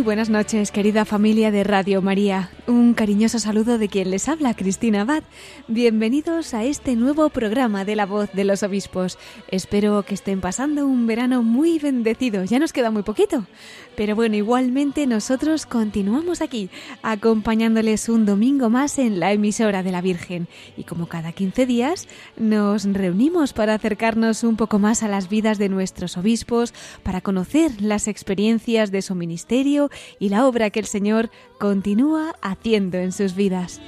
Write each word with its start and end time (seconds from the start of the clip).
Muy 0.00 0.06
buenas 0.06 0.30
noches, 0.30 0.70
querida 0.70 1.04
familia 1.04 1.50
de 1.50 1.62
Radio 1.62 2.00
María. 2.00 2.48
Un 2.70 2.94
cariñoso 2.94 3.40
saludo 3.40 3.78
de 3.78 3.88
quien 3.88 4.12
les 4.12 4.28
habla, 4.28 4.54
Cristina 4.54 5.00
Abad. 5.00 5.24
Bienvenidos 5.66 6.54
a 6.54 6.62
este 6.62 6.94
nuevo 6.94 7.28
programa 7.28 7.84
de 7.84 7.96
La 7.96 8.06
Voz 8.06 8.30
de 8.32 8.44
los 8.44 8.62
Obispos. 8.62 9.18
Espero 9.48 10.04
que 10.04 10.14
estén 10.14 10.40
pasando 10.40 10.86
un 10.86 11.08
verano 11.08 11.42
muy 11.42 11.80
bendecido. 11.80 12.44
Ya 12.44 12.60
nos 12.60 12.72
queda 12.72 12.92
muy 12.92 13.02
poquito. 13.02 13.44
Pero 13.96 14.14
bueno, 14.14 14.36
igualmente 14.36 15.08
nosotros 15.08 15.66
continuamos 15.66 16.40
aquí, 16.40 16.70
acompañándoles 17.02 18.08
un 18.08 18.24
domingo 18.24 18.70
más 18.70 19.00
en 19.00 19.18
la 19.18 19.32
emisora 19.32 19.82
de 19.82 19.90
la 19.90 20.00
Virgen. 20.00 20.46
Y 20.76 20.84
como 20.84 21.08
cada 21.08 21.32
15 21.32 21.66
días, 21.66 22.06
nos 22.36 22.84
reunimos 22.84 23.52
para 23.52 23.74
acercarnos 23.74 24.44
un 24.44 24.54
poco 24.54 24.78
más 24.78 25.02
a 25.02 25.08
las 25.08 25.28
vidas 25.28 25.58
de 25.58 25.68
nuestros 25.68 26.16
obispos, 26.16 26.72
para 27.02 27.20
conocer 27.20 27.82
las 27.82 28.06
experiencias 28.06 28.92
de 28.92 29.02
su 29.02 29.16
ministerio 29.16 29.90
y 30.20 30.28
la 30.28 30.46
obra 30.46 30.70
que 30.70 30.78
el 30.78 30.86
Señor 30.86 31.32
continúa 31.60 32.34
haciendo 32.40 32.98
en 32.98 33.12
sus 33.12 33.36
vidas. 33.36 33.80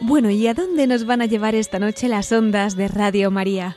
Bueno, 0.00 0.30
¿y 0.30 0.46
a 0.46 0.54
dónde 0.54 0.86
nos 0.86 1.06
van 1.06 1.22
a 1.22 1.26
llevar 1.26 1.56
esta 1.56 1.80
noche 1.80 2.06
las 2.06 2.30
ondas 2.30 2.76
de 2.76 2.86
Radio 2.86 3.30
María? 3.32 3.76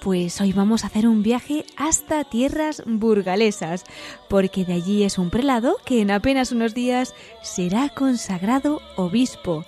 Pues 0.00 0.40
hoy 0.40 0.52
vamos 0.52 0.82
a 0.82 0.86
hacer 0.86 1.06
un 1.06 1.22
viaje 1.22 1.66
hasta 1.76 2.24
tierras 2.24 2.82
burgalesas, 2.86 3.84
porque 4.28 4.64
de 4.64 4.72
allí 4.72 5.04
es 5.04 5.18
un 5.18 5.28
prelado 5.28 5.76
que 5.84 6.00
en 6.00 6.10
apenas 6.10 6.50
unos 6.50 6.72
días 6.72 7.14
será 7.42 7.90
consagrado 7.90 8.80
obispo. 8.96 9.64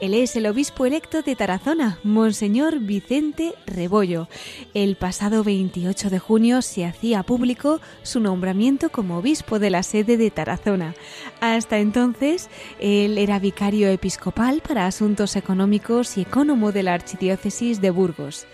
Él 0.00 0.14
es 0.14 0.34
el 0.34 0.46
obispo 0.46 0.86
electo 0.86 1.20
de 1.20 1.36
Tarazona, 1.36 1.98
Monseñor 2.04 2.78
Vicente 2.78 3.52
Rebollo. 3.66 4.28
El 4.72 4.96
pasado 4.96 5.44
28 5.44 6.08
de 6.08 6.18
junio 6.18 6.62
se 6.62 6.86
hacía 6.86 7.22
público 7.22 7.82
su 8.02 8.18
nombramiento 8.18 8.88
como 8.88 9.18
obispo 9.18 9.58
de 9.58 9.68
la 9.68 9.82
sede 9.82 10.16
de 10.16 10.30
Tarazona. 10.30 10.94
Hasta 11.42 11.80
entonces, 11.80 12.48
él 12.80 13.18
era 13.18 13.38
vicario 13.38 13.88
episcopal 13.88 14.62
para 14.66 14.86
asuntos 14.86 15.36
económicos 15.36 16.16
y 16.16 16.22
ecónomo 16.22 16.72
de 16.72 16.82
la 16.82 16.94
Archidiócesis 16.94 17.82
de 17.82 17.90
Burgos. 17.90 18.46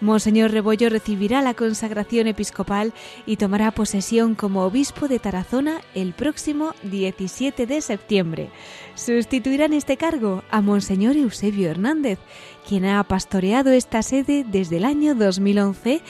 Monseñor 0.00 0.50
Rebollo 0.50 0.88
recibirá 0.88 1.42
la 1.42 1.54
consagración 1.54 2.26
episcopal 2.26 2.94
y 3.26 3.36
tomará 3.36 3.70
posesión 3.70 4.34
como 4.34 4.64
obispo 4.64 5.08
de 5.08 5.18
Tarazona 5.18 5.82
el 5.94 6.14
próximo 6.14 6.74
17 6.84 7.66
de 7.66 7.80
septiembre. 7.82 8.50
Sustituirá 8.94 9.66
en 9.66 9.74
este 9.74 9.96
cargo 9.98 10.42
a 10.50 10.62
Monseñor 10.62 11.16
Eusebio 11.16 11.70
Hernández, 11.70 12.18
quien 12.66 12.86
ha 12.86 13.02
pastoreado 13.04 13.72
esta 13.72 14.02
sede 14.02 14.44
desde 14.48 14.78
el 14.78 14.84
año 14.84 15.14
2011 15.14 16.00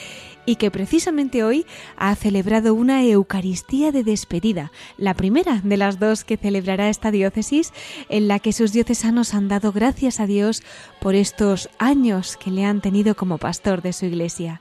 y 0.50 0.56
que 0.56 0.72
precisamente 0.72 1.44
hoy 1.44 1.64
ha 1.96 2.12
celebrado 2.16 2.74
una 2.74 3.04
Eucaristía 3.04 3.92
de 3.92 4.02
despedida, 4.02 4.72
la 4.96 5.14
primera 5.14 5.60
de 5.62 5.76
las 5.76 6.00
dos 6.00 6.24
que 6.24 6.36
celebrará 6.36 6.88
esta 6.88 7.12
diócesis, 7.12 7.72
en 8.08 8.26
la 8.26 8.40
que 8.40 8.52
sus 8.52 8.72
diocesanos 8.72 9.32
han 9.32 9.46
dado 9.46 9.70
gracias 9.70 10.18
a 10.18 10.26
Dios 10.26 10.64
por 11.00 11.14
estos 11.14 11.70
años 11.78 12.36
que 12.36 12.50
le 12.50 12.64
han 12.64 12.80
tenido 12.80 13.14
como 13.14 13.38
pastor 13.38 13.80
de 13.80 13.92
su 13.92 14.06
iglesia. 14.06 14.60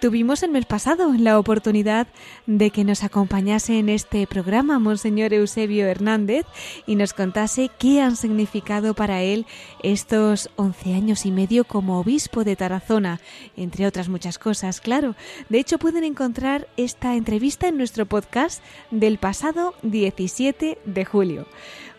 Tuvimos 0.00 0.42
el 0.42 0.50
mes 0.50 0.66
pasado 0.66 1.14
la 1.18 1.38
oportunidad 1.38 2.06
de 2.46 2.70
que 2.70 2.84
nos 2.84 3.02
acompañase 3.02 3.78
en 3.78 3.88
este 3.88 4.26
programa 4.26 4.78
Monseñor 4.78 5.32
Eusebio 5.32 5.86
Hernández 5.86 6.44
y 6.86 6.96
nos 6.96 7.14
contase 7.14 7.70
qué 7.78 8.02
han 8.02 8.14
significado 8.14 8.92
para 8.92 9.22
él 9.22 9.46
estos 9.82 10.50
once 10.56 10.92
años 10.92 11.24
y 11.24 11.30
medio 11.30 11.64
como 11.64 11.98
obispo 11.98 12.44
de 12.44 12.56
Tarazona, 12.56 13.20
entre 13.56 13.86
otras 13.86 14.10
muchas 14.10 14.38
cosas, 14.38 14.82
claro. 14.82 15.14
De 15.48 15.60
hecho, 15.60 15.78
pueden 15.78 16.04
encontrar 16.04 16.68
esta 16.76 17.14
entrevista 17.14 17.66
en 17.66 17.78
nuestro 17.78 18.04
podcast 18.04 18.62
del 18.90 19.16
pasado 19.16 19.74
17 19.82 20.76
de 20.84 21.04
julio. 21.06 21.46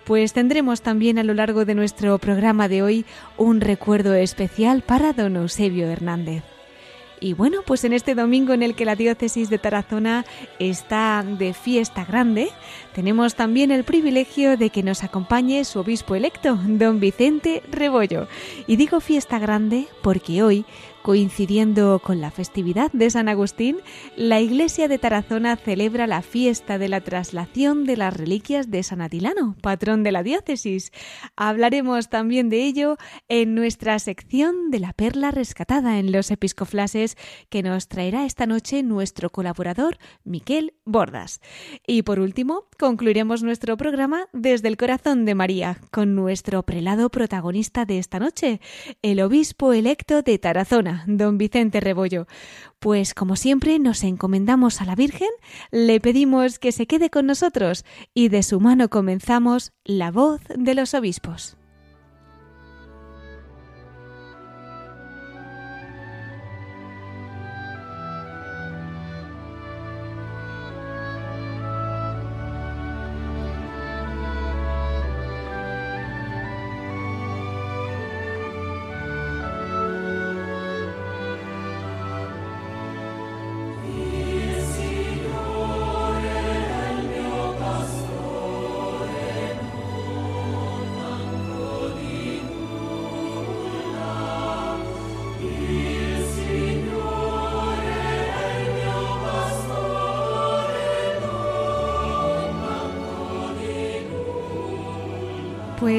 Pues 0.06 0.34
tendremos 0.34 0.82
también 0.82 1.18
a 1.18 1.24
lo 1.24 1.34
largo 1.34 1.66
de 1.66 1.74
nuestro 1.74 2.20
programa 2.20 2.68
de 2.68 2.84
hoy 2.84 3.06
un 3.38 3.60
recuerdo 3.60 4.14
especial 4.14 4.84
para 4.84 5.14
don 5.14 5.36
Eusebio 5.36 5.88
Hernández. 5.88 6.44
Y 7.20 7.34
bueno, 7.34 7.62
pues 7.66 7.84
en 7.84 7.94
este 7.94 8.14
domingo 8.14 8.54
en 8.54 8.62
el 8.62 8.76
que 8.76 8.86
la 8.86 8.96
diócesis 8.96 9.50
de 9.50 9.58
Tarazona 9.58 10.26
está 10.60 11.24
de 11.28 11.54
fiesta 11.54 12.06
grande, 12.06 12.50
tenemos 12.94 13.36
también 13.36 13.72
el 13.72 13.84
privilegio 13.84 14.56
de 14.58 14.70
que 14.70 14.84
nos 14.84 15.04
acompañe 15.04 15.66
su 15.66 15.80
obispo 15.80 16.16
electo, 16.16 16.60
don 16.64 17.00
Vicente 17.00 17.64
Rebollo. 17.72 18.28
Y 18.68 18.76
digo 18.76 19.00
fiesta 19.00 19.40
grande 19.40 19.88
porque 20.02 20.44
hoy 20.44 20.66
Coincidiendo 21.04 22.00
con 22.04 22.20
la 22.20 22.32
festividad 22.32 22.92
de 22.92 23.10
San 23.10 23.30
Agustín, 23.30 23.78
la 24.18 24.42
iglesia 24.42 24.90
de 24.90 24.98
Tarazona 24.98 25.56
celebra 25.56 26.06
la 26.06 26.22
fiesta 26.22 26.78
de 26.78 26.90
la 26.90 27.00
traslación 27.00 27.86
de 27.86 27.96
las 27.96 28.16
reliquias 28.16 28.70
de 28.70 28.84
San 28.84 29.02
Atilano, 29.02 29.56
patrón 29.62 30.04
de 30.04 30.12
la 30.12 30.22
diócesis. 30.22 30.92
Hablaremos 31.38 32.10
también 32.10 32.50
de 32.50 32.66
ello 32.66 32.98
en 33.30 33.56
nuestra 33.56 33.98
sección 34.00 34.70
de 34.70 34.80
la 34.80 34.92
perla 34.92 35.32
rescatada 35.32 35.98
en 35.98 36.12
los 36.12 36.30
episcoflases 36.30 37.16
que 37.50 37.64
nos 37.64 37.88
traerá 37.88 38.26
esta 38.26 38.46
noche 38.46 38.84
nuestro 38.84 39.30
colaborador 39.30 39.98
Miquel 40.26 40.74
Bordas. 40.84 41.40
Y 41.86 42.02
por 42.02 42.20
último, 42.20 42.66
concluiremos 42.78 43.44
nuestro 43.44 43.78
programa 43.78 44.28
desde 44.34 44.68
el 44.68 44.76
corazón 44.76 45.24
de 45.24 45.36
María 45.36 45.80
con 45.90 46.16
nuestro 46.16 46.64
prelado 46.64 47.10
protagonista 47.10 47.86
de 47.86 48.00
esta 48.00 48.20
noche, 48.20 48.60
el 49.02 49.22
obispo 49.22 49.72
electo 49.72 50.22
de 50.22 50.38
Tarazona 50.38 50.97
don 51.06 51.38
Vicente 51.38 51.80
Rebollo. 51.80 52.28
Pues 52.80 53.14
como 53.14 53.36
siempre 53.36 53.80
nos 53.80 54.04
encomendamos 54.04 54.82
a 54.82 54.86
la 54.86 54.96
Virgen, 54.96 55.30
le 55.72 56.00
pedimos 56.00 56.60
que 56.60 56.72
se 56.72 56.88
quede 56.88 57.10
con 57.10 57.26
nosotros 57.26 57.86
y 58.14 58.30
de 58.30 58.44
su 58.44 58.60
mano 58.60 58.90
comenzamos 58.90 59.72
la 59.84 60.12
voz 60.12 60.42
de 60.56 60.74
los 60.74 60.94
obispos. 60.94 61.58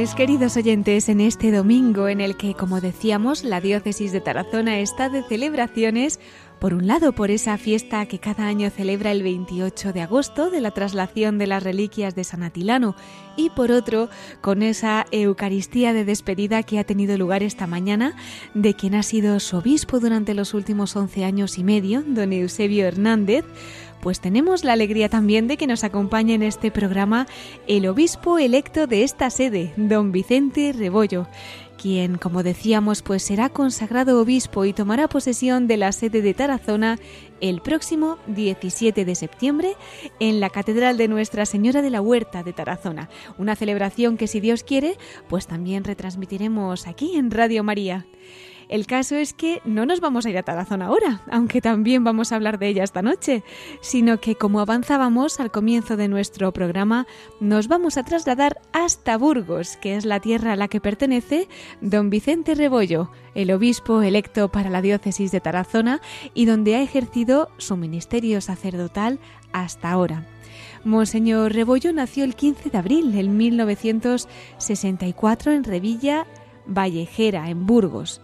Pues 0.09 0.17
queridos 0.17 0.57
oyentes, 0.57 1.11
en 1.11 1.21
este 1.21 1.53
domingo 1.53 2.09
en 2.09 2.23
el 2.23 2.39
que, 2.39 2.55
como 2.55 2.81
decíamos, 2.81 3.45
la 3.45 3.61
diócesis 3.61 4.11
de 4.11 4.23
Tarazona 4.23 4.79
está 4.79 5.11
de 5.11 5.23
celebraciones, 5.23 6.19
por 6.59 6.73
un 6.73 6.87
lado 6.87 7.13
por 7.13 7.31
esa 7.31 7.59
fiesta 7.59 8.07
que 8.07 8.19
cada 8.19 8.47
año 8.47 8.71
celebra 8.71 9.13
el 9.13 9.23
28 9.23 9.93
de 9.93 10.01
agosto 10.01 10.51
de 10.51 10.63
la 10.63 10.71
traslación 10.71 11.37
de 11.37 11.47
las 11.47 11.63
reliquias 11.63 12.15
de 12.15 12.25
San 12.25 12.43
Atilano 12.43 12.97
y 13.37 13.51
por 13.51 13.71
otro 13.71 14.09
con 14.41 14.63
esa 14.63 15.05
Eucaristía 15.11 15.93
de 15.93 16.07
despedida 16.07 16.63
que 16.63 16.79
ha 16.79 16.85
tenido 16.85 17.19
lugar 17.19 17.43
esta 17.43 17.67
mañana 17.67 18.17
de 18.55 18.73
quien 18.73 18.95
ha 18.95 19.03
sido 19.03 19.39
su 19.41 19.59
obispo 19.59 20.01
durante 20.01 20.33
los 20.33 20.55
últimos 20.55 20.97
11 20.97 21.25
años 21.25 21.59
y 21.59 21.65
medio, 21.65 22.03
don 22.07 22.33
Eusebio 22.33 22.87
Hernández, 22.87 23.45
pues 24.01 24.21
tenemos 24.21 24.65
la 24.65 24.73
alegría 24.73 25.09
también 25.09 25.49
de 25.49 25.57
que 25.57 25.67
nos 25.67 25.85
acompañe 25.85 26.35
en 26.35 26.43
este 26.43 26.71
programa 26.71 27.27
el 27.67 27.87
obispo 27.87 28.39
electo 28.39 28.87
de 28.87 29.03
esta 29.05 29.31
sede, 29.31 29.73
don 29.77 30.13
Vicente 30.13 30.73
Rebollo 30.73 31.27
quien, 31.79 32.19
como 32.19 32.43
decíamos, 32.43 33.03
pues 33.03 33.23
será 33.23 33.49
consagrado 33.49 34.21
obispo 34.21 34.67
y 34.67 34.75
tomará 34.75 35.09
posesión 35.09 35.67
de 35.67 35.79
la 35.79 35.93
sede 35.93 36.21
de 36.21 36.35
Tarazona 36.35 36.99
el 37.41 37.63
próximo 37.63 38.19
17 38.27 39.05
de 39.05 39.15
septiembre 39.15 39.77
en 40.19 40.41
la 40.41 40.51
Catedral 40.51 40.99
de 40.99 41.09
Nuestra 41.09 41.47
Señora 41.47 41.81
de 41.81 41.91
la 41.91 42.03
Huerta 42.03 42.43
de 42.43 42.53
Tarazona. 42.53 43.09
Una 43.39 43.55
celebración 43.55 44.17
que, 44.17 44.27
si 44.27 44.41
Dios 44.41 44.65
quiere, 44.65 44.99
pues 45.29 45.47
también 45.47 45.85
retransmitiremos 45.85 46.87
aquí 46.87 47.17
en 47.17 47.31
Radio 47.31 47.63
María. 47.63 48.07
El 48.69 48.87
caso 48.87 49.17
es 49.17 49.33
que 49.33 49.63
no 49.65 49.87
nos 49.87 50.01
vamos 50.01 50.27
a 50.27 50.31
ir 50.31 50.37
a 50.37 50.43
Tarazona 50.43 50.87
ahora, 50.87 51.23
aunque 51.31 51.63
también 51.63 52.05
vamos 52.05 52.31
a 52.31 52.37
hablar 52.37 52.59
de 52.59 52.69
ella 52.69 52.85
esta 52.85 53.01
noche, 53.01 53.43
sino 53.81 54.21
que 54.21 54.35
como 54.35 54.61
avanzábamos 54.61 55.41
al 55.41 55.51
comienzo 55.51 55.97
de 55.97 56.09
nuestro 56.09 56.53
programa, 56.53 57.07
nos 57.41 57.69
vamos 57.69 57.97
a 57.97 58.03
trasladar 58.03 58.61
hasta 58.73 59.17
Burgos, 59.17 59.79
que 59.79 59.97
es 59.97 60.05
la 60.05 60.21
tierra 60.21 60.53
a 60.53 60.57
la 60.57 60.69
que 60.69 60.83
pertenece 60.83 61.49
don 61.81 62.11
Vicente 62.11 62.55
Rebollo, 62.55 63.11
el 63.35 63.51
obispo 63.53 64.03
electo 64.03 64.51
para 64.51 64.69
la 64.69 64.83
diócesis 64.83 65.33
de 65.33 65.41
Tarazona 65.41 66.03
y 66.35 66.45
donde 66.45 66.77
ha 66.77 66.83
ejercido 66.83 67.49
su 67.57 67.79
ministerio 67.79 68.43
sacerdotal 68.43 69.19
hasta 69.53 69.91
ahora. 69.91 70.27
Monseñor 70.85 71.55
Rebollo 71.55 71.93
nació 71.93 72.25
el 72.25 72.35
15 72.35 72.71
de 72.71 72.79
abril 72.79 73.13
de 73.13 73.23
1964 73.25 75.53
en 75.53 75.65
Revilla 75.65 76.27
Vallejera, 76.67 77.49
en 77.49 77.67
Burgos. 77.67 78.21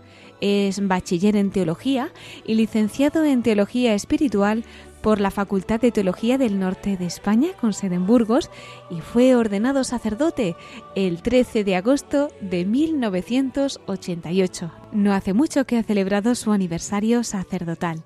Es 0.46 0.86
bachiller 0.86 1.36
en 1.36 1.50
teología 1.50 2.12
y 2.44 2.56
licenciado 2.56 3.24
en 3.24 3.42
teología 3.42 3.94
espiritual 3.94 4.62
por 5.00 5.18
la 5.18 5.30
Facultad 5.30 5.80
de 5.80 5.90
Teología 5.90 6.36
del 6.36 6.58
Norte 6.58 6.98
de 6.98 7.06
España, 7.06 7.48
con 7.58 7.72
sede 7.72 7.94
en 7.94 8.06
Burgos, 8.06 8.50
y 8.90 9.00
fue 9.00 9.36
ordenado 9.36 9.84
sacerdote 9.84 10.54
el 10.96 11.22
13 11.22 11.64
de 11.64 11.76
agosto 11.76 12.28
de 12.42 12.66
1988. 12.66 14.70
No 14.92 15.14
hace 15.14 15.32
mucho 15.32 15.64
que 15.64 15.78
ha 15.78 15.82
celebrado 15.82 16.34
su 16.34 16.52
aniversario 16.52 17.24
sacerdotal. 17.24 18.04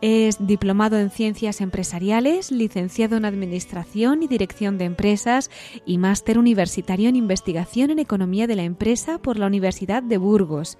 Es 0.00 0.44
diplomado 0.44 0.98
en 0.98 1.10
Ciencias 1.10 1.60
Empresariales, 1.60 2.50
licenciado 2.50 3.16
en 3.16 3.24
Administración 3.24 4.24
y 4.24 4.26
Dirección 4.26 4.78
de 4.78 4.86
Empresas 4.86 5.48
y 5.86 5.98
máster 5.98 6.40
universitario 6.40 7.08
en 7.08 7.14
Investigación 7.14 7.92
en 7.92 8.00
Economía 8.00 8.48
de 8.48 8.56
la 8.56 8.64
Empresa 8.64 9.18
por 9.18 9.38
la 9.38 9.46
Universidad 9.46 10.02
de 10.02 10.18
Burgos. 10.18 10.76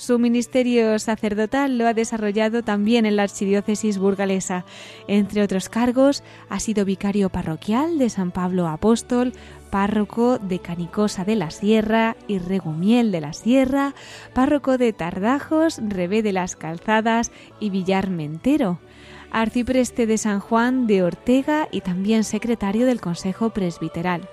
Su 0.00 0.18
ministerio 0.18 0.98
sacerdotal 0.98 1.76
lo 1.76 1.86
ha 1.86 1.92
desarrollado 1.92 2.62
también 2.62 3.04
en 3.04 3.16
la 3.16 3.24
archidiócesis 3.24 3.98
burgalesa. 3.98 4.64
Entre 5.08 5.42
otros 5.42 5.68
cargos, 5.68 6.22
ha 6.48 6.58
sido 6.58 6.86
vicario 6.86 7.28
parroquial 7.28 7.98
de 7.98 8.08
San 8.08 8.30
Pablo 8.30 8.66
Apóstol, 8.66 9.34
párroco 9.68 10.38
de 10.38 10.58
Canicosa 10.58 11.26
de 11.26 11.36
la 11.36 11.50
Sierra 11.50 12.16
y 12.28 12.38
Regumiel 12.38 13.12
de 13.12 13.20
la 13.20 13.34
Sierra, 13.34 13.94
párroco 14.32 14.78
de 14.78 14.94
Tardajos, 14.94 15.78
Rebé 15.86 16.22
de 16.22 16.32
las 16.32 16.56
Calzadas 16.56 17.30
y 17.60 17.68
Villar 17.68 18.08
Mentero 18.08 18.80
arcipreste 19.32 20.06
de 20.06 20.18
San 20.18 20.40
Juan 20.40 20.88
de 20.88 21.04
Ortega 21.04 21.68
y 21.70 21.82
también 21.82 22.24
secretario 22.24 22.84
del 22.84 23.00
Consejo 23.00 23.50
Presbiteral. 23.50 24.28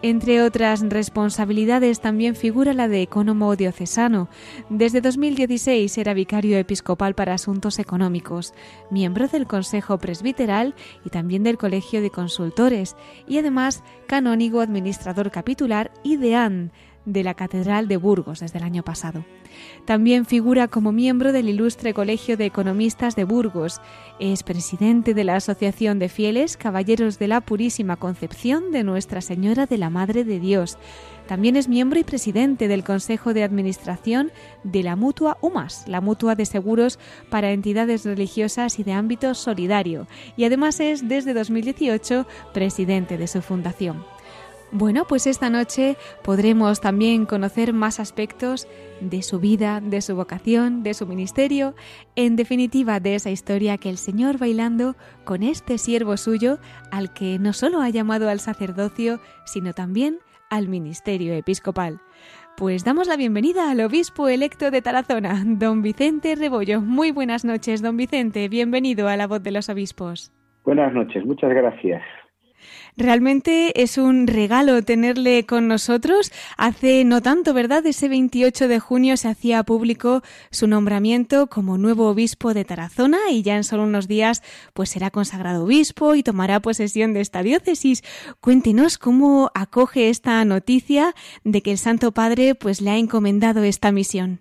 Entre 0.00 0.42
otras 0.42 0.80
responsabilidades 0.88 2.00
también 2.00 2.36
figura 2.36 2.72
la 2.72 2.86
de 2.86 3.02
ecónomo 3.02 3.56
diocesano. 3.56 4.28
Desde 4.70 5.00
2016 5.00 5.98
era 5.98 6.14
vicario 6.14 6.56
episcopal 6.56 7.16
para 7.16 7.34
asuntos 7.34 7.80
económicos, 7.80 8.54
miembro 8.92 9.26
del 9.26 9.48
Consejo 9.48 9.98
Presbiteral 9.98 10.76
y 11.04 11.10
también 11.10 11.42
del 11.42 11.58
Colegio 11.58 12.00
de 12.00 12.10
Consultores, 12.10 12.94
y 13.26 13.38
además 13.38 13.82
canónigo 14.06 14.60
administrador 14.60 15.32
capitular 15.32 15.90
y 16.04 16.16
deán 16.16 16.70
de 17.04 17.24
la 17.24 17.34
Catedral 17.34 17.88
de 17.88 17.96
Burgos 17.96 18.38
desde 18.38 18.58
el 18.58 18.64
año 18.64 18.84
pasado. 18.84 19.24
También 19.84 20.26
figura 20.26 20.68
como 20.68 20.92
miembro 20.92 21.32
del 21.32 21.48
Ilustre 21.48 21.94
Colegio 21.94 22.36
de 22.36 22.46
Economistas 22.46 23.16
de 23.16 23.24
Burgos. 23.24 23.80
Es 24.20 24.42
presidente 24.42 25.14
de 25.14 25.24
la 25.24 25.36
Asociación 25.36 25.98
de 25.98 26.08
Fieles 26.08 26.56
Caballeros 26.56 27.18
de 27.18 27.28
la 27.28 27.40
Purísima 27.40 27.96
Concepción 27.96 28.70
de 28.72 28.84
Nuestra 28.84 29.20
Señora 29.20 29.66
de 29.66 29.78
la 29.78 29.90
Madre 29.90 30.24
de 30.24 30.40
Dios. 30.40 30.78
También 31.28 31.56
es 31.56 31.68
miembro 31.68 31.98
y 31.98 32.04
presidente 32.04 32.68
del 32.68 32.84
Consejo 32.84 33.34
de 33.34 33.44
Administración 33.44 34.32
de 34.64 34.82
la 34.82 34.96
Mutua 34.96 35.36
UMAS, 35.42 35.86
la 35.86 36.00
Mutua 36.00 36.34
de 36.34 36.46
Seguros 36.46 36.98
para 37.28 37.52
entidades 37.52 38.06
religiosas 38.06 38.78
y 38.78 38.82
de 38.82 38.94
ámbito 38.94 39.34
solidario, 39.34 40.06
y 40.38 40.44
además 40.44 40.80
es 40.80 41.06
desde 41.06 41.34
2018 41.34 42.26
presidente 42.54 43.18
de 43.18 43.26
su 43.26 43.42
fundación. 43.42 44.17
Bueno, 44.70 45.06
pues 45.08 45.26
esta 45.26 45.48
noche 45.48 45.96
podremos 46.22 46.82
también 46.82 47.24
conocer 47.24 47.72
más 47.72 47.98
aspectos 48.00 48.68
de 49.00 49.22
su 49.22 49.40
vida, 49.40 49.80
de 49.80 50.02
su 50.02 50.14
vocación, 50.14 50.82
de 50.82 50.92
su 50.92 51.06
ministerio, 51.06 51.74
en 52.16 52.36
definitiva 52.36 53.00
de 53.00 53.14
esa 53.14 53.30
historia 53.30 53.78
que 53.78 53.88
el 53.88 53.96
Señor 53.96 54.36
bailando 54.36 54.94
con 55.24 55.42
este 55.42 55.78
siervo 55.78 56.18
suyo 56.18 56.58
al 56.90 57.14
que 57.14 57.38
no 57.38 57.54
solo 57.54 57.80
ha 57.80 57.88
llamado 57.88 58.28
al 58.28 58.40
sacerdocio, 58.40 59.20
sino 59.46 59.72
también 59.72 60.18
al 60.50 60.68
ministerio 60.68 61.32
episcopal. 61.32 62.00
Pues 62.58 62.84
damos 62.84 63.06
la 63.06 63.16
bienvenida 63.16 63.70
al 63.70 63.80
obispo 63.80 64.28
electo 64.28 64.70
de 64.70 64.82
Tarazona, 64.82 65.44
don 65.46 65.80
Vicente 65.80 66.34
Rebollo. 66.34 66.82
Muy 66.82 67.10
buenas 67.10 67.44
noches, 67.44 67.80
don 67.80 67.96
Vicente. 67.96 68.48
Bienvenido 68.48 69.08
a 69.08 69.16
la 69.16 69.26
voz 69.26 69.42
de 69.42 69.52
los 69.52 69.70
obispos. 69.70 70.30
Buenas 70.64 70.92
noches, 70.92 71.24
muchas 71.24 71.50
gracias. 71.50 72.02
Realmente 73.00 73.80
es 73.80 73.96
un 73.96 74.26
regalo 74.26 74.82
tenerle 74.82 75.46
con 75.46 75.68
nosotros. 75.68 76.32
Hace 76.56 77.04
no 77.04 77.22
tanto, 77.22 77.54
¿verdad? 77.54 77.86
Ese 77.86 78.08
28 78.08 78.66
de 78.66 78.80
junio 78.80 79.16
se 79.16 79.28
hacía 79.28 79.62
público 79.62 80.22
su 80.50 80.66
nombramiento 80.66 81.46
como 81.46 81.78
nuevo 81.78 82.08
obispo 82.08 82.54
de 82.54 82.64
Tarazona 82.64 83.18
y 83.30 83.42
ya 83.42 83.54
en 83.54 83.62
solo 83.62 83.84
unos 83.84 84.08
días 84.08 84.42
pues 84.74 84.88
será 84.88 85.12
consagrado 85.12 85.62
obispo 85.62 86.16
y 86.16 86.24
tomará 86.24 86.58
posesión 86.58 87.14
de 87.14 87.20
esta 87.20 87.44
diócesis. 87.44 88.02
Cuéntenos 88.40 88.98
cómo 88.98 89.52
acoge 89.54 90.08
esta 90.08 90.44
noticia 90.44 91.14
de 91.44 91.62
que 91.62 91.70
el 91.70 91.78
Santo 91.78 92.10
Padre 92.10 92.56
pues 92.56 92.80
le 92.80 92.90
ha 92.90 92.96
encomendado 92.98 93.62
esta 93.62 93.92
misión. 93.92 94.40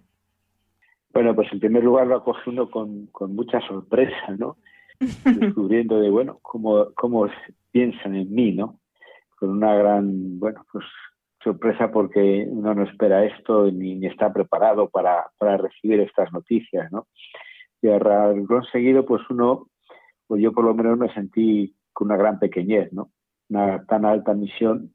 Bueno, 1.14 1.36
pues 1.36 1.48
en 1.52 1.60
primer 1.60 1.84
lugar 1.84 2.08
lo 2.08 2.16
acoge 2.16 2.50
uno 2.50 2.72
con, 2.72 3.06
con 3.12 3.36
mucha 3.36 3.60
sorpresa, 3.68 4.36
¿no? 4.36 4.58
Descubriendo 5.00 6.00
de, 6.00 6.10
bueno, 6.10 6.40
cómo, 6.42 6.88
cómo 6.96 7.28
piensan 7.72 8.16
en 8.16 8.34
mí, 8.34 8.54
¿no? 8.54 8.80
Con 9.38 9.50
una 9.50 9.76
gran, 9.76 10.40
bueno, 10.40 10.66
pues 10.72 10.86
sorpresa 11.44 11.92
porque 11.92 12.46
uno 12.50 12.74
no 12.74 12.84
espera 12.84 13.26
esto 13.26 13.72
ni, 13.72 14.06
está 14.06 14.34
preparado 14.34 14.90
para, 14.90 15.28
para, 15.38 15.58
recibir 15.58 16.00
estas 16.02 16.32
noticias, 16.34 16.92
¿no? 16.92 17.08
Y 17.82 17.90
al 17.90 18.46
conseguido, 18.48 19.06
pues 19.06 19.22
uno, 19.30 19.68
pues 20.26 20.42
yo 20.42 20.52
por 20.52 20.66
lo 20.66 20.74
menos 20.74 20.98
me 20.98 21.14
sentí 21.14 21.76
con 21.94 22.08
una 22.08 22.18
gran 22.18 22.40
pequeñez, 22.40 22.92
¿no? 22.92 23.12
Una 23.50 23.86
tan 23.86 24.04
alta 24.06 24.34
misión 24.34 24.94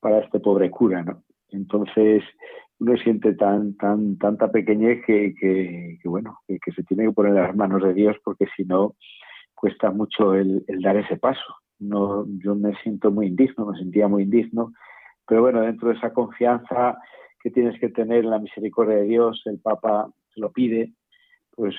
para 0.00 0.18
este 0.18 0.40
pobre 0.40 0.70
cura, 0.70 1.02
¿no? 1.02 1.22
Entonces 1.50 2.22
uno 2.78 2.96
siente 2.96 3.34
tan, 3.34 3.76
tan, 3.76 4.18
tanta 4.18 4.50
pequeñez 4.50 5.04
que, 5.06 5.34
que, 5.38 5.98
bueno, 6.04 6.38
que, 6.46 6.72
se 6.72 6.82
tiene 6.82 7.04
que 7.04 7.12
poner 7.12 7.34
las 7.34 7.56
manos 7.56 7.82
de 7.82 7.94
Dios 7.94 8.16
porque 8.24 8.46
si 8.56 8.64
no 8.64 8.94
cuesta 9.64 9.90
mucho 9.90 10.34
el 10.34 10.64
dar 10.82 10.96
ese 10.96 11.16
paso 11.16 11.64
no, 11.78 12.26
yo 12.38 12.54
me 12.54 12.74
siento 12.82 13.10
muy 13.10 13.26
indigno, 13.26 13.66
me 13.66 13.78
sentía 13.78 14.08
muy 14.08 14.24
indigno, 14.24 14.72
pero 15.26 15.42
bueno, 15.42 15.62
dentro 15.62 15.88
de 15.88 15.96
esa 15.96 16.12
confianza 16.12 16.98
que 17.42 17.50
tienes 17.50 17.78
que 17.78 17.88
tener 17.88 18.24
en 18.24 18.30
la 18.30 18.38
misericordia 18.38 18.96
de 18.96 19.04
Dios, 19.04 19.42
el 19.46 19.58
Papa 19.58 20.10
lo 20.36 20.52
pide, 20.52 20.92
pues 21.50 21.74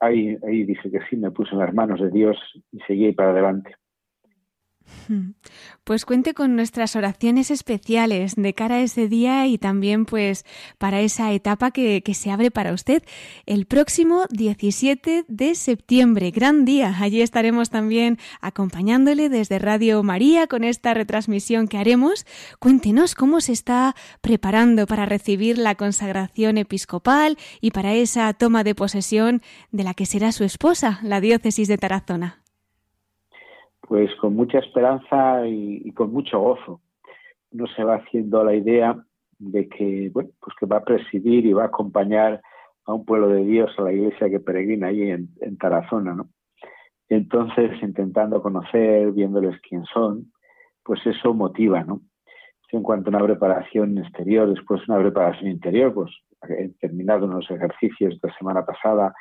ahí, 0.00 0.36
ahí 0.46 0.64
dije 0.64 0.90
que 0.90 1.00
sí, 1.08 1.16
me 1.16 1.30
puse 1.30 1.52
en 1.52 1.60
las 1.60 1.74
manos 1.74 2.00
de 2.00 2.10
Dios 2.10 2.36
y 2.72 2.80
seguí 2.80 3.12
para 3.12 3.30
adelante. 3.30 3.74
Pues 5.84 6.04
cuente 6.04 6.32
con 6.32 6.54
nuestras 6.54 6.94
oraciones 6.94 7.50
especiales 7.50 8.36
de 8.36 8.54
cara 8.54 8.76
a 8.76 8.80
ese 8.82 9.08
día 9.08 9.48
y 9.48 9.58
también 9.58 10.04
pues 10.04 10.44
para 10.78 11.00
esa 11.00 11.32
etapa 11.32 11.72
que, 11.72 12.02
que, 12.02 12.14
se 12.14 12.30
abre 12.30 12.52
para 12.52 12.72
usted 12.72 13.02
el 13.46 13.66
próximo 13.66 14.26
17 14.30 15.24
de 15.26 15.54
septiembre. 15.56 16.30
Gran 16.30 16.64
día. 16.64 16.94
Allí 17.00 17.20
estaremos 17.20 17.70
también 17.70 18.18
acompañándole 18.40 19.28
desde 19.28 19.58
Radio 19.58 20.04
María 20.04 20.46
con 20.46 20.62
esta 20.62 20.94
retransmisión 20.94 21.66
que 21.66 21.78
haremos. 21.78 22.26
Cuéntenos 22.60 23.16
cómo 23.16 23.40
se 23.40 23.52
está 23.52 23.96
preparando 24.20 24.86
para 24.86 25.04
recibir 25.04 25.58
la 25.58 25.74
consagración 25.74 26.58
episcopal 26.58 27.38
y 27.60 27.72
para 27.72 27.92
esa 27.94 28.32
toma 28.34 28.62
de 28.62 28.76
posesión 28.76 29.42
de 29.72 29.82
la 29.82 29.94
que 29.94 30.06
será 30.06 30.30
su 30.30 30.44
esposa, 30.44 31.00
la 31.02 31.20
diócesis 31.20 31.66
de 31.66 31.78
Tarazona 31.78 32.41
pues 33.92 34.10
con 34.16 34.34
mucha 34.34 34.58
esperanza 34.58 35.46
y, 35.46 35.92
con 35.92 36.14
mucho 36.14 36.40
gozo. 36.40 36.80
Uno 37.50 37.66
se 37.76 37.84
va 37.84 37.96
haciendo 37.96 38.42
la 38.42 38.54
idea 38.54 38.96
de 39.38 39.68
que, 39.68 40.08
bueno, 40.14 40.30
pues 40.40 40.56
que 40.58 40.64
va 40.64 40.78
a 40.78 40.84
presidir 40.84 41.44
y 41.44 41.52
va 41.52 41.64
a 41.64 41.66
acompañar 41.66 42.40
a 42.86 42.94
un 42.94 43.04
pueblo 43.04 43.28
de 43.28 43.44
Dios, 43.44 43.70
a 43.76 43.82
la 43.82 43.92
iglesia 43.92 44.30
que 44.30 44.40
peregrina 44.40 44.86
ahí 44.86 45.10
en, 45.10 45.58
Tarazona, 45.58 46.14
¿no? 46.14 46.30
Entonces, 47.10 47.82
intentando 47.82 48.40
conocer, 48.40 49.12
viéndoles 49.12 49.60
quién 49.60 49.84
son, 49.84 50.32
pues 50.82 51.06
eso 51.06 51.34
motiva, 51.34 51.84
¿no? 51.84 52.00
En 52.70 52.82
cuanto 52.82 53.10
a 53.10 53.16
una 53.16 53.26
preparación 53.26 53.98
exterior, 53.98 54.48
después 54.48 54.88
una 54.88 55.00
preparación 55.00 55.50
interior, 55.50 55.92
pues 55.92 56.10
he 56.48 56.70
terminado 56.80 57.26
unos 57.26 57.50
ejercicios 57.50 58.18
de 58.22 58.32
semana 58.38 58.64
pasada 58.64 59.14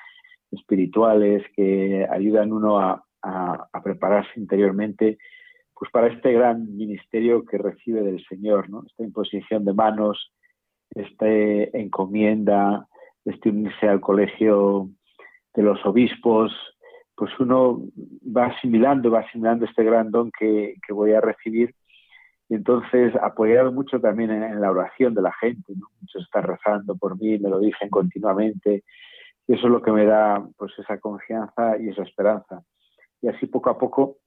espirituales 0.49 1.43
que 1.57 2.07
ayudan 2.09 2.53
uno 2.53 2.79
a, 2.79 3.03
a, 3.21 3.69
prepararse 3.83 4.39
interiormente 4.39 5.17
pues 5.73 5.89
para 5.91 6.07
este 6.07 6.31
gran 6.33 6.75
ministerio 6.75 7.43
que 7.43 7.57
recibe 7.57 8.03
del 8.03 8.23
Señor, 8.25 8.69
¿no? 8.69 8.83
Esta 8.85 9.03
imposición 9.03 9.65
de 9.65 9.73
manos, 9.73 10.31
esta 10.91 11.27
encomienda, 11.27 12.87
este 13.25 13.49
unirse 13.49 13.87
al 13.87 13.99
colegio 13.99 14.89
de 15.55 15.63
los 15.63 15.83
obispos, 15.83 16.53
pues 17.15 17.31
uno 17.39 17.81
va 18.25 18.47
asimilando, 18.47 19.09
va 19.09 19.21
asimilando 19.21 19.65
este 19.65 19.83
gran 19.83 20.11
don 20.11 20.31
que, 20.37 20.75
que 20.85 20.93
voy 20.93 21.13
a 21.13 21.21
recibir 21.21 21.73
y 22.51 22.55
entonces 22.55 23.15
apoyado 23.15 23.71
mucho 23.71 24.01
también 24.01 24.29
en, 24.29 24.59
la 24.59 24.69
oración 24.69 25.13
de 25.13 25.21
la 25.21 25.31
gente, 25.31 25.71
¿no? 25.73 25.87
muchos 26.01 26.21
están 26.23 26.43
rezando 26.43 26.97
por 26.97 27.17
mí, 27.17 27.39
me 27.39 27.49
lo 27.49 27.59
dicen 27.59 27.89
continuamente, 27.89 28.83
y 29.47 29.53
eso 29.53 29.67
es 29.67 29.71
lo 29.71 29.81
que 29.81 29.93
me 29.93 30.05
da 30.05 30.45
pues 30.57 30.73
esa 30.77 30.99
confianza 30.99 31.77
y 31.77 31.87
esa 31.87 32.03
esperanza. 32.03 32.61
Y 33.21 33.27
así 33.27 33.45
poco 33.45 33.69
a 33.69 33.77
poco, 33.77 34.17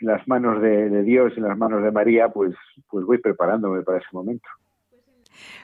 en 0.00 0.08
las 0.08 0.26
manos 0.26 0.60
de, 0.60 1.02
Dios 1.02 1.32
y 1.36 1.40
en 1.40 1.48
las 1.48 1.56
manos 1.56 1.82
de 1.82 1.90
María, 1.90 2.28
pues, 2.28 2.54
pues 2.88 3.04
voy 3.04 3.18
preparándome 3.18 3.82
para 3.82 3.98
ese 3.98 4.08
momento. 4.12 4.48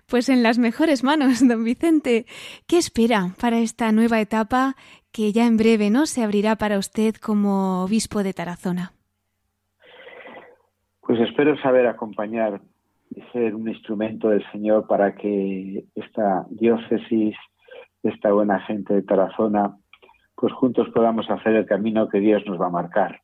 Pues 0.07 0.29
en 0.29 0.43
las 0.43 0.59
mejores 0.59 1.05
manos, 1.05 1.47
don 1.47 1.65
Vicente. 1.65 2.25
¿Qué 2.67 2.79
espera 2.79 3.35
para 3.41 3.59
esta 3.59 3.93
nueva 3.93 4.21
etapa 4.21 4.75
que 5.13 5.33
ya 5.33 5.47
en 5.47 5.57
breve 5.57 5.91
no 5.91 6.07
se 6.07 6.23
abrirá 6.23 6.57
para 6.57 6.79
usted 6.79 7.15
como 7.15 7.83
obispo 7.85 8.23
de 8.23 8.33
Tarazona? 8.33 8.93
Pues 11.01 11.21
espero 11.21 11.57
saber 11.59 11.87
acompañar 11.87 12.61
y 13.15 13.23
ser 13.33 13.55
un 13.55 13.69
instrumento 13.69 14.29
del 14.29 14.45
Señor 14.53 14.87
para 14.87 15.15
que 15.15 15.85
esta 15.95 16.47
diócesis, 16.51 17.35
esta 18.03 18.33
buena 18.33 18.61
gente 18.61 18.95
de 18.95 19.03
Tarazona, 19.03 19.77
pues 20.39 20.53
juntos 20.53 20.89
podamos 20.95 21.29
hacer 21.31 21.57
el 21.57 21.67
camino 21.67 22.09
que 22.09 22.21
Dios 22.21 22.45
nos 22.47 22.61
va 22.61 22.67
a 22.67 22.71
marcar. 22.71 23.23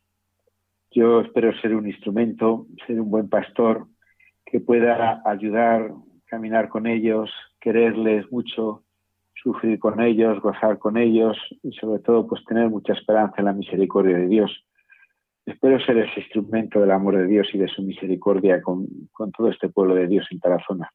Yo 0.90 1.20
espero 1.20 1.56
ser 1.60 1.74
un 1.76 1.86
instrumento, 1.86 2.66
ser 2.86 3.00
un 3.00 3.08
buen 3.08 3.28
pastor 3.28 3.86
que 4.44 4.58
pueda 4.58 5.22
ayudar, 5.24 5.92
caminar 6.26 6.68
con 6.68 6.88
ellos, 6.88 7.30
quererles 7.60 8.30
mucho, 8.32 8.82
sufrir 9.40 9.78
con 9.78 10.00
ellos, 10.00 10.40
gozar 10.40 10.78
con 10.78 10.96
ellos 10.96 11.36
y 11.62 11.72
sobre 11.74 12.00
todo 12.00 12.26
pues 12.26 12.44
tener 12.46 12.68
mucha 12.68 12.94
esperanza 12.94 13.36
en 13.38 13.44
la 13.44 13.52
misericordia 13.52 14.16
de 14.16 14.26
Dios. 14.26 14.64
Espero 15.46 15.78
ser 15.84 15.98
ese 15.98 16.18
instrumento 16.20 16.80
del 16.80 16.90
amor 16.90 17.16
de 17.16 17.26
Dios 17.26 17.46
y 17.52 17.58
de 17.58 17.68
su 17.68 17.82
misericordia 17.82 18.60
con, 18.60 18.88
con 19.12 19.30
todo 19.30 19.50
este 19.50 19.68
pueblo 19.68 19.94
de 19.94 20.08
Dios 20.08 20.26
en 20.32 20.40
Tarazona. 20.40 20.90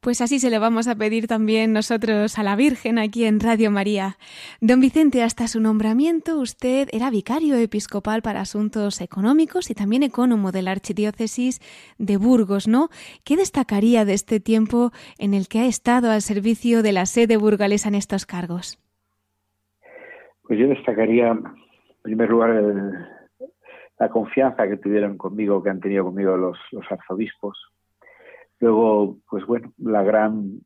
Pues 0.00 0.20
así 0.20 0.38
se 0.38 0.48
le 0.48 0.60
vamos 0.60 0.86
a 0.86 0.94
pedir 0.94 1.26
también 1.26 1.72
nosotros 1.72 2.38
a 2.38 2.44
la 2.44 2.54
Virgen 2.54 3.00
aquí 3.00 3.24
en 3.24 3.40
Radio 3.40 3.72
María. 3.72 4.16
Don 4.60 4.78
Vicente, 4.78 5.24
hasta 5.24 5.48
su 5.48 5.60
nombramiento 5.60 6.38
usted 6.38 6.88
era 6.92 7.10
vicario 7.10 7.56
episcopal 7.56 8.22
para 8.22 8.42
asuntos 8.42 9.00
económicos 9.00 9.72
y 9.72 9.74
también 9.74 10.04
ecónomo 10.04 10.52
de 10.52 10.62
la 10.62 10.70
Archidiócesis 10.70 11.58
de 11.98 12.16
Burgos, 12.16 12.68
¿no? 12.68 12.90
¿Qué 13.24 13.36
destacaría 13.36 14.04
de 14.04 14.14
este 14.14 14.38
tiempo 14.38 14.92
en 15.18 15.34
el 15.34 15.48
que 15.48 15.58
ha 15.58 15.66
estado 15.66 16.12
al 16.12 16.22
servicio 16.22 16.84
de 16.84 16.92
la 16.92 17.04
sede 17.04 17.36
burgalesa 17.36 17.88
en 17.88 17.96
estos 17.96 18.24
cargos? 18.24 18.78
Pues 20.42 20.60
yo 20.60 20.68
destacaría, 20.68 21.30
en 21.30 21.42
primer 22.02 22.30
lugar, 22.30 22.50
la 23.98 24.08
confianza 24.10 24.68
que 24.68 24.76
tuvieron 24.76 25.18
conmigo, 25.18 25.60
que 25.60 25.70
han 25.70 25.80
tenido 25.80 26.04
conmigo 26.04 26.36
los, 26.36 26.56
los 26.70 26.84
arzobispos 26.88 27.58
Luego, 28.60 29.18
pues 29.28 29.46
bueno, 29.46 29.72
la 29.78 30.02
gran 30.02 30.60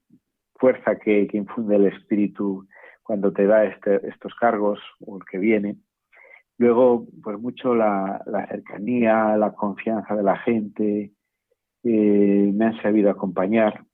fuerza 0.55 0.99
que, 0.99 1.29
infunde 1.33 1.77
el 1.77 1.87
espíritu 1.87 2.67
cuando 3.03 3.33
te 3.33 3.47
da 3.47 3.65
este, 3.65 4.07
estos 4.09 4.35
cargos 4.35 4.79
o 5.01 5.17
el 5.17 5.25
que 5.31 5.39
viene. 5.39 5.77
Luego, 6.59 7.07
pues 7.23 7.39
mucho 7.39 7.75
la, 7.75 8.23
cercanía, 8.49 9.37
la 9.37 9.53
confianza 9.53 10.15
de 10.15 10.23
la 10.23 10.39
gente, 10.39 11.13
eh, 11.83 12.51
me 12.55 12.67
han 12.67 12.81
sabido 12.81 13.11
acompañar. 13.11 13.85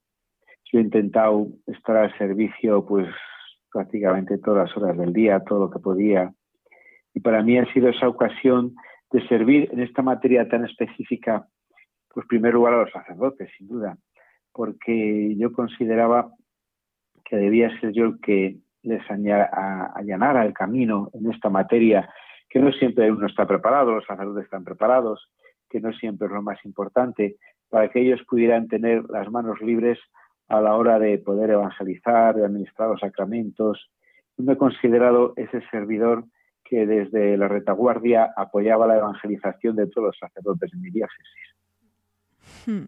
Yo 0.71 0.79
he 0.79 0.83
intentado 0.83 1.47
estar 1.65 1.97
al 1.97 2.15
servicio, 2.17 2.85
pues 2.85 3.07
prácticamente 3.71 4.37
todas 4.37 4.69
las 4.69 4.77
horas 4.77 4.97
del 4.97 5.13
día, 5.13 5.43
todo 5.43 5.59
lo 5.59 5.71
que 5.71 5.79
podía. 5.79 6.31
Y 7.13 7.19
para 7.21 7.41
mí 7.41 7.57
ha 7.57 7.71
sido 7.73 7.89
esa 7.89 8.07
ocasión 8.07 8.75
de 9.11 9.27
servir 9.27 9.69
en 9.71 9.79
esta 9.79 10.03
materia 10.03 10.47
tan 10.47 10.65
específica 10.65 11.47
pues 12.13 12.25
primer 12.27 12.53
lugar 12.53 12.73
a 12.73 12.81
los 12.81 12.91
sacerdotes, 12.91 13.49
sin 13.57 13.67
duda, 13.67 13.97
porque 14.51 15.35
yo 15.37 15.53
consideraba 15.53 16.31
que 17.25 17.37
debía 17.37 17.69
ser 17.79 17.91
yo 17.91 18.05
el 18.05 18.19
que 18.19 18.57
les 18.81 19.01
allanara 19.09 20.45
el 20.45 20.53
camino 20.53 21.09
en 21.13 21.31
esta 21.31 21.49
materia, 21.49 22.09
que 22.49 22.59
no 22.59 22.71
siempre 22.71 23.11
uno 23.11 23.27
está 23.27 23.45
preparado, 23.45 23.95
los 23.95 24.05
sacerdotes 24.05 24.45
están 24.45 24.63
preparados, 24.63 25.31
que 25.69 25.79
no 25.79 25.93
siempre 25.93 26.27
es 26.27 26.33
lo 26.33 26.41
más 26.41 26.63
importante, 26.65 27.37
para 27.69 27.89
que 27.89 28.01
ellos 28.01 28.21
pudieran 28.27 28.67
tener 28.67 29.03
las 29.09 29.29
manos 29.29 29.61
libres 29.61 29.99
a 30.47 30.59
la 30.61 30.75
hora 30.75 30.97
de 30.97 31.19
poder 31.19 31.51
evangelizar, 31.51 32.35
de 32.35 32.45
administrar 32.45 32.89
los 32.89 32.99
sacramentos. 32.99 33.91
Yo 34.35 34.43
me 34.43 34.53
he 34.53 34.57
considerado 34.57 35.33
ese 35.35 35.61
servidor 35.69 36.25
que 36.63 36.87
desde 36.87 37.37
la 37.37 37.47
retaguardia 37.47 38.33
apoyaba 38.35 38.87
la 38.87 38.97
evangelización 38.97 39.75
de 39.75 39.87
todos 39.87 40.07
los 40.07 40.17
sacerdotes 40.17 40.73
en 40.73 40.81
mi 40.81 40.89
diócesis. 40.89 41.58
Hmm. 42.69 42.85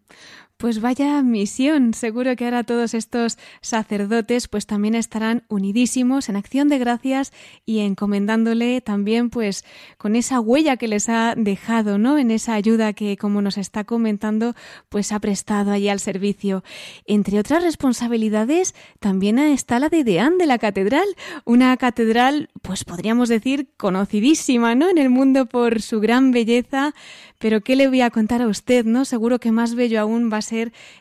Pues 0.62 0.80
vaya 0.80 1.24
misión. 1.24 1.96
Seguro 1.96 2.36
que 2.36 2.46
ahora 2.46 2.63
todos 2.63 2.94
estos 2.94 3.39
sacerdotes 3.62 4.48
pues 4.48 4.68
también 4.68 4.94
estarán 4.94 5.41
unidísimos 5.48 6.30
en 6.30 6.36
acción 6.36 6.70
de 6.70 6.77
gracias 6.77 7.34
y 7.65 7.80
encomendándole 7.80 8.80
también 8.80 9.32
pues 9.32 9.65
con 9.98 10.15
esa 10.15 10.39
huella 10.39 10.77
que 10.77 10.88
les 10.88 11.10
ha 11.10 11.34
dejado, 11.36 11.98
¿no? 11.98 12.20
En 12.20 12.30
esa 12.30 12.53
ayuda 12.53 12.94
que 12.94 13.18
como 13.18 13.41
nos 13.41 13.58
está 13.58 13.86
comentando 13.86 14.53
pues 14.88 15.12
ha 15.12 15.20
prestado 15.20 15.72
allí 15.72 15.89
al 15.89 16.00
servicio. 16.00 16.63
Entre 17.08 17.39
otras 17.39 17.63
responsabilidades 17.63 18.75
también 19.00 19.39
está 19.39 19.80
la 19.80 19.89
de 19.89 20.03
deán 20.03 20.38
de 20.38 20.46
la 20.46 20.60
catedral, 20.60 21.08
una 21.44 21.75
catedral 21.77 22.50
pues 22.62 22.84
podríamos 22.84 23.30
decir 23.30 23.70
conocidísima, 23.77 24.75
¿no? 24.75 24.89
En 24.89 25.00
el 25.00 25.10
mundo 25.10 25.48
por 25.48 25.82
su 25.82 26.00
gran 26.00 26.30
belleza, 26.30 26.94
pero 27.39 27.62
¿qué 27.62 27.75
le 27.75 27.88
voy 27.88 28.01
a 28.01 28.12
contar 28.12 28.44
a 28.44 28.48
usted, 28.48 28.86
¿no? 28.86 29.06
Seguro 29.06 29.39
que 29.39 29.51
más 29.51 29.74
bello 29.74 30.00
aún 30.00 30.30
va 30.32 30.38
a 30.38 30.41
ser 30.44 30.50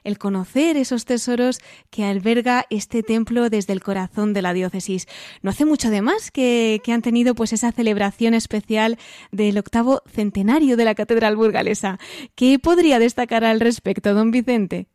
el 0.05 0.19
conocer 0.19 0.77
esos 0.77 1.05
tesoros 1.05 1.59
que 1.91 2.05
alberga 2.05 2.65
este 2.71 3.03
templo 3.03 3.51
desde 3.51 3.73
el 3.73 3.81
corazón 3.81 4.33
de 4.33 4.43
la 4.43 4.53
diócesis. 4.53 5.07
No 5.43 5.51
hace 5.51 5.65
mucho 5.65 5.91
de 5.91 6.03
más 6.03 6.31
que, 6.31 6.81
han 6.91 7.03
tenido 7.03 7.35
pues 7.35 7.53
esa 7.53 7.71
celebración 7.71 8.35
especial 8.35 8.97
del 9.31 9.59
octavo 9.59 10.01
centenario 10.07 10.77
de 10.77 10.85
la 10.85 10.95
Catedral 10.95 11.37
Burgalesa. 11.37 11.99
¿Qué 12.35 12.59
podría 12.59 12.99
destacar 12.99 13.45
al 13.45 13.61
respecto, 13.61 14.13
don 14.13 14.31
Vicente? 14.31 14.87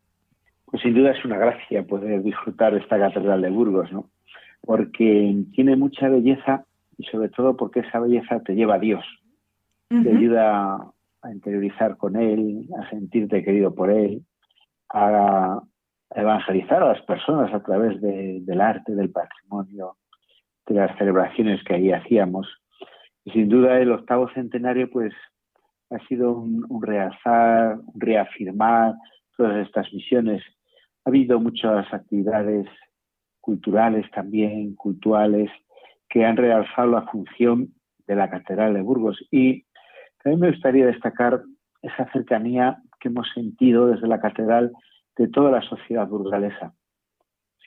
Pues 0.66 0.82
sin 0.84 0.94
duda 0.94 1.12
es 1.12 1.24
una 1.24 1.38
gracia 1.38 1.84
poder 1.84 2.22
disfrutar 2.22 2.74
de 2.74 2.80
esta 2.80 3.00
Catedral 3.00 3.42
de 3.42 3.50
Burgos, 3.50 3.92
¿no? 3.92 4.10
Porque 4.62 5.36
tiene 5.54 5.76
mucha 5.76 6.10
belleza 6.10 6.66
y 6.98 7.06
sobre 7.06 7.30
todo 7.30 7.56
porque 7.56 7.82
esa 7.82 8.00
belleza 8.00 8.42
te 8.42 8.56
lleva 8.56 8.76
a 8.76 8.80
Dios, 8.80 9.06
te 9.90 10.10
ayuda 10.10 10.92
a 11.22 11.32
interiorizar 11.32 11.98
con 11.98 12.16
Él, 12.16 12.68
a 12.80 12.90
sentirte 12.90 13.44
querido 13.44 13.74
por 13.74 13.90
Él, 13.90 14.24
a 14.94 15.62
evangelizar 16.16 16.82
a 16.82 16.94
las 16.94 17.02
personas 17.04 17.54
a 17.54 17.62
través 17.62 18.00
del 18.02 18.62
arte, 18.62 18.96
del 18.96 19.12
patrimonio, 19.12 19.98
de 20.66 20.76
las 20.76 20.98
celebraciones 20.98 21.64
que 21.64 21.76
ahí 21.76 21.92
hacíamos. 21.92 22.48
Y 23.24 23.32
sin 23.32 23.50
duda 23.50 23.80
el 23.80 23.92
octavo 23.92 24.30
centenario 24.34 24.90
pues 24.90 25.14
ha 25.90 26.00
sido 26.08 26.34
un, 26.34 26.66
un 26.70 26.82
realzar, 26.82 27.78
un 27.78 28.02
reafirmar 28.02 28.94
todas 29.36 29.66
estas 29.66 29.92
misiones. 29.94 30.44
Ha 31.04 31.10
habido 31.10 31.40
muchas 31.40 31.92
actividades 31.94 32.68
culturales 33.42 34.10
también, 34.12 34.76
culturales, 34.76 35.52
que 36.10 36.26
han 36.26 36.38
realzado 36.38 36.88
la 36.92 37.04
función 37.04 37.74
de 38.08 38.16
la 38.16 38.30
Catedral 38.30 38.74
de 38.74 38.82
Burgos 38.82 39.18
y 39.32 39.66
también 40.24 40.40
me 40.40 40.52
gustaría 40.52 40.86
destacar 40.88 41.44
esa 41.82 42.12
cercanía 42.12 42.82
hemos 43.08 43.30
sentido 43.34 43.88
desde 43.88 44.08
la 44.08 44.20
catedral 44.20 44.72
de 45.18 45.28
toda 45.28 45.52
la 45.52 45.62
sociedad 45.62 46.08
burgalesa. 46.08 46.74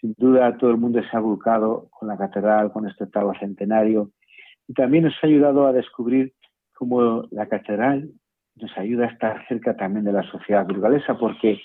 Sin 0.00 0.14
duda, 0.16 0.56
todo 0.58 0.70
el 0.70 0.76
mundo 0.76 1.00
se 1.02 1.16
ha 1.16 1.20
volcado 1.20 1.88
con 1.90 2.08
la 2.08 2.16
catedral, 2.16 2.72
con 2.72 2.86
este 2.88 3.04
octavo 3.04 3.32
centenario, 3.38 4.10
y 4.66 4.74
también 4.74 5.04
nos 5.04 5.14
ha 5.22 5.26
ayudado 5.26 5.66
a 5.66 5.72
descubrir 5.72 6.34
cómo 6.74 7.24
la 7.30 7.48
catedral 7.48 8.10
nos 8.56 8.76
ayuda 8.76 9.06
a 9.06 9.12
estar 9.12 9.46
cerca 9.48 9.76
también 9.76 10.04
de 10.04 10.12
la 10.12 10.22
sociedad 10.30 10.66
burgalesa, 10.66 11.18
porque 11.18 11.60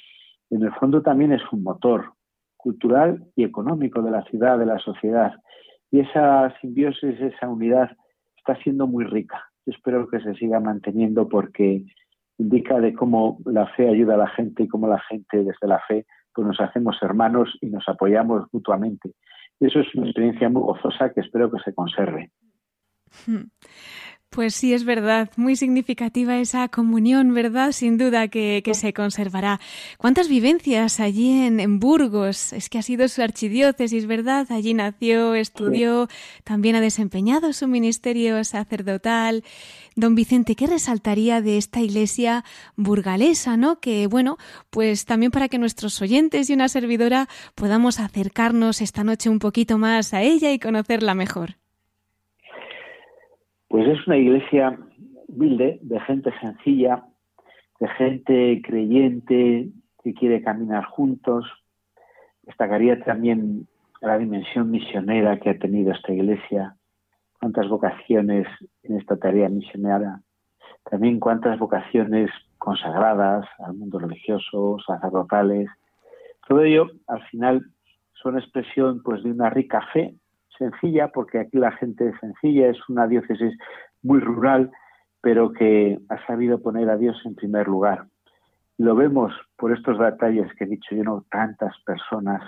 en 0.49 0.63
el 0.63 0.71
fondo 0.73 1.01
también 1.01 1.31
es 1.31 1.41
un 1.51 1.63
motor 1.63 2.13
cultural 2.57 3.23
y 3.35 3.43
económico 3.43 4.01
de 4.01 4.11
la 4.11 4.23
ciudad, 4.23 4.57
de 4.57 4.65
la 4.65 4.79
sociedad. 4.79 5.33
Y 5.91 5.99
esa 5.99 6.53
simbiosis, 6.61 7.19
esa 7.19 7.49
unidad 7.49 7.91
está 8.37 8.55
siendo 8.63 8.87
muy 8.87 9.05
rica 9.05 9.43
espero 9.65 10.07
que 10.07 10.19
se 10.19 10.33
siga 10.35 10.59
manteniendo 10.59 11.27
porque 11.27 11.85
indica 12.37 12.79
de 12.79 12.93
cómo 12.93 13.39
la 13.45 13.67
fe 13.67 13.89
ayuda 13.89 14.15
a 14.15 14.17
la 14.17 14.29
gente 14.29 14.63
y 14.63 14.67
cómo 14.67 14.87
la 14.87 14.99
gente 14.99 15.37
desde 15.43 15.67
la 15.67 15.79
fe 15.87 16.05
pues 16.33 16.47
nos 16.47 16.59
hacemos 16.59 16.97
hermanos 17.01 17.57
y 17.61 17.67
nos 17.67 17.87
apoyamos 17.87 18.47
mutuamente. 18.51 19.11
Eso 19.59 19.79
es 19.79 19.95
una 19.95 20.07
experiencia 20.07 20.49
muy 20.49 20.63
gozosa 20.63 21.13
que 21.13 21.21
espero 21.21 21.51
que 21.51 21.59
se 21.63 21.73
conserve. 21.73 22.31
Pues 24.33 24.55
sí, 24.55 24.73
es 24.73 24.83
verdad, 24.83 25.29
muy 25.35 25.55
significativa 25.55 26.39
esa 26.39 26.67
comunión, 26.67 27.35
¿verdad? 27.35 27.71
Sin 27.71 27.99
duda 27.99 28.29
que, 28.29 28.63
se 28.73 28.91
conservará. 28.91 29.59
¿Cuántas 29.99 30.27
vivencias 30.27 30.99
allí 30.99 31.45
en, 31.45 31.79
Burgos? 31.79 32.51
Es 32.51 32.67
que 32.67 32.79
ha 32.79 32.81
sido 32.81 33.07
su 33.09 33.21
archidiócesis, 33.21 34.07
¿verdad? 34.07 34.47
Allí 34.49 34.73
nació, 34.73 35.35
estudió, 35.35 36.07
también 36.43 36.75
ha 36.75 36.81
desempeñado 36.81 37.53
su 37.53 37.67
ministerio 37.67 38.43
sacerdotal. 38.43 39.43
Don 39.95 40.15
Vicente, 40.15 40.55
¿qué 40.55 40.65
resaltaría 40.65 41.39
de 41.39 41.59
esta 41.59 41.81
iglesia 41.81 42.43
burgalesa, 42.75 43.55
no? 43.55 43.79
Que, 43.79 44.07
bueno, 44.07 44.39
pues 44.71 45.05
también 45.05 45.31
para 45.31 45.47
que 45.47 45.59
nuestros 45.59 46.01
oyentes 46.01 46.49
y 46.49 46.53
una 46.53 46.69
servidora 46.69 47.29
podamos 47.53 47.99
acercarnos 47.99 48.81
esta 48.81 49.03
noche 49.03 49.29
un 49.29 49.37
poquito 49.37 49.77
más 49.77 50.11
a 50.15 50.23
ella 50.23 50.51
y 50.51 50.57
conocerla 50.57 51.13
mejor. 51.13 51.62
Pues 53.73 53.87
es 53.87 54.05
una 54.05 54.17
iglesia 54.17 54.77
humilde, 55.27 55.79
de 55.81 55.99
gente 56.01 56.31
sencilla, 56.39 57.05
de 57.79 57.87
gente 57.87 58.61
creyente 58.63 59.69
que 60.03 60.13
quiere 60.13 60.43
caminar 60.43 60.85
juntos. 60.85 61.51
Destacaría 62.43 63.03
también 63.03 63.67
la 63.99 64.19
dimensión 64.19 64.69
misionera 64.69 65.39
que 65.39 65.49
ha 65.49 65.57
tenido 65.57 65.91
esta 65.91 66.13
iglesia, 66.13 66.75
cuántas 67.39 67.67
vocaciones 67.67 68.45
en 68.83 68.99
esta 68.99 69.17
tarea 69.17 69.49
misionera, 69.49 70.21
también 70.87 71.19
cuántas 71.19 71.57
vocaciones 71.57 72.29
consagradas 72.59 73.47
al 73.57 73.73
mundo 73.73 73.97
religioso, 73.97 74.77
sacerdotales. 74.85 75.67
Todo 76.47 76.61
ello, 76.61 76.91
al 77.07 77.23
final, 77.23 77.65
son 78.21 78.37
expresión 78.37 79.01
pues 79.01 79.23
de 79.23 79.31
una 79.31 79.49
rica 79.49 79.81
fe 79.93 80.13
sencilla, 80.57 81.09
porque 81.09 81.39
aquí 81.39 81.57
la 81.57 81.71
gente 81.71 82.09
es 82.09 82.19
sencilla, 82.19 82.69
es 82.69 82.77
una 82.89 83.07
diócesis 83.07 83.57
muy 84.01 84.19
rural, 84.19 84.71
pero 85.21 85.53
que 85.53 85.99
ha 86.09 86.25
sabido 86.25 86.61
poner 86.61 86.89
a 86.89 86.97
Dios 86.97 87.21
en 87.25 87.35
primer 87.35 87.67
lugar. 87.67 88.07
Lo 88.77 88.95
vemos 88.95 89.33
por 89.55 89.71
estos 89.71 89.99
detalles 89.99 90.51
que 90.55 90.65
he 90.65 90.67
dicho 90.67 90.95
yo, 90.95 91.03
no 91.03 91.25
tantas 91.29 91.75
personas, 91.85 92.41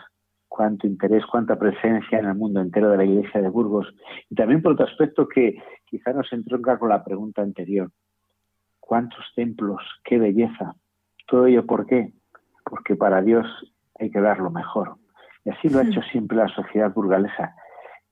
cuánto 0.48 0.88
interés, 0.88 1.26
cuánta 1.26 1.58
presencia 1.58 2.20
en 2.20 2.26
el 2.26 2.36
mundo 2.36 2.62
entero 2.62 2.90
de 2.90 2.98
la 2.98 3.06
Iglesia 3.06 3.42
de 3.42 3.50
Burgos. 3.50 3.94
Y 4.30 4.36
también 4.36 4.62
por 4.62 4.74
otro 4.74 4.86
aspecto 4.86 5.28
que 5.28 5.62
quizá 5.86 6.14
nos 6.14 6.32
entronca 6.32 6.80
con 6.80 6.90
la 6.90 7.04
pregunta 7.04 7.42
anterior. 7.42 7.92
¿Cuántos 8.80 9.26
templos? 9.36 9.82
¡Qué 10.04 10.18
belleza! 10.18 10.76
¿Todo 11.28 11.48
ello 11.48 11.66
por 11.66 11.86
qué? 11.86 12.14
Porque 12.64 12.96
para 12.96 13.22
Dios 13.22 13.46
hay 14.00 14.10
que 14.12 14.22
dar 14.22 14.40
lo 14.40 14.50
mejor. 14.50 14.96
Y 15.44 15.50
así 15.50 15.70
lo 15.70 15.80
ha 15.80 15.84
hecho 15.84 16.02
siempre 16.12 16.38
la 16.38 16.48
sociedad 16.48 16.94
burgalesa. 16.94 17.56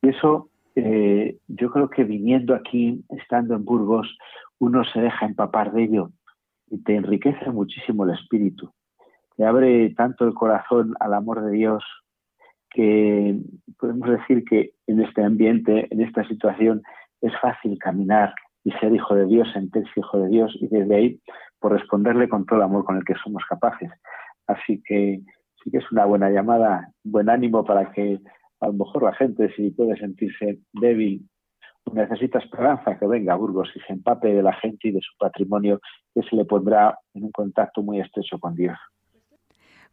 Y 0.03 0.09
eso, 0.09 0.49
eh, 0.75 1.37
yo 1.47 1.71
creo 1.71 1.89
que 1.89 2.03
viniendo 2.03 2.53
aquí, 2.53 3.03
estando 3.09 3.55
en 3.55 3.63
Burgos, 3.63 4.17
uno 4.59 4.83
se 4.83 4.99
deja 4.99 5.25
empapar 5.25 5.71
de 5.71 5.83
ello 5.83 6.11
y 6.69 6.83
te 6.83 6.95
enriquece 6.95 7.49
muchísimo 7.51 8.03
el 8.03 8.11
espíritu. 8.11 8.69
Te 9.37 9.45
abre 9.45 9.91
tanto 9.95 10.25
el 10.25 10.33
corazón 10.33 10.93
al 10.99 11.13
amor 11.13 11.41
de 11.45 11.51
Dios 11.51 11.83
que 12.69 13.39
podemos 13.79 14.09
decir 14.09 14.43
que 14.43 14.73
en 14.87 15.01
este 15.01 15.23
ambiente, 15.23 15.87
en 15.89 16.01
esta 16.01 16.27
situación, 16.27 16.81
es 17.21 17.31
fácil 17.39 17.77
caminar 17.79 18.33
y 18.65 18.71
ser 18.73 18.93
hijo 18.93 19.15
de 19.15 19.25
Dios, 19.25 19.47
sentirse 19.53 19.91
hijo 19.97 20.19
de 20.19 20.27
Dios 20.27 20.53
y 20.59 20.67
desde 20.67 20.95
ahí 20.95 21.21
por 21.59 21.71
responderle 21.71 22.27
con 22.27 22.45
todo 22.45 22.57
el 22.57 22.63
amor 22.63 22.83
con 22.83 22.97
el 22.97 23.05
que 23.05 23.15
somos 23.23 23.43
capaces. 23.47 23.89
Así 24.47 24.83
que 24.85 25.21
sí 25.63 25.71
que 25.71 25.77
es 25.77 25.91
una 25.93 26.03
buena 26.03 26.29
llamada, 26.29 26.89
buen 27.05 27.29
ánimo 27.29 27.63
para 27.63 27.89
que 27.93 28.19
a 28.63 28.67
lo 28.67 28.73
mejor 28.73 29.03
la 29.03 29.13
gente, 29.13 29.53
si 29.55 29.71
puede 29.71 29.97
sentirse 29.97 30.59
débil, 30.71 31.27
necesita 31.91 32.39
esperanza, 32.39 32.97
que 32.97 33.05
venga 33.05 33.33
a 33.33 33.35
Burgos 33.35 33.69
y 33.75 33.79
se 33.81 33.91
empape 33.91 34.33
de 34.33 34.41
la 34.41 34.53
gente 34.53 34.87
y 34.87 34.91
de 34.91 35.01
su 35.01 35.11
patrimonio, 35.17 35.81
que 36.13 36.21
se 36.23 36.35
le 36.35 36.45
pondrá 36.45 36.97
en 37.13 37.25
un 37.25 37.31
contacto 37.31 37.83
muy 37.83 37.99
estrecho 37.99 38.39
con 38.39 38.55
Dios. 38.55 38.77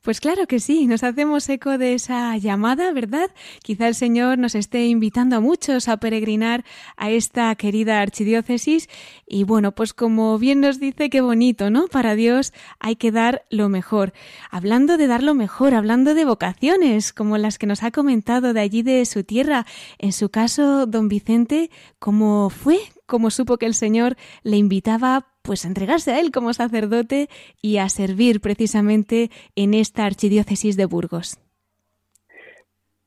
Pues 0.02 0.18
claro 0.18 0.46
que 0.46 0.60
sí, 0.60 0.86
nos 0.86 1.04
hacemos 1.04 1.46
eco 1.50 1.76
de 1.76 1.92
esa 1.92 2.34
llamada, 2.38 2.90
¿verdad? 2.94 3.30
Quizá 3.62 3.86
el 3.86 3.94
Señor 3.94 4.38
nos 4.38 4.54
esté 4.54 4.86
invitando 4.86 5.36
a 5.36 5.40
muchos 5.40 5.88
a 5.88 5.98
peregrinar 5.98 6.64
a 6.96 7.10
esta 7.10 7.54
querida 7.54 8.00
archidiócesis 8.00 8.88
y 9.26 9.44
bueno, 9.44 9.72
pues 9.72 9.92
como 9.92 10.38
bien 10.38 10.60
nos 10.60 10.80
dice, 10.80 11.10
qué 11.10 11.20
bonito, 11.20 11.68
¿no? 11.68 11.86
Para 11.86 12.14
Dios 12.14 12.54
hay 12.78 12.96
que 12.96 13.12
dar 13.12 13.44
lo 13.50 13.68
mejor. 13.68 14.14
Hablando 14.50 14.96
de 14.96 15.06
dar 15.06 15.22
lo 15.22 15.34
mejor, 15.34 15.74
hablando 15.74 16.14
de 16.14 16.24
vocaciones, 16.24 17.12
como 17.12 17.36
las 17.36 17.58
que 17.58 17.66
nos 17.66 17.82
ha 17.82 17.90
comentado 17.90 18.54
de 18.54 18.60
allí 18.60 18.82
de 18.82 19.04
su 19.04 19.22
tierra, 19.22 19.66
en 19.98 20.14
su 20.14 20.30
caso, 20.30 20.86
don 20.86 21.08
Vicente, 21.08 21.70
¿cómo 21.98 22.48
fue? 22.48 22.78
¿Cómo 23.10 23.30
supo 23.30 23.56
que 23.56 23.66
el 23.66 23.74
Señor 23.74 24.14
le 24.44 24.56
invitaba 24.56 25.26
pues 25.42 25.64
a 25.64 25.68
entregarse 25.68 26.12
a 26.12 26.20
él 26.20 26.30
como 26.30 26.52
sacerdote 26.52 27.26
y 27.60 27.78
a 27.78 27.88
servir 27.88 28.40
precisamente 28.40 29.30
en 29.56 29.74
esta 29.74 30.06
archidiócesis 30.06 30.76
de 30.76 30.84
Burgos. 30.84 31.40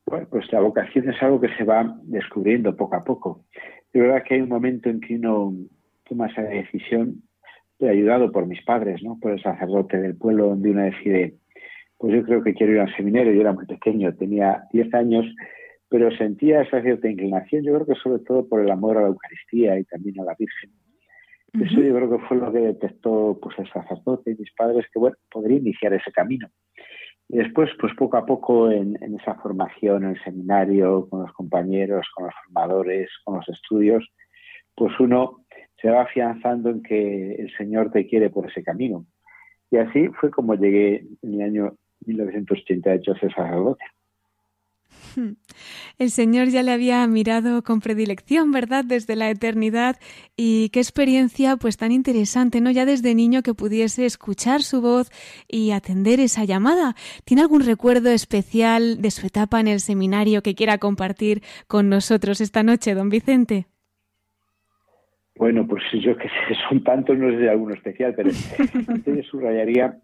Bueno, 0.06 0.28
pues 0.30 0.52
la 0.52 0.60
vocación 0.60 1.10
es 1.10 1.24
algo 1.24 1.40
que 1.40 1.56
se 1.56 1.64
va 1.64 1.96
descubriendo 2.04 2.76
poco 2.76 2.98
a 2.98 3.04
poco. 3.06 3.46
De 3.94 4.02
verdad 4.02 4.24
que 4.28 4.34
hay 4.34 4.42
un 4.42 4.50
momento 4.50 4.90
en 4.90 5.00
que 5.00 5.16
uno 5.16 5.54
toma 6.04 6.28
esa 6.28 6.42
decisión, 6.42 7.24
ayudado 7.80 8.30
por 8.30 8.46
mis 8.46 8.62
padres, 8.64 9.02
¿no? 9.04 9.18
por 9.22 9.32
el 9.32 9.42
sacerdote 9.42 10.02
del 10.02 10.18
pueblo, 10.18 10.48
donde 10.50 10.72
uno 10.72 10.84
decide, 10.84 11.36
pues 11.98 12.14
yo 12.14 12.24
creo 12.24 12.44
que 12.44 12.54
quiero 12.54 12.74
ir 12.74 12.80
al 12.82 12.94
seminario, 12.96 13.32
yo 13.32 13.40
era 13.40 13.54
muy 13.54 13.66
pequeño, 13.66 14.14
tenía 14.16 14.64
10 14.74 14.94
años, 14.94 15.26
pero 15.94 16.10
sentía 16.18 16.64
esa 16.64 16.82
cierta 16.82 17.08
inclinación, 17.08 17.64
yo 17.64 17.72
creo 17.76 17.86
que 17.86 18.02
sobre 18.02 18.24
todo 18.24 18.50
por 18.50 18.62
el 18.62 18.72
amor 18.72 18.98
a 18.98 19.02
la 19.02 19.10
Eucaristía 19.10 19.78
y 19.78 19.84
también 19.84 20.20
a 20.20 20.24
la 20.24 20.36
Virgen. 20.40 20.72
Eso 21.54 21.82
yo 21.82 21.94
creo 21.96 22.10
que 22.10 22.26
fue 22.26 22.38
lo 22.38 22.52
que 22.52 22.62
detectó 22.62 23.38
pues, 23.40 23.60
el 23.60 23.70
sacerdote 23.70 24.32
y 24.32 24.36
mis 24.36 24.52
padres, 24.56 24.88
que 24.92 24.98
bueno, 24.98 25.16
podría 25.32 25.60
iniciar 25.60 25.94
ese 25.94 26.12
camino. 26.12 26.50
Y 27.30 27.38
después, 27.38 27.70
pues 27.80 27.94
poco 27.96 28.18
a 28.18 28.26
poco 28.26 28.72
en, 28.72 28.98
esa 29.22 29.36
formación, 29.36 30.06
en 30.06 30.10
el 30.16 30.24
seminario, 30.24 31.08
con 31.12 31.22
los 31.22 31.34
compañeros, 31.34 32.08
con 32.16 32.26
los 32.26 32.34
formadores, 32.44 33.12
con 33.24 33.36
los 33.36 33.48
estudios, 33.50 34.04
pues 34.74 35.00
uno 35.00 35.46
se 35.80 35.92
va 35.92 36.02
afianzando 36.02 36.72
en 36.72 36.82
que 36.82 37.36
el 37.36 37.56
Señor 37.56 37.92
te 37.92 38.08
quiere 38.08 38.32
por 38.32 38.50
ese 38.50 38.64
camino. 38.64 39.06
Y 39.70 39.78
así 39.78 40.08
fue 40.20 40.32
como 40.32 40.56
llegué 40.56 41.06
en 41.22 41.34
el 41.36 41.42
año 41.44 41.76
1988 42.08 43.12
a 43.12 43.20
ser 43.20 43.32
sacerdote. 43.32 43.84
El 45.98 46.10
Señor 46.10 46.48
ya 46.50 46.64
le 46.64 46.72
había 46.72 47.06
mirado 47.08 47.64
con 47.64 47.80
predilección, 47.80 48.52
¿verdad? 48.52 48.84
Desde 48.86 49.16
la 49.16 49.30
eternidad 49.30 49.98
y 50.36 50.70
qué 50.70 50.80
experiencia 50.80 51.58
pues 51.58 51.78
tan 51.78 51.92
interesante, 51.92 52.62
¿no? 52.62 52.72
Ya 52.72 52.86
desde 52.86 53.16
niño 53.16 53.44
que 53.44 53.54
pudiese 53.54 54.06
escuchar 54.06 54.62
su 54.62 54.82
voz 54.82 55.10
y 55.48 55.72
atender 55.72 56.20
esa 56.20 56.46
llamada. 56.46 56.96
¿Tiene 57.26 57.42
algún 57.42 57.66
recuerdo 57.66 58.10
especial 58.10 59.02
de 59.02 59.12
su 59.12 59.28
etapa 59.28 59.60
en 59.60 59.68
el 59.68 59.80
seminario 59.80 60.42
que 60.42 60.56
quiera 60.56 60.78
compartir 60.78 61.42
con 61.68 61.90
nosotros 61.90 62.42
esta 62.42 62.64
noche, 62.64 62.94
don 62.94 63.10
Vicente? 63.10 63.68
Bueno, 65.36 65.68
pues 65.68 65.84
yo 65.94 66.16
que 66.16 66.28
sé, 66.28 66.56
son 66.70 66.84
tantos, 66.84 67.18
no 67.18 67.30
sé 67.38 67.50
alguno 67.50 67.74
especial, 67.74 68.14
pero 68.16 68.30
yo 69.06 69.24
subrayaría 69.24 70.00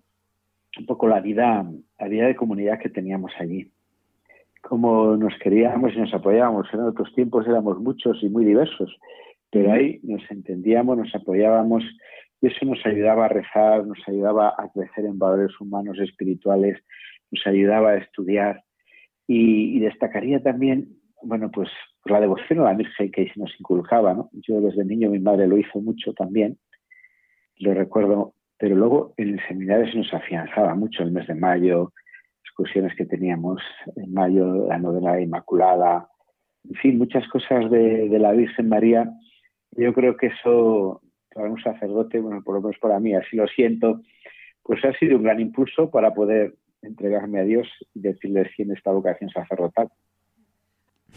un 0.78 0.86
poco 0.86 1.08
la 1.08 1.20
vida, 1.20 1.66
la 2.00 2.08
vida 2.08 2.28
de 2.28 2.36
comunidad 2.36 2.80
que 2.80 2.90
teníamos 2.90 3.32
allí 3.40 3.72
como 4.62 5.16
nos 5.18 5.34
queríamos 5.40 5.94
y 5.94 6.00
nos 6.00 6.14
apoyábamos. 6.14 6.68
En 6.74 6.82
otros 6.82 7.14
tiempos 7.16 7.48
éramos 7.48 7.80
muchos 7.80 8.22
y 8.22 8.30
muy 8.30 8.46
diversos, 8.46 8.96
pero 9.52 9.72
ahí 9.72 10.00
nos 10.04 10.22
entendíamos, 10.30 10.98
nos 10.98 11.14
apoyábamos 11.16 11.84
y 12.42 12.48
eso 12.48 12.66
nos 12.66 12.86
ayudaba 12.86 13.26
a 13.26 13.30
rezar, 13.30 13.86
nos 13.86 14.00
ayudaba 14.08 14.54
a 14.58 14.70
crecer 14.72 15.06
en 15.06 15.20
valores 15.20 15.60
humanos 15.60 15.98
espirituales, 16.00 16.78
nos 17.32 17.46
ayudaba 17.48 17.92
a 17.92 17.98
estudiar 17.98 18.64
y, 19.28 19.80
destacaría 19.80 20.42
también, 20.42 20.88
bueno, 21.22 21.52
pues 21.52 21.70
la 22.06 22.20
devoción 22.20 22.62
a 22.62 22.64
la 22.64 22.74
Virgen 22.74 23.12
que 23.12 23.32
nos 23.36 23.52
inculcaba, 23.60 24.14
¿no? 24.14 24.30
Yo 24.34 24.60
desde 24.62 24.84
niño 24.86 25.12
mi 25.12 25.20
madre 25.20 25.48
lo 25.48 25.58
hizo 25.58 25.80
mucho 25.82 26.14
también, 26.14 26.58
lo 27.58 27.74
recuerdo, 27.74 28.34
pero 28.58 28.76
luego 28.76 29.14
en 29.18 29.36
el 29.36 29.48
seminario 29.48 29.92
se 29.92 30.00
nos 30.00 30.14
afianzaba 30.14 30.74
mucho 30.74 31.04
el 31.04 31.12
mes 31.12 31.28
de 31.28 31.36
mayo, 31.36 31.94
discusiones 32.60 32.94
que 32.98 33.06
teníamos 33.06 33.62
en 33.96 34.14
mayo, 34.14 34.68
la 34.68 34.78
novena 34.78 35.20
Inmaculada, 35.22 36.10
en 36.70 36.76
fin, 36.76 36.98
muchas 36.98 37.26
cosas 37.30 37.72
de, 37.72 38.10
la 38.20 38.34
Virgen 38.34 38.68
María. 38.68 39.10
Yo 39.72 39.94
creo 39.94 40.18
que 40.18 40.28
eso, 40.28 41.02
para 41.34 41.50
un 41.50 41.62
sacerdote, 41.62 42.20
bueno, 42.20 42.44
por 42.44 42.56
lo 42.56 42.62
menos 42.62 42.78
para 42.82 43.00
mí, 43.00 43.14
así 43.14 43.38
lo 43.38 43.48
siento, 43.48 44.02
pues 44.62 44.84
ha 44.84 44.92
sido 45.00 45.16
un 45.16 45.24
gran 45.24 45.40
impulso 45.40 45.90
para 45.90 46.14
poder 46.14 46.56
entregarme 46.82 47.40
a 47.40 47.44
Dios 47.44 47.68
y 47.94 48.02
decirle 48.02 48.50
sí 48.54 48.64
en 48.64 48.72
esta 48.72 48.92
vocación 48.92 49.30
sacerdotal. 49.30 49.90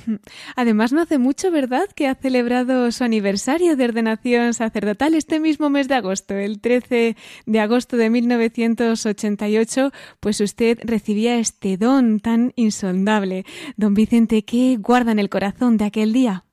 Además, 0.56 0.92
no 0.92 1.00
hace 1.00 1.18
mucho, 1.18 1.50
¿verdad?, 1.50 1.84
que 1.94 2.06
ha 2.06 2.14
celebrado 2.14 2.90
su 2.90 3.04
aniversario 3.04 3.76
de 3.76 3.84
ordenación 3.84 4.54
sacerdotal 4.54 5.14
este 5.14 5.40
mismo 5.40 5.70
mes 5.70 5.88
de 5.88 5.94
agosto, 5.94 6.34
el 6.34 6.60
13 6.60 7.16
de 7.46 7.60
agosto 7.60 7.96
de 7.96 8.10
1988, 8.10 9.90
pues 10.20 10.40
usted 10.40 10.78
recibía 10.84 11.38
este 11.38 11.76
don 11.76 12.20
tan 12.20 12.52
insondable. 12.56 13.44
Don 13.76 13.94
Vicente, 13.94 14.42
¿qué 14.44 14.76
guarda 14.78 15.12
en 15.12 15.18
el 15.18 15.28
corazón 15.28 15.76
de 15.76 15.86
aquel 15.86 16.12
día? 16.12 16.44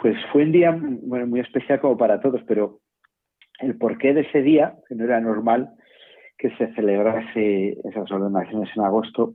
Pues 0.00 0.16
fue 0.32 0.42
un 0.42 0.52
día 0.52 0.72
muy 0.72 1.40
especial 1.40 1.80
como 1.80 1.96
para 1.96 2.20
todos, 2.20 2.42
pero 2.46 2.80
el 3.60 3.76
porqué 3.76 4.12
de 4.14 4.22
ese 4.22 4.42
día, 4.42 4.74
que 4.88 4.94
no 4.94 5.04
era 5.04 5.20
normal 5.20 5.70
que 6.38 6.50
se 6.56 6.74
celebrase 6.74 7.78
esas 7.84 8.10
ordenaciones 8.10 8.68
en 8.74 8.82
agosto, 8.82 9.34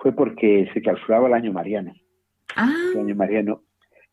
fue 0.00 0.12
porque 0.12 0.68
se 0.72 0.80
clausuraba 0.80 1.28
el 1.28 1.34
año 1.34 1.52
mariano. 1.52 1.92
Ah. 2.56 2.72
El 2.94 3.00
año 3.00 3.14
mariano, 3.14 3.62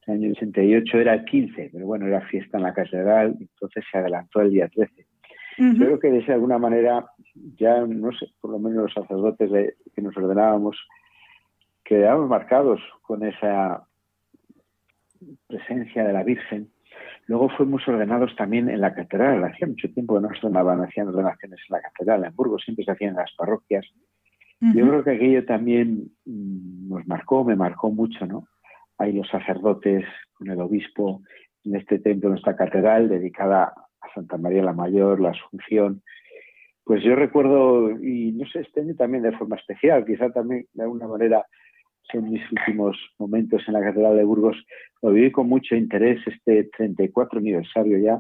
el 0.06 0.14
año 0.14 0.32
88 0.32 0.98
era 1.00 1.14
el 1.16 1.26
15, 1.26 1.70
pero 1.74 1.86
bueno, 1.86 2.06
era 2.08 2.22
fiesta 2.28 2.58
en 2.58 2.64
la 2.64 2.74
catedral, 2.74 3.36
entonces 3.40 3.84
se 3.90 3.98
adelantó 3.98 4.42
el 4.42 4.52
día 4.52 4.68
13. 4.68 5.06
Yo 5.60 5.74
creo 5.74 6.00
que 6.00 6.12
de 6.12 6.34
alguna 6.34 6.60
manera, 6.60 7.08
ya 7.56 7.82
no 7.82 8.12
sé, 8.12 8.28
por 8.40 8.52
lo 8.52 8.60
menos 8.60 8.84
los 8.84 8.94
sacerdotes 8.94 9.74
que 9.96 10.02
nos 10.04 10.16
ordenábamos, 10.16 10.78
quedamos 11.84 12.30
marcados 12.30 12.80
con 13.02 13.24
esa 13.24 13.88
presencia 15.48 16.04
de 16.04 16.14
la 16.14 16.24
Virgen. 16.24 16.70
Luego 17.26 17.50
fuimos 17.50 17.88
ordenados 17.88 18.36
también 18.36 18.70
en 18.70 18.82
la 18.82 18.94
catedral. 18.94 19.44
Hacía 19.46 19.66
mucho 19.66 19.92
tiempo 19.92 20.16
que 20.16 20.28
no 20.28 20.30
se 20.30 20.46
ordenaban, 20.46 20.84
hacían 20.84 21.08
ordenaciones 21.08 21.60
en 21.68 21.74
la 21.74 21.82
catedral. 21.82 22.26
En 22.26 22.36
Burgos 22.36 22.62
siempre 22.64 22.86
se 22.86 22.92
hacían 22.92 23.12
en 23.12 23.18
las 23.18 23.34
parroquias. 23.36 23.86
Yo 24.60 24.88
creo 24.88 25.04
que 25.04 25.12
aquello 25.12 25.46
también 25.46 26.12
mm, 26.26 26.90
nos 26.90 27.08
marcó, 27.08 27.44
me 27.44 27.56
marcó 27.56 27.92
mucho, 27.92 28.26
¿no? 28.26 28.48
Hay 28.98 29.14
los 29.14 29.28
sacerdotes 29.28 30.04
con 30.34 30.50
el 30.50 30.60
obispo 30.60 31.22
en 31.64 31.76
este 31.76 32.00
templo, 32.00 32.30
en 32.30 32.38
esta 32.38 32.56
catedral 32.56 33.08
dedicada 33.08 33.74
a 34.02 34.14
Santa 34.16 34.38
María 34.38 34.64
la 34.64 34.74
Mayor, 34.74 35.20
la 35.20 35.30
Asunción. 35.30 36.02
Pues 36.84 37.04
yo 37.04 37.16
recuerdo, 37.16 37.92
y 38.02 38.32
no 38.32 38.48
sé, 38.48 38.62
este 38.62 38.82
año 38.82 38.96
también 38.96 39.24
de 39.24 39.38
forma 39.38 39.58
especial, 39.58 40.06
quizá 40.06 40.32
también 40.32 40.66
de 40.74 40.84
alguna 40.84 41.08
manera 41.08 41.46
son 42.12 42.30
mis 42.30 42.42
últimos 42.52 42.98
momentos 43.20 43.62
en 43.68 43.74
la 43.74 43.82
Catedral 43.82 44.16
de 44.16 44.24
Burgos, 44.24 44.58
lo 45.02 45.12
viví 45.12 45.32
con 45.32 45.50
mucho 45.50 45.76
interés 45.76 46.20
este 46.26 46.70
34 46.76 47.40
aniversario 47.40 47.98
ya, 48.00 48.20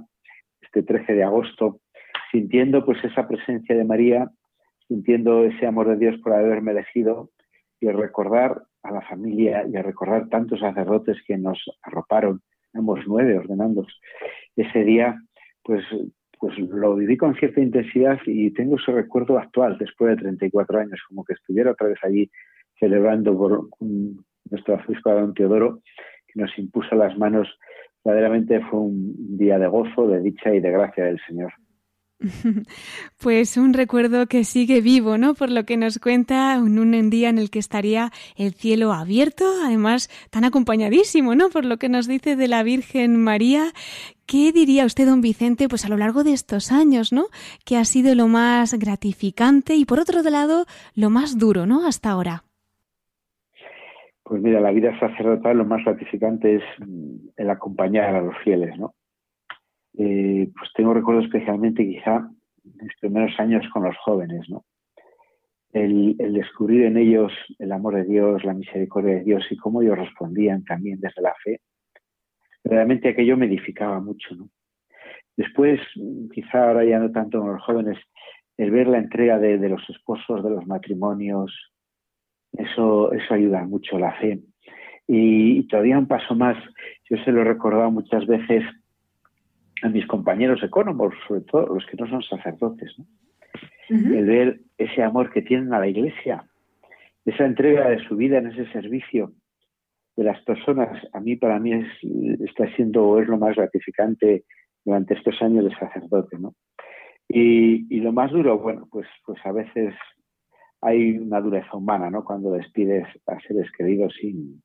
este 0.62 0.84
13 0.84 1.14
de 1.14 1.24
agosto, 1.24 1.80
sintiendo 2.32 2.86
pues 2.86 3.04
esa 3.04 3.28
presencia 3.28 3.76
de 3.76 3.86
María 3.86 4.30
sintiendo 4.88 5.44
ese 5.44 5.66
amor 5.66 5.90
de 5.90 5.98
Dios 5.98 6.22
por 6.22 6.34
haberme 6.34 6.72
elegido 6.72 7.30
y 7.80 7.90
recordar 7.90 8.64
a 8.84 8.92
la 8.92 9.02
familia 9.02 9.66
y 9.68 9.76
a 9.76 9.84
recordar 9.84 10.30
tantos 10.30 10.60
sacerdotes 10.60 11.18
que 11.26 11.38
nos 11.38 11.64
arroparon, 11.84 12.42
éramos 12.74 13.00
nueve 13.08 13.38
ordenando 13.38 13.86
ese 14.56 14.84
día, 14.84 15.20
pues, 15.64 15.84
pues 16.40 16.58
lo 16.58 16.96
viví 16.96 17.18
con 17.18 17.36
cierta 17.36 17.62
intensidad 17.62 18.20
y 18.26 18.52
tengo 18.52 18.78
ese 18.78 18.92
recuerdo 18.92 19.38
actual, 19.38 19.78
después 19.78 20.16
de 20.16 20.24
34 20.24 20.80
años, 20.80 21.00
como 21.08 21.24
que 21.24 21.34
estuviera 21.34 21.72
otra 21.72 21.88
vez 21.88 22.00
allí 22.04 22.30
celebrando 22.80 23.38
por 23.38 23.70
nuestro 24.50 24.76
arzobispo 24.76 25.12
don 25.12 25.34
Teodoro, 25.34 25.82
que 26.28 26.40
nos 26.40 26.58
impuso 26.58 26.96
las 26.96 27.18
manos. 27.18 27.48
Verdaderamente 28.04 28.62
fue 28.62 28.80
un 28.80 29.38
día 29.38 29.60
de 29.60 29.68
gozo, 29.68 30.08
de 30.08 30.22
dicha 30.22 30.54
y 30.54 30.60
de 30.60 30.72
gracia 30.72 31.06
del 31.06 31.20
Señor. 31.28 31.52
Pues 33.20 33.58
un 33.58 33.74
recuerdo 33.74 34.28
que 34.28 34.44
sigue 34.44 34.82
vivo, 34.82 35.18
¿no? 35.18 35.34
Por 35.34 35.52
lo 35.52 35.66
que 35.66 35.78
nos 35.78 36.00
cuenta 36.00 36.56
en 36.56 36.80
un 36.80 37.10
día 37.10 37.30
en 37.30 37.38
el 37.38 37.50
que 37.50 37.60
estaría 37.60 38.12
el 38.36 38.54
cielo 38.54 38.94
abierto, 38.94 39.46
además 39.64 40.10
tan 40.32 40.44
acompañadísimo, 40.44 41.36
¿no? 41.36 41.50
Por 41.50 41.66
lo 41.66 41.78
que 41.78 41.90
nos 41.90 42.08
dice 42.08 42.36
de 42.36 42.48
la 42.48 42.64
Virgen 42.64 43.22
María. 43.22 43.72
¿Qué 44.26 44.52
diría 44.52 44.86
usted, 44.86 45.06
don 45.06 45.22
Vicente, 45.22 45.70
pues 45.70 45.86
a 45.86 45.90
lo 45.90 45.98
largo 45.98 46.24
de 46.24 46.34
estos 46.34 46.72
años, 46.72 47.14
¿no? 47.14 47.28
Que 47.66 47.78
ha 47.78 47.86
sido 47.86 48.14
lo 48.14 48.28
más 48.28 48.74
gratificante 48.74 49.76
y 49.76 49.86
por 49.86 50.00
otro 50.00 50.22
lado, 50.22 50.66
lo 50.96 51.10
más 51.10 51.38
duro, 51.38 51.66
¿no? 51.66 51.88
Hasta 51.88 52.10
ahora. 52.10 52.44
Pues 54.24 54.42
mira, 54.42 54.60
la 54.60 54.72
vida 54.72 55.00
sacerdotal 55.00 55.58
lo 55.58 55.66
más 55.66 55.86
gratificante 55.86 56.58
es 56.58 56.64
el 57.38 57.50
acompañar 57.50 58.16
a 58.16 58.22
los 58.22 58.36
fieles, 58.44 58.78
¿no? 58.78 58.94
Eh, 60.00 60.52
pues 60.56 60.72
tengo 60.76 60.94
recuerdo 60.94 61.22
especialmente 61.22 61.84
quizá 61.84 62.30
los 62.64 62.94
primeros 63.02 63.40
años 63.40 63.66
con 63.74 63.84
los 63.84 63.98
jóvenes, 63.98 64.48
¿no? 64.48 64.64
El, 65.74 66.16
descubrir 66.18 66.86
en 66.86 66.98
ellos 66.98 67.32
el 67.58 67.72
amor 67.72 67.96
de 67.96 68.06
Dios, 68.06 68.44
la 68.44 68.54
misericordia 68.54 69.16
de 69.16 69.24
Dios 69.24 69.46
y 69.50 69.58
cómo 69.58 69.82
ellos 69.82 69.98
respondían 69.98 70.64
también 70.64 71.00
desde 71.00 71.22
la 71.22 71.34
fe, 71.44 71.62
realmente 72.64 73.10
aquello 73.10 73.38
me 73.38 73.48
edificaba 73.48 74.00
mucho, 74.00 74.36
¿no? 74.36 74.50
Después, 75.36 75.80
quizá 76.32 76.68
ahora 76.68 76.84
ya 76.86 77.00
no 77.00 77.12
tanto 77.12 77.40
con 77.40 77.54
los 77.54 77.64
jóvenes, 77.64 77.98
el 78.58 78.72
ver 78.72 78.88
la 78.88 78.98
entrega 78.98 79.38
de, 79.38 79.58
los 79.70 79.88
esposos, 79.90 80.44
de 80.44 80.50
los 80.50 80.66
matrimonios, 80.66 81.54
eso, 82.54 83.12
eso 83.14 83.34
ayuda 83.34 83.64
mucho 83.66 84.00
la 84.00 84.14
fe. 84.14 84.40
Y, 85.08 85.60
y, 85.60 85.68
todavía 85.68 86.00
un 86.00 86.08
paso 86.08 86.34
más, 86.34 86.58
yo 87.10 87.18
se 87.24 87.32
lo 87.32 87.42
he 87.42 87.44
recordado 87.44 87.92
muchas 87.92 88.26
veces 88.26 88.64
a 89.84 89.90
mis 89.90 90.06
compañeros 90.08 90.62
ecónomos, 90.64 91.14
sobre 91.28 91.42
todo 91.42 91.74
los 91.74 91.86
que 91.86 91.98
no 91.98 92.08
son 92.08 92.24
sacerdotes, 92.24 92.96
el 93.90 94.26
ver 94.26 94.60
ese 94.78 95.04
amor 95.04 95.32
que 95.32 95.42
tienen 95.42 95.74
a 95.74 95.80
la 95.80 95.88
Iglesia, 95.88 96.46
esa 97.26 97.46
entrega 97.46 97.90
de 97.90 98.00
su 98.08 98.16
vida 98.16 98.38
en 98.38 98.48
ese 98.48 98.72
servicio 98.72 99.34
de 100.16 100.24
las 100.24 100.42
personas, 100.44 100.90
a 101.14 101.20
mí 101.20 101.36
para 101.36 101.60
mí 101.60 101.74
es, 101.74 101.88
está 102.42 102.68
siendo 102.76 103.20
es 103.20 103.28
lo 103.28 103.38
más 103.38 103.56
gratificante 103.56 104.46
durante 104.84 105.14
estos 105.14 105.40
años 105.42 105.66
de 105.66 105.76
sacerdote, 105.76 106.38
¿no? 106.40 106.56
Y, 107.30 108.00
lo 108.00 108.14
más 108.14 108.32
duro, 108.32 108.58
bueno, 108.58 108.88
pues, 108.90 109.08
pues 109.26 109.38
a 109.46 109.52
veces 109.52 109.94
hay 110.82 111.18
una 111.18 111.42
dureza 111.42 111.76
humana, 111.76 112.10
¿no? 112.10 112.24
Cuando 112.24 112.52
despides 112.52 113.06
a 113.28 113.40
seres 113.42 113.70
queridos 113.78 114.14
y, 114.24 114.60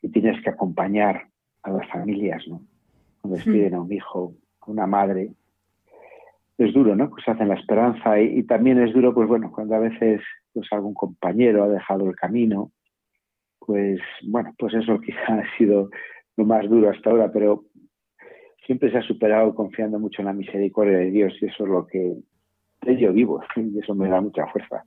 y 0.00 0.08
tienes 0.10 0.42
que 0.42 0.50
acompañar 0.50 1.28
a 1.62 1.70
las 1.70 1.86
familias, 1.88 2.42
¿no? 2.48 2.62
Cuando 3.22 3.36
despiden 3.36 3.74
a 3.74 3.80
un 3.80 3.92
hijo, 3.92 4.34
a 4.60 4.70
una 4.70 4.86
madre. 4.86 5.30
Es 6.58 6.74
duro, 6.74 6.94
¿no? 6.94 7.08
Pues 7.08 7.26
hacen 7.26 7.48
la 7.48 7.54
esperanza 7.54 8.20
y, 8.20 8.42
también 8.42 8.80
es 8.82 8.92
duro, 8.92 9.14
pues 9.14 9.26
bueno, 9.26 9.50
cuando 9.50 9.76
a 9.76 9.78
veces 9.78 10.20
pues 10.52 10.70
algún 10.70 10.92
compañero 10.92 11.64
ha 11.64 11.68
dejado 11.68 12.08
el 12.08 12.14
camino, 12.14 12.72
pues 13.58 14.00
bueno, 14.24 14.52
pues 14.58 14.74
eso 14.74 15.00
quizá 15.06 15.38
ha 15.38 15.56
sido 15.56 15.88
lo 16.36 16.44
más 16.44 16.68
duro 16.68 16.90
hasta 16.90 17.10
ahora, 17.10 17.32
pero 17.32 17.64
siempre 18.66 18.90
se 18.90 18.98
ha 18.98 19.02
superado 19.02 19.54
confiando 19.54 19.98
mucho 19.98 20.22
en 20.22 20.26
la 20.26 20.32
misericordia 20.32 20.98
de 20.98 21.10
Dios 21.10 21.32
y 21.40 21.46
eso 21.46 21.64
es 21.64 21.70
lo 21.70 21.86
que 21.86 22.16
yo 22.98 23.12
vivo 23.12 23.42
y 23.56 23.78
eso 23.78 23.94
me 23.94 24.08
da 24.08 24.20
mucha 24.20 24.46
fuerza. 24.48 24.84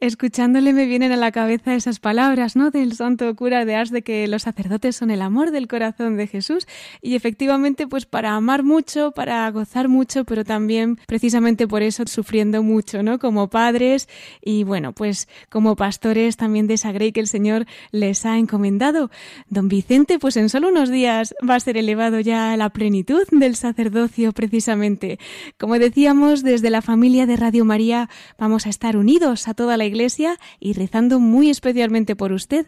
Escuchándole 0.00 0.72
me 0.72 0.86
vienen 0.86 1.12
a 1.12 1.16
la 1.16 1.32
cabeza 1.32 1.74
esas 1.74 2.00
palabras, 2.00 2.56
¿no? 2.56 2.70
Del 2.70 2.94
santo 2.94 3.34
cura 3.36 3.64
de 3.64 3.74
Ars 3.74 3.90
de 3.90 4.02
que 4.02 4.26
los 4.28 4.42
sacerdotes 4.42 4.96
son 4.96 5.10
el 5.10 5.22
amor 5.22 5.50
del 5.50 5.68
corazón 5.68 6.16
de 6.16 6.26
Jesús 6.26 6.66
y 7.00 7.14
efectivamente 7.14 7.86
pues 7.86 8.06
para 8.06 8.34
amar 8.34 8.62
mucho, 8.62 9.12
para 9.12 9.50
gozar 9.50 9.88
mucho, 9.88 10.24
pero 10.24 10.44
también 10.44 10.98
precisamente 11.06 11.66
por 11.66 11.82
eso 11.82 12.04
sufriendo 12.06 12.62
mucho, 12.62 13.02
¿no? 13.02 13.18
Como 13.18 13.48
padres 13.48 14.08
y 14.42 14.64
bueno, 14.64 14.92
pues 14.92 15.28
como 15.48 15.76
pastores 15.76 16.36
también 16.36 16.66
de 16.66 16.74
esa 16.74 16.92
grey 16.92 17.12
que 17.12 17.20
el 17.20 17.28
Señor 17.28 17.66
les 17.90 18.26
ha 18.26 18.38
encomendado. 18.38 19.10
Don 19.48 19.68
Vicente 19.68 20.18
pues 20.18 20.36
en 20.36 20.48
solo 20.48 20.68
unos 20.68 20.90
días 20.90 21.34
va 21.48 21.54
a 21.54 21.60
ser 21.60 21.76
elevado 21.76 22.20
ya 22.20 22.52
a 22.52 22.56
la 22.56 22.70
plenitud 22.70 23.26
del 23.30 23.56
sacerdocio 23.56 24.32
precisamente. 24.32 25.18
Como 25.58 25.78
decíamos, 25.78 26.42
desde 26.42 26.70
la 26.70 26.82
familia 26.82 27.26
de 27.26 27.36
Radio 27.36 27.64
María 27.64 28.08
vamos 28.38 28.66
a 28.66 28.70
estar 28.70 28.96
unidos 28.96 29.48
a 29.48 29.54
toda 29.74 29.78
la 29.78 29.86
Iglesia 29.86 30.36
y 30.60 30.74
rezando 30.74 31.18
muy 31.18 31.50
especialmente 31.50 32.14
por 32.14 32.32
usted. 32.32 32.66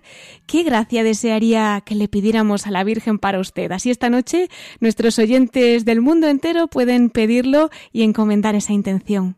¿Qué 0.49 0.64
gracia 0.64 1.05
desearía 1.05 1.81
que 1.87 1.95
le 1.95 2.09
pidiéramos 2.09 2.66
a 2.66 2.73
la 2.73 2.83
Virgen 2.83 3.19
para 3.19 3.38
usted? 3.38 3.71
Así 3.71 3.90
esta 3.90 4.11
noche 4.11 4.49
nuestros 4.81 5.19
oyentes 5.21 5.85
del 5.85 6.01
mundo 6.01 6.27
entero 6.27 6.66
pueden 6.66 7.11
pedirlo 7.11 7.69
y 7.92 8.03
encomendar 8.03 8.57
esa 8.57 8.73
intención. 8.73 9.37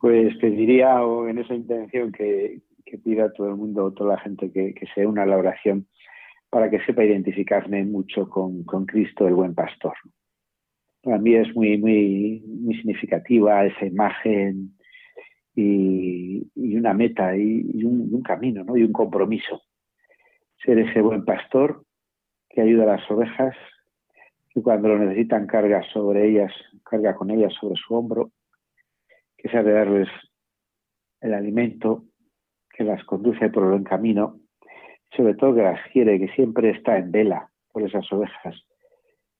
Pues 0.00 0.36
pediría 0.36 1.00
en 1.28 1.38
esa 1.38 1.54
intención 1.54 2.12
que, 2.12 2.60
pida 3.02 3.24
a 3.24 3.32
todo 3.32 3.48
el 3.48 3.56
mundo, 3.56 3.90
toda 3.92 4.16
la 4.16 4.20
gente 4.20 4.52
que, 4.52 4.74
se 4.94 5.06
una 5.06 5.22
a 5.22 5.26
la 5.26 5.38
oración 5.38 5.86
para 6.50 6.68
que 6.68 6.84
sepa 6.84 7.04
identificarme 7.04 7.84
mucho 7.84 8.28
con, 8.28 8.64
con 8.64 8.84
Cristo, 8.84 9.26
el 9.26 9.34
buen 9.34 9.54
pastor 9.54 9.94
para 11.02 11.18
mí 11.18 11.34
es 11.34 11.54
muy, 11.54 11.78
muy, 11.78 12.42
muy 12.46 12.74
significativa 12.76 13.66
esa 13.66 13.86
imagen 13.86 14.76
y, 15.54 16.76
una 16.76 16.94
meta 16.94 17.36
y, 17.36 17.84
un, 17.84 18.22
camino 18.22 18.64
¿no? 18.64 18.76
y 18.76 18.82
un 18.82 18.92
compromiso. 18.92 19.62
Ser 20.64 20.78
ese 20.78 21.00
buen 21.00 21.24
pastor 21.24 21.84
que 22.48 22.62
ayuda 22.62 22.84
a 22.84 22.96
las 22.96 23.10
ovejas, 23.10 23.56
que 24.50 24.62
cuando 24.62 24.88
lo 24.88 24.98
necesitan 24.98 25.46
carga 25.46 25.82
sobre 25.92 26.28
ellas, 26.28 26.52
carga 26.84 27.14
con 27.14 27.30
ellas 27.30 27.52
sobre 27.60 27.74
su 27.76 27.94
hombro, 27.94 28.30
que 29.36 29.48
sabe 29.48 29.72
darles 29.72 30.08
el 31.20 31.34
alimento, 31.34 32.04
que 32.70 32.84
las 32.84 33.02
conduce 33.04 33.48
por 33.50 33.64
el 33.64 33.70
buen 33.70 33.84
camino, 33.84 34.38
sobre 35.16 35.34
todo 35.34 35.54
que 35.54 35.62
las 35.62 35.80
quiere, 35.92 36.18
que 36.18 36.28
siempre 36.34 36.70
está 36.70 36.96
en 36.96 37.10
vela 37.10 37.50
por 37.72 37.82
esas 37.82 38.10
ovejas. 38.12 38.56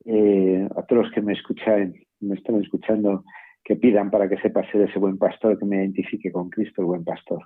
Eh, 0.05 0.68
a 0.77 0.83
todos 0.83 1.05
los 1.05 1.12
que 1.12 1.22
me 1.22 1.33
escuchan, 1.33 1.94
me 2.20 2.35
están 2.35 2.61
escuchando, 2.61 3.25
que 3.64 3.77
pidan 3.77 4.11
para 4.11 4.29
que 4.29 4.38
sepa 4.38 4.68
ser 4.70 4.83
ese 4.83 4.98
buen 4.98 5.18
pastor, 5.18 5.59
que 5.59 5.64
me 5.64 5.77
identifique 5.77 6.33
con 6.33 6.51
Cristo, 6.51 6.83
el 6.83 6.87
buen 6.87 7.05
pastor. 7.05 7.42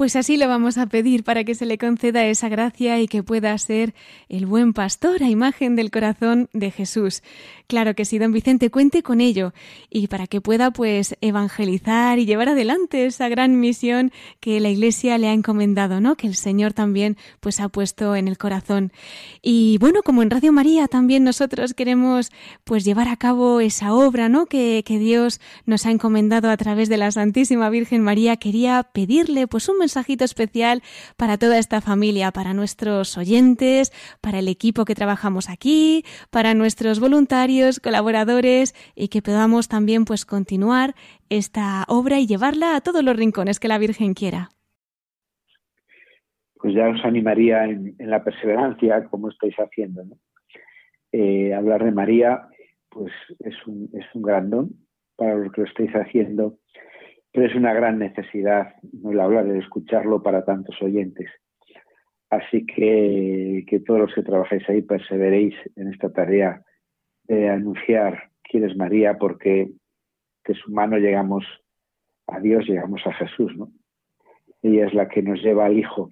Pues 0.00 0.16
así 0.16 0.38
lo 0.38 0.48
vamos 0.48 0.78
a 0.78 0.86
pedir 0.86 1.24
para 1.24 1.44
que 1.44 1.54
se 1.54 1.66
le 1.66 1.76
conceda 1.76 2.24
esa 2.24 2.48
gracia 2.48 2.98
y 3.00 3.06
que 3.06 3.22
pueda 3.22 3.58
ser 3.58 3.92
el 4.30 4.46
buen 4.46 4.72
pastor 4.72 5.22
a 5.22 5.28
imagen 5.28 5.76
del 5.76 5.90
corazón 5.90 6.48
de 6.54 6.70
Jesús. 6.70 7.22
Claro 7.66 7.94
que 7.94 8.06
sí, 8.06 8.18
don 8.18 8.32
Vicente, 8.32 8.70
cuente 8.70 9.02
con 9.02 9.20
ello 9.20 9.52
y 9.90 10.06
para 10.06 10.26
que 10.26 10.40
pueda 10.40 10.70
pues 10.70 11.16
evangelizar 11.20 12.18
y 12.18 12.24
llevar 12.24 12.48
adelante 12.48 13.04
esa 13.04 13.28
gran 13.28 13.60
misión 13.60 14.10
que 14.40 14.58
la 14.58 14.70
Iglesia 14.70 15.18
le 15.18 15.28
ha 15.28 15.34
encomendado, 15.34 16.00
¿no? 16.00 16.16
Que 16.16 16.26
el 16.28 16.34
Señor 16.34 16.72
también 16.72 17.18
pues 17.40 17.60
ha 17.60 17.68
puesto 17.68 18.16
en 18.16 18.26
el 18.26 18.38
corazón. 18.38 18.92
Y 19.42 19.76
bueno, 19.78 20.02
como 20.02 20.22
en 20.22 20.30
Radio 20.30 20.50
María 20.50 20.88
también 20.88 21.24
nosotros 21.24 21.74
queremos 21.74 22.32
pues 22.64 22.86
llevar 22.86 23.06
a 23.08 23.16
cabo 23.16 23.60
esa 23.60 23.92
obra, 23.92 24.30
¿no? 24.30 24.46
Que, 24.46 24.82
que 24.84 24.98
Dios 24.98 25.42
nos 25.66 25.84
ha 25.84 25.90
encomendado 25.90 26.48
a 26.48 26.56
través 26.56 26.88
de 26.88 26.96
la 26.96 27.12
Santísima 27.12 27.68
Virgen 27.68 28.02
María, 28.02 28.38
quería 28.38 28.82
pedirle 28.82 29.46
pues 29.46 29.68
un 29.68 29.78
mensajito 29.90 30.24
especial 30.24 30.82
para 31.16 31.36
toda 31.36 31.58
esta 31.58 31.80
familia, 31.80 32.30
para 32.30 32.54
nuestros 32.54 33.18
oyentes, 33.18 33.90
para 34.20 34.38
el 34.38 34.46
equipo 34.46 34.84
que 34.84 34.94
trabajamos 34.94 35.50
aquí, 35.50 36.04
para 36.30 36.54
nuestros 36.54 37.00
voluntarios, 37.00 37.80
colaboradores 37.80 38.72
y 38.94 39.08
que 39.08 39.20
podamos 39.20 39.66
también 39.66 40.04
pues 40.04 40.24
continuar 40.24 40.94
esta 41.28 41.84
obra 41.88 42.20
y 42.20 42.26
llevarla 42.28 42.76
a 42.76 42.80
todos 42.80 43.02
los 43.02 43.16
rincones 43.16 43.58
que 43.58 43.66
la 43.66 43.78
Virgen 43.78 44.14
quiera. 44.14 44.50
Pues 46.54 46.72
ya 46.74 46.88
os 46.88 47.04
animaría 47.04 47.64
en, 47.64 47.96
la 47.98 48.22
perseverancia, 48.22 49.06
como 49.10 49.28
estáis 49.28 49.56
haciendo. 49.56 50.04
Eh, 51.10 51.52
hablar 51.52 51.84
de 51.84 51.90
María, 51.90 52.46
pues 52.90 53.12
es 53.40 53.56
un, 53.66 53.90
es 53.92 54.06
un 54.14 54.22
gran 54.22 54.50
don 54.50 54.70
para 55.16 55.34
los 55.34 55.52
que 55.52 55.62
lo 55.62 55.66
estáis 55.66 55.90
haciendo 55.94 56.59
pero 57.32 57.46
es 57.46 57.54
una 57.54 57.72
gran 57.72 57.98
necesidad 57.98 58.74
el 59.04 59.20
hablar, 59.20 59.46
de 59.46 59.58
escucharlo 59.58 60.22
para 60.22 60.44
tantos 60.44 60.80
oyentes. 60.82 61.30
Así 62.28 62.64
que 62.66 63.64
que 63.66 63.80
todos 63.80 64.00
los 64.00 64.14
que 64.14 64.22
trabajáis 64.22 64.68
ahí 64.68 64.82
perseveréis 64.82 65.54
en 65.76 65.88
esta 65.88 66.12
tarea 66.12 66.62
de 67.24 67.48
anunciar 67.48 68.30
quién 68.42 68.64
es 68.64 68.76
María, 68.76 69.18
porque 69.18 69.70
de 70.46 70.54
su 70.54 70.72
mano 70.72 70.98
llegamos 70.98 71.44
a 72.26 72.40
Dios, 72.40 72.66
llegamos 72.66 73.06
a 73.06 73.12
Jesús, 73.14 73.56
¿no? 73.56 73.70
Ella 74.62 74.86
es 74.86 74.94
la 74.94 75.08
que 75.08 75.22
nos 75.22 75.40
lleva 75.42 75.66
al 75.66 75.78
Hijo. 75.78 76.10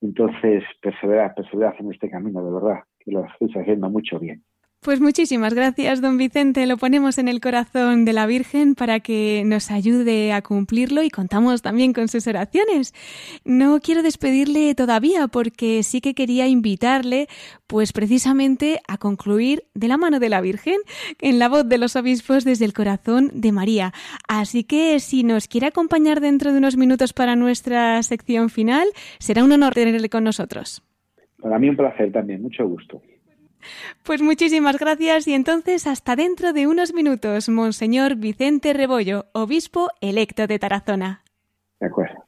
Entonces, 0.00 0.62
perseverad, 0.80 1.34
perseverad 1.34 1.74
en 1.78 1.92
este 1.92 2.10
camino, 2.10 2.44
de 2.44 2.52
verdad, 2.52 2.84
que 2.98 3.10
lo 3.10 3.24
estáis 3.24 3.56
haciendo 3.56 3.88
mucho 3.88 4.18
bien. 4.18 4.44
Pues 4.84 5.00
muchísimas 5.00 5.54
gracias, 5.54 6.02
don 6.02 6.18
Vicente. 6.18 6.66
Lo 6.66 6.76
ponemos 6.76 7.16
en 7.16 7.26
el 7.26 7.40
corazón 7.40 8.04
de 8.04 8.12
la 8.12 8.26
Virgen 8.26 8.74
para 8.74 9.00
que 9.00 9.42
nos 9.46 9.70
ayude 9.70 10.34
a 10.34 10.42
cumplirlo 10.42 11.02
y 11.02 11.08
contamos 11.08 11.62
también 11.62 11.94
con 11.94 12.08
sus 12.08 12.26
oraciones. 12.26 12.92
No 13.46 13.80
quiero 13.80 14.02
despedirle 14.02 14.74
todavía 14.74 15.26
porque 15.26 15.82
sí 15.84 16.02
que 16.02 16.12
quería 16.12 16.48
invitarle, 16.48 17.28
pues 17.66 17.94
precisamente 17.94 18.80
a 18.86 18.98
concluir 18.98 19.64
de 19.72 19.88
la 19.88 19.96
mano 19.96 20.20
de 20.20 20.28
la 20.28 20.42
Virgen 20.42 20.76
en 21.18 21.38
la 21.38 21.48
voz 21.48 21.66
de 21.66 21.78
los 21.78 21.96
obispos 21.96 22.44
desde 22.44 22.66
el 22.66 22.74
corazón 22.74 23.30
de 23.32 23.52
María. 23.52 23.94
Así 24.28 24.64
que 24.64 25.00
si 25.00 25.24
nos 25.24 25.48
quiere 25.48 25.68
acompañar 25.68 26.20
dentro 26.20 26.52
de 26.52 26.58
unos 26.58 26.76
minutos 26.76 27.14
para 27.14 27.36
nuestra 27.36 28.02
sección 28.02 28.50
final, 28.50 28.86
será 29.18 29.44
un 29.44 29.52
honor 29.52 29.72
tenerle 29.72 30.10
con 30.10 30.24
nosotros. 30.24 30.82
Para 31.40 31.58
mí 31.58 31.70
un 31.70 31.76
placer 31.76 32.12
también, 32.12 32.42
mucho 32.42 32.68
gusto. 32.68 33.00
Pues 34.02 34.20
muchísimas 34.22 34.78
gracias 34.78 35.26
y 35.28 35.34
entonces 35.34 35.86
hasta 35.86 36.16
dentro 36.16 36.52
de 36.52 36.66
unos 36.66 36.92
minutos, 36.92 37.48
Monseñor 37.48 38.16
Vicente 38.16 38.72
Rebollo, 38.72 39.26
obispo 39.32 39.90
electo 40.00 40.46
de 40.46 40.58
Tarazona. 40.58 41.22
De 41.80 41.86
acuerdo. 41.86 42.24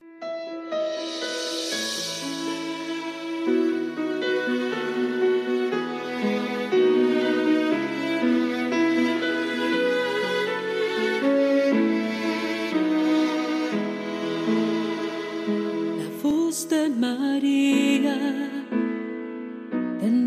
La 15.99 16.23
voz 16.23 16.69
de 16.69 16.89
María 16.91 17.86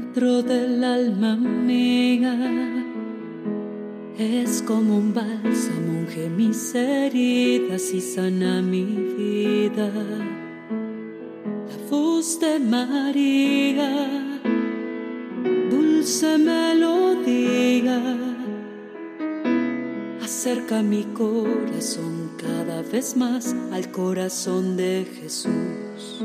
dentro 0.09 0.41
del 0.41 0.83
alma 0.83 1.35
mía. 1.35 2.35
Es 4.17 4.63
como 4.63 4.97
un 4.97 5.13
bálsamo, 5.13 5.99
unge 5.99 6.29
mis 6.29 6.73
heridas 6.73 7.93
y 7.93 8.01
sana 8.01 8.61
mi 8.61 8.85
vida. 8.85 9.91
La 11.69 11.89
voz 11.91 12.39
de 12.39 12.59
María, 12.59 14.07
dulce 15.69 16.37
melodía, 16.39 18.01
acerca 20.23 20.81
mi 20.81 21.03
corazón 21.13 22.31
cada 22.37 22.81
vez 22.81 23.15
más 23.15 23.55
al 23.71 23.91
corazón 23.91 24.75
de 24.75 25.05
Jesús 25.21 26.23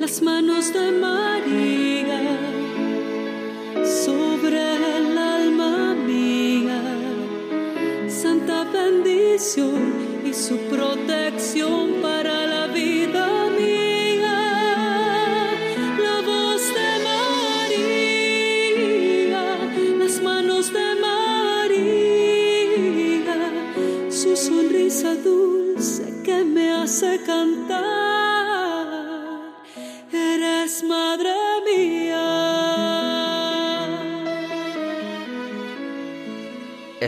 las 0.00 0.22
manos 0.22 0.72
de 0.72 0.92
María 0.92 2.22
sobre 3.84 4.96
el 4.96 5.18
alma 5.18 5.94
mía, 5.94 6.80
santa 8.08 8.64
bendición 8.64 10.22
y 10.24 10.32
su 10.32 10.56
protección 10.70 11.99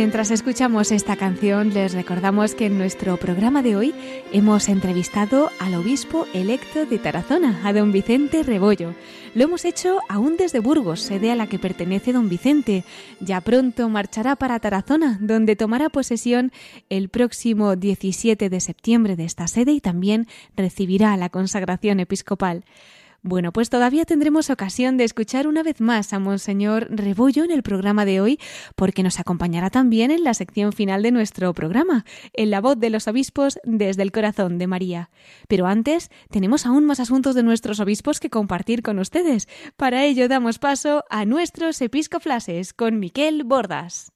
Mientras 0.00 0.30
escuchamos 0.30 0.92
esta 0.92 1.14
canción, 1.16 1.74
les 1.74 1.92
recordamos 1.92 2.54
que 2.54 2.64
en 2.64 2.78
nuestro 2.78 3.18
programa 3.18 3.60
de 3.60 3.76
hoy 3.76 3.94
hemos 4.32 4.70
entrevistado 4.70 5.50
al 5.60 5.74
obispo 5.74 6.26
electo 6.32 6.86
de 6.86 6.98
Tarazona, 6.98 7.60
a 7.64 7.74
don 7.74 7.92
Vicente 7.92 8.42
Rebollo. 8.42 8.94
Lo 9.34 9.44
hemos 9.44 9.66
hecho 9.66 9.98
aún 10.08 10.38
desde 10.38 10.58
Burgos, 10.58 11.02
sede 11.02 11.30
a 11.30 11.36
la 11.36 11.48
que 11.48 11.58
pertenece 11.58 12.14
don 12.14 12.30
Vicente. 12.30 12.82
Ya 13.20 13.42
pronto 13.42 13.90
marchará 13.90 14.36
para 14.36 14.58
Tarazona, 14.58 15.18
donde 15.20 15.54
tomará 15.54 15.90
posesión 15.90 16.50
el 16.88 17.10
próximo 17.10 17.76
17 17.76 18.48
de 18.48 18.60
septiembre 18.60 19.16
de 19.16 19.26
esta 19.26 19.48
sede 19.48 19.72
y 19.72 19.82
también 19.82 20.28
recibirá 20.56 21.14
la 21.18 21.28
consagración 21.28 22.00
episcopal. 22.00 22.64
Bueno, 23.22 23.52
pues 23.52 23.68
todavía 23.68 24.06
tendremos 24.06 24.48
ocasión 24.48 24.96
de 24.96 25.04
escuchar 25.04 25.46
una 25.46 25.62
vez 25.62 25.80
más 25.80 26.14
a 26.14 26.18
Monseñor 26.18 26.88
Rebollo 26.90 27.44
en 27.44 27.50
el 27.50 27.62
programa 27.62 28.06
de 28.06 28.20
hoy, 28.20 28.40
porque 28.76 29.02
nos 29.02 29.20
acompañará 29.20 29.68
también 29.68 30.10
en 30.10 30.24
la 30.24 30.32
sección 30.32 30.72
final 30.72 31.02
de 31.02 31.10
nuestro 31.10 31.52
programa, 31.52 32.06
en 32.32 32.50
la 32.50 32.62
voz 32.62 32.78
de 32.78 32.88
los 32.88 33.08
obispos 33.08 33.58
desde 33.64 34.02
el 34.02 34.12
corazón 34.12 34.56
de 34.56 34.66
María. 34.66 35.10
Pero 35.48 35.66
antes, 35.66 36.10
tenemos 36.30 36.64
aún 36.64 36.86
más 36.86 36.98
asuntos 36.98 37.34
de 37.34 37.42
nuestros 37.42 37.78
obispos 37.80 38.20
que 38.20 38.30
compartir 38.30 38.82
con 38.82 38.98
ustedes. 38.98 39.48
Para 39.76 40.04
ello 40.04 40.26
damos 40.26 40.58
paso 40.58 41.04
a 41.10 41.26
nuestros 41.26 41.80
episcoflases 41.82 42.72
con 42.72 42.98
Miquel 42.98 43.44
Bordas. 43.44 44.12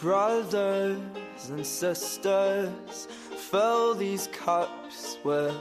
Brothers 0.00 0.98
and 1.50 1.66
sisters, 1.66 3.06
fill 3.50 3.94
these 3.94 4.28
cups 4.28 5.18
with 5.24 5.54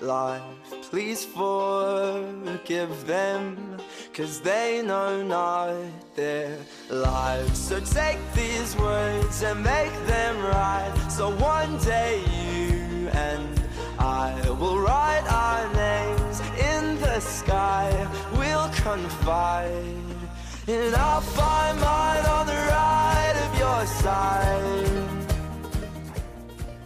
life. 0.00 0.42
Please 0.90 1.24
forgive 1.24 3.06
them, 3.06 3.78
cause 4.12 4.40
they 4.40 4.82
know 4.82 5.22
not 5.22 5.76
their 6.16 6.58
lives. 6.90 7.58
So 7.58 7.80
take 7.80 8.18
these 8.34 8.76
words 8.76 9.42
and 9.42 9.62
make 9.62 9.94
them 10.06 10.42
right. 10.42 11.06
So 11.08 11.30
one 11.36 11.78
day 11.78 12.20
you 12.20 13.08
and 13.08 13.62
I 13.98 14.50
will 14.50 14.78
write 14.80 15.24
our 15.30 15.72
names 15.74 16.40
in 16.58 17.00
the 17.00 17.20
sky. 17.20 17.88
We'll 18.36 18.68
confide, 18.70 20.13
and 20.66 20.94
I'll 20.94 21.20
find 21.20 21.78
mine 21.80 22.24
on 22.26 22.46
the 22.46 22.54
right 22.54 23.34
of 23.36 23.58
your 23.58 23.86
side. 23.86 24.84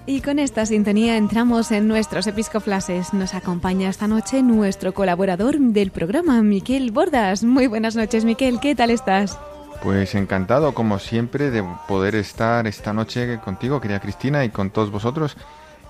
Y 0.07 0.23
con 0.23 0.39
esta 0.39 0.65
sintonía 0.65 1.17
entramos 1.17 1.71
en 1.71 1.87
nuestros 1.87 2.27
episcoflases. 2.27 3.13
Nos 3.13 3.35
acompaña 3.35 3.91
esta 3.91 4.09
noche 4.09 4.43
nuestro 4.43 4.95
colaborador 4.95 5.59
del 5.59 5.91
programa, 5.91 6.43
Miquel 6.43 6.93
Bordas. 6.93 7.45
Muy 7.45 7.67
buenas 7.67 7.95
noches, 7.95 8.25
Miquel. 8.25 8.59
¿Qué 8.59 8.75
tal 8.75 8.91
estás? 8.91 9.39
Pues 9.83 10.15
encantado, 10.15 10.73
como 10.73 10.99
siempre, 10.99 11.51
de 11.51 11.63
poder 11.87 12.15
estar 12.15 12.67
esta 12.67 12.93
noche 12.93 13.39
contigo, 13.45 13.81
querida 13.81 14.01
Cristina, 14.01 14.45
y 14.45 14.49
con 14.49 14.71
todos 14.71 14.91
vosotros 14.91 15.37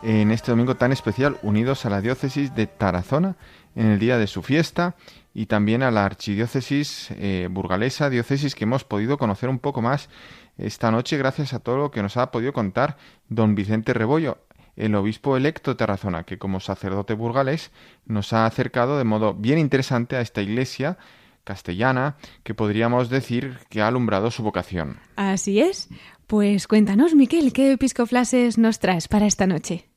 en 0.02 0.30
este 0.30 0.50
domingo 0.50 0.76
tan 0.76 0.92
especial, 0.92 1.38
unidos 1.42 1.86
a 1.86 1.90
la 1.90 2.00
diócesis 2.00 2.54
de 2.54 2.66
Tarazona 2.66 3.36
en 3.74 3.86
el 3.86 3.98
día 3.98 4.18
de 4.18 4.26
su 4.26 4.42
fiesta 4.42 4.94
y 5.38 5.46
también 5.46 5.84
a 5.84 5.92
la 5.92 6.04
archidiócesis 6.04 7.12
eh, 7.12 7.46
burgalesa, 7.48 8.10
diócesis 8.10 8.56
que 8.56 8.64
hemos 8.64 8.82
podido 8.82 9.18
conocer 9.18 9.48
un 9.48 9.60
poco 9.60 9.80
más 9.80 10.08
esta 10.56 10.90
noche 10.90 11.16
gracias 11.16 11.54
a 11.54 11.60
todo 11.60 11.76
lo 11.76 11.92
que 11.92 12.02
nos 12.02 12.16
ha 12.16 12.32
podido 12.32 12.52
contar 12.52 12.96
don 13.28 13.54
Vicente 13.54 13.94
Rebollo, 13.94 14.38
el 14.74 14.96
obispo 14.96 15.36
electo 15.36 15.70
de 15.70 15.76
Tarazona, 15.76 16.24
que 16.24 16.38
como 16.38 16.58
sacerdote 16.58 17.14
burgalés 17.14 17.70
nos 18.04 18.32
ha 18.32 18.46
acercado 18.46 18.98
de 18.98 19.04
modo 19.04 19.32
bien 19.32 19.60
interesante 19.60 20.16
a 20.16 20.22
esta 20.22 20.42
iglesia 20.42 20.98
castellana 21.44 22.16
que 22.42 22.54
podríamos 22.54 23.08
decir 23.08 23.60
que 23.68 23.80
ha 23.80 23.86
alumbrado 23.86 24.32
su 24.32 24.42
vocación. 24.42 24.98
Así 25.14 25.60
es. 25.60 25.88
Pues 26.26 26.66
cuéntanos, 26.66 27.14
Miquel, 27.14 27.52
¿qué 27.52 27.70
episcoflases 27.70 28.58
nos 28.58 28.80
traes 28.80 29.06
para 29.06 29.26
esta 29.26 29.46
noche? 29.46 29.88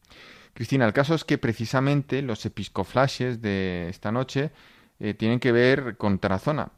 Cristina, 0.54 0.86
el 0.86 0.94
caso 0.94 1.16
es 1.16 1.24
que 1.24 1.40
precisamente 1.40 2.22
los 2.22 2.46
episcoflashes 2.46 3.42
de 3.42 3.90
esta 3.90 4.12
noche 4.12 4.52
eh, 5.02 5.16
tienen 5.16 5.40
que 5.40 5.52
ver 5.52 5.98
con 5.98 6.20
Tarazona. 6.20 6.70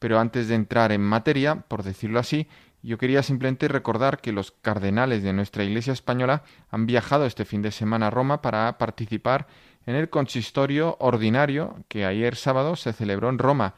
Pero 0.00 0.18
antes 0.18 0.48
de 0.48 0.56
entrar 0.56 0.90
en 0.90 1.00
materia, 1.00 1.60
por 1.68 1.84
decirlo 1.84 2.18
así, 2.18 2.48
yo 2.82 2.98
quería 2.98 3.22
simplemente 3.22 3.68
recordar 3.68 4.20
que 4.20 4.32
los 4.32 4.50
cardenales 4.50 5.22
de 5.22 5.32
nuestra 5.32 5.62
Iglesia 5.62 5.92
española 5.92 6.42
han 6.70 6.86
viajado 6.86 7.24
este 7.24 7.44
fin 7.44 7.62
de 7.62 7.70
semana 7.70 8.08
a 8.08 8.10
Roma 8.10 8.42
para 8.42 8.78
participar 8.78 9.46
en 9.86 9.94
el 9.94 10.10
consistorio 10.10 10.96
ordinario 10.98 11.76
que 11.88 12.04
ayer 12.04 12.34
sábado 12.34 12.74
se 12.76 12.92
celebró 12.92 13.28
en 13.28 13.38
Roma, 13.38 13.74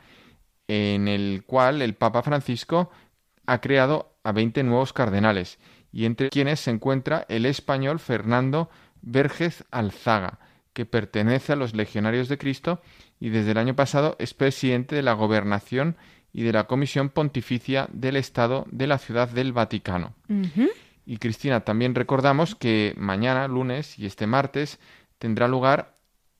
en 0.66 1.06
el 1.06 1.44
cual 1.46 1.82
el 1.82 1.94
Papa 1.94 2.22
Francisco 2.22 2.90
ha 3.46 3.60
creado 3.60 4.14
a 4.24 4.32
20 4.32 4.62
nuevos 4.62 4.92
cardenales, 4.92 5.58
y 5.92 6.04
entre 6.06 6.30
quienes 6.30 6.60
se 6.60 6.70
encuentra 6.70 7.26
el 7.28 7.46
español 7.46 8.00
Fernando 8.00 8.70
Vergez 9.02 9.64
Alzaga, 9.70 10.38
que 10.72 10.86
pertenece 10.86 11.52
a 11.52 11.56
los 11.56 11.74
Legionarios 11.74 12.28
de 12.28 12.38
Cristo 12.38 12.80
y 13.20 13.28
desde 13.28 13.52
el 13.52 13.58
año 13.58 13.76
pasado 13.76 14.16
es 14.18 14.34
presidente 14.34 14.96
de 14.96 15.02
la 15.02 15.12
Gobernación 15.12 15.96
y 16.32 16.42
de 16.42 16.52
la 16.52 16.64
Comisión 16.64 17.10
Pontificia 17.10 17.88
del 17.92 18.16
Estado 18.16 18.66
de 18.70 18.86
la 18.86 18.98
Ciudad 18.98 19.28
del 19.28 19.52
Vaticano. 19.52 20.14
Y 21.04 21.18
Cristina, 21.18 21.60
también 21.60 21.94
recordamos 21.94 22.54
que 22.54 22.94
mañana, 22.96 23.46
lunes 23.46 23.98
y 23.98 24.06
este 24.06 24.26
martes 24.26 24.78
tendrá 25.18 25.48
lugar 25.48 25.96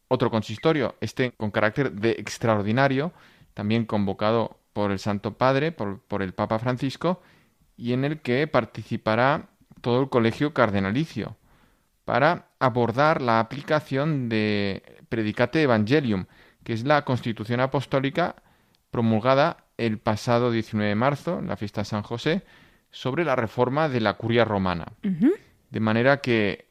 otro 0.08 0.30
consistorio, 0.30 0.96
este 1.00 1.32
con 1.32 1.50
carácter 1.50 1.92
de 1.92 2.12
extraordinario, 2.12 3.12
también 3.52 3.84
convocado 3.84 4.58
por 4.72 4.90
el 4.90 4.98
Santo 4.98 5.34
Padre, 5.34 5.72
por, 5.72 6.00
por 6.00 6.22
el 6.22 6.32
Papa 6.32 6.58
Francisco, 6.58 7.20
y 7.76 7.92
en 7.92 8.04
el 8.04 8.20
que 8.20 8.46
participará 8.46 9.50
todo 9.80 10.00
el 10.00 10.08
colegio 10.08 10.54
cardenalicio 10.54 11.36
para 12.04 12.48
abordar 12.58 13.20
la 13.20 13.40
aplicación 13.40 14.28
de 14.28 14.82
Predicate 15.08 15.62
Evangelium, 15.62 16.26
que 16.64 16.72
es 16.72 16.84
la 16.84 17.04
constitución 17.04 17.60
apostólica 17.60 18.36
promulgada 18.90 19.64
el 19.76 19.98
pasado 19.98 20.50
19 20.50 20.88
de 20.88 20.94
marzo, 20.94 21.38
en 21.38 21.46
la 21.46 21.56
fiesta 21.56 21.82
de 21.82 21.86
San 21.86 22.02
José, 22.02 22.42
sobre 22.90 23.24
la 23.24 23.36
reforma 23.36 23.88
de 23.88 24.00
la 24.00 24.14
curia 24.14 24.44
romana. 24.44 24.92
De 25.70 25.80
manera 25.80 26.20
que 26.20 26.66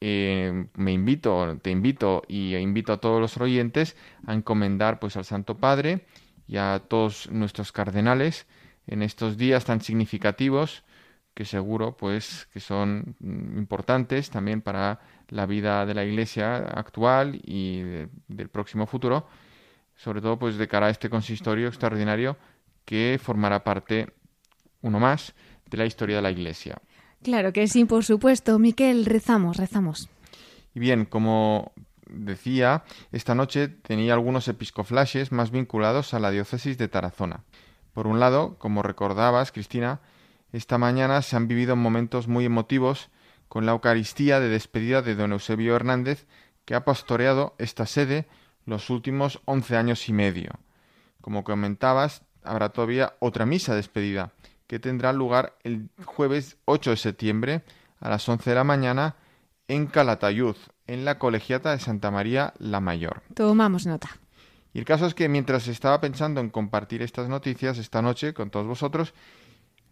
eh, 0.00 0.66
me 0.74 0.92
invito, 0.92 1.58
te 1.60 1.70
invito 1.70 2.22
y 2.26 2.56
invito 2.56 2.92
a 2.92 2.98
todos 2.98 3.20
los 3.20 3.36
oyentes 3.36 3.96
a 4.26 4.34
encomendar 4.34 4.98
pues 4.98 5.16
al 5.16 5.24
Santo 5.24 5.56
Padre 5.56 6.06
y 6.46 6.56
a 6.56 6.82
todos 6.88 7.30
nuestros 7.30 7.72
cardenales 7.72 8.46
en 8.86 9.02
estos 9.02 9.36
días 9.36 9.64
tan 9.64 9.80
significativos 9.80 10.82
que 11.38 11.44
seguro 11.44 11.96
pues 11.96 12.48
que 12.52 12.58
son 12.58 13.14
mm, 13.20 13.58
importantes 13.58 14.28
también 14.28 14.60
para 14.60 14.98
la 15.28 15.46
vida 15.46 15.86
de 15.86 15.94
la 15.94 16.04
Iglesia 16.04 16.56
actual 16.56 17.40
y 17.44 17.82
del 18.26 18.48
próximo 18.48 18.86
futuro 18.86 19.28
sobre 19.94 20.20
todo 20.20 20.36
pues 20.36 20.56
de 20.56 20.66
cara 20.66 20.88
a 20.88 20.90
este 20.90 21.08
consistorio 21.08 21.68
extraordinario 21.68 22.36
que 22.84 23.20
formará 23.22 23.62
parte, 23.62 24.14
uno 24.82 24.98
más, 24.98 25.32
de 25.70 25.76
la 25.76 25.86
historia 25.86 26.16
de 26.16 26.22
la 26.22 26.32
Iglesia. 26.32 26.82
Claro 27.22 27.52
que 27.52 27.68
sí, 27.68 27.84
por 27.84 28.04
supuesto. 28.04 28.58
Miquel, 28.58 29.04
rezamos, 29.04 29.58
rezamos. 29.58 30.08
Y 30.74 30.80
bien, 30.80 31.04
como 31.04 31.70
decía, 32.08 32.82
esta 33.12 33.36
noche 33.36 33.68
tenía 33.68 34.14
algunos 34.14 34.48
episcoflashes 34.48 35.30
más 35.30 35.52
vinculados 35.52 36.14
a 36.14 36.18
la 36.18 36.32
diócesis 36.32 36.78
de 36.78 36.88
Tarazona. 36.88 37.44
Por 37.92 38.08
un 38.08 38.18
lado, 38.18 38.56
como 38.58 38.82
recordabas, 38.82 39.52
Cristina, 39.52 40.00
esta 40.52 40.78
mañana 40.78 41.22
se 41.22 41.36
han 41.36 41.48
vivido 41.48 41.76
momentos 41.76 42.28
muy 42.28 42.44
emotivos 42.44 43.10
con 43.48 43.66
la 43.66 43.72
Eucaristía 43.72 44.40
de 44.40 44.48
despedida 44.48 45.02
de 45.02 45.14
don 45.14 45.32
Eusebio 45.32 45.74
Hernández, 45.76 46.26
que 46.64 46.74
ha 46.74 46.84
pastoreado 46.84 47.54
esta 47.58 47.86
sede 47.86 48.26
los 48.66 48.90
últimos 48.90 49.40
once 49.46 49.76
años 49.76 50.08
y 50.08 50.12
medio. 50.12 50.52
Como 51.20 51.44
comentabas, 51.44 52.22
habrá 52.44 52.70
todavía 52.70 53.14
otra 53.20 53.46
misa 53.46 53.74
despedida, 53.74 54.32
que 54.66 54.78
tendrá 54.78 55.12
lugar 55.12 55.56
el 55.64 55.88
jueves 56.04 56.58
8 56.66 56.90
de 56.90 56.96
septiembre 56.96 57.62
a 58.00 58.10
las 58.10 58.28
11 58.28 58.50
de 58.50 58.56
la 58.56 58.64
mañana 58.64 59.16
en 59.66 59.86
Calatayud, 59.86 60.56
en 60.86 61.04
la 61.04 61.18
colegiata 61.18 61.72
de 61.72 61.80
Santa 61.80 62.10
María 62.10 62.54
la 62.58 62.80
Mayor. 62.80 63.22
Tomamos 63.34 63.86
nota. 63.86 64.08
Y 64.72 64.78
el 64.78 64.84
caso 64.84 65.06
es 65.06 65.14
que 65.14 65.28
mientras 65.28 65.68
estaba 65.68 66.00
pensando 66.00 66.40
en 66.40 66.50
compartir 66.50 67.02
estas 67.02 67.28
noticias 67.28 67.78
esta 67.78 68.02
noche 68.02 68.34
con 68.34 68.50
todos 68.50 68.66
vosotros, 68.66 69.14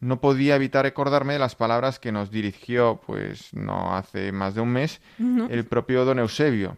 no 0.01 0.21
podía 0.21 0.57
evitar 0.57 0.85
recordarme 0.85 1.35
de 1.35 1.39
las 1.39 1.55
palabras 1.55 1.99
que 1.99 2.13
nos 2.13 2.31
dirigió, 2.31 3.01
pues 3.07 3.53
no 3.55 3.97
hace 3.97 4.33
más 4.33 4.55
de 4.55 4.61
un 4.61 4.71
mes, 4.71 5.01
el 5.19 5.65
propio 5.65 6.05
don 6.05 6.19
Eusebio, 6.19 6.77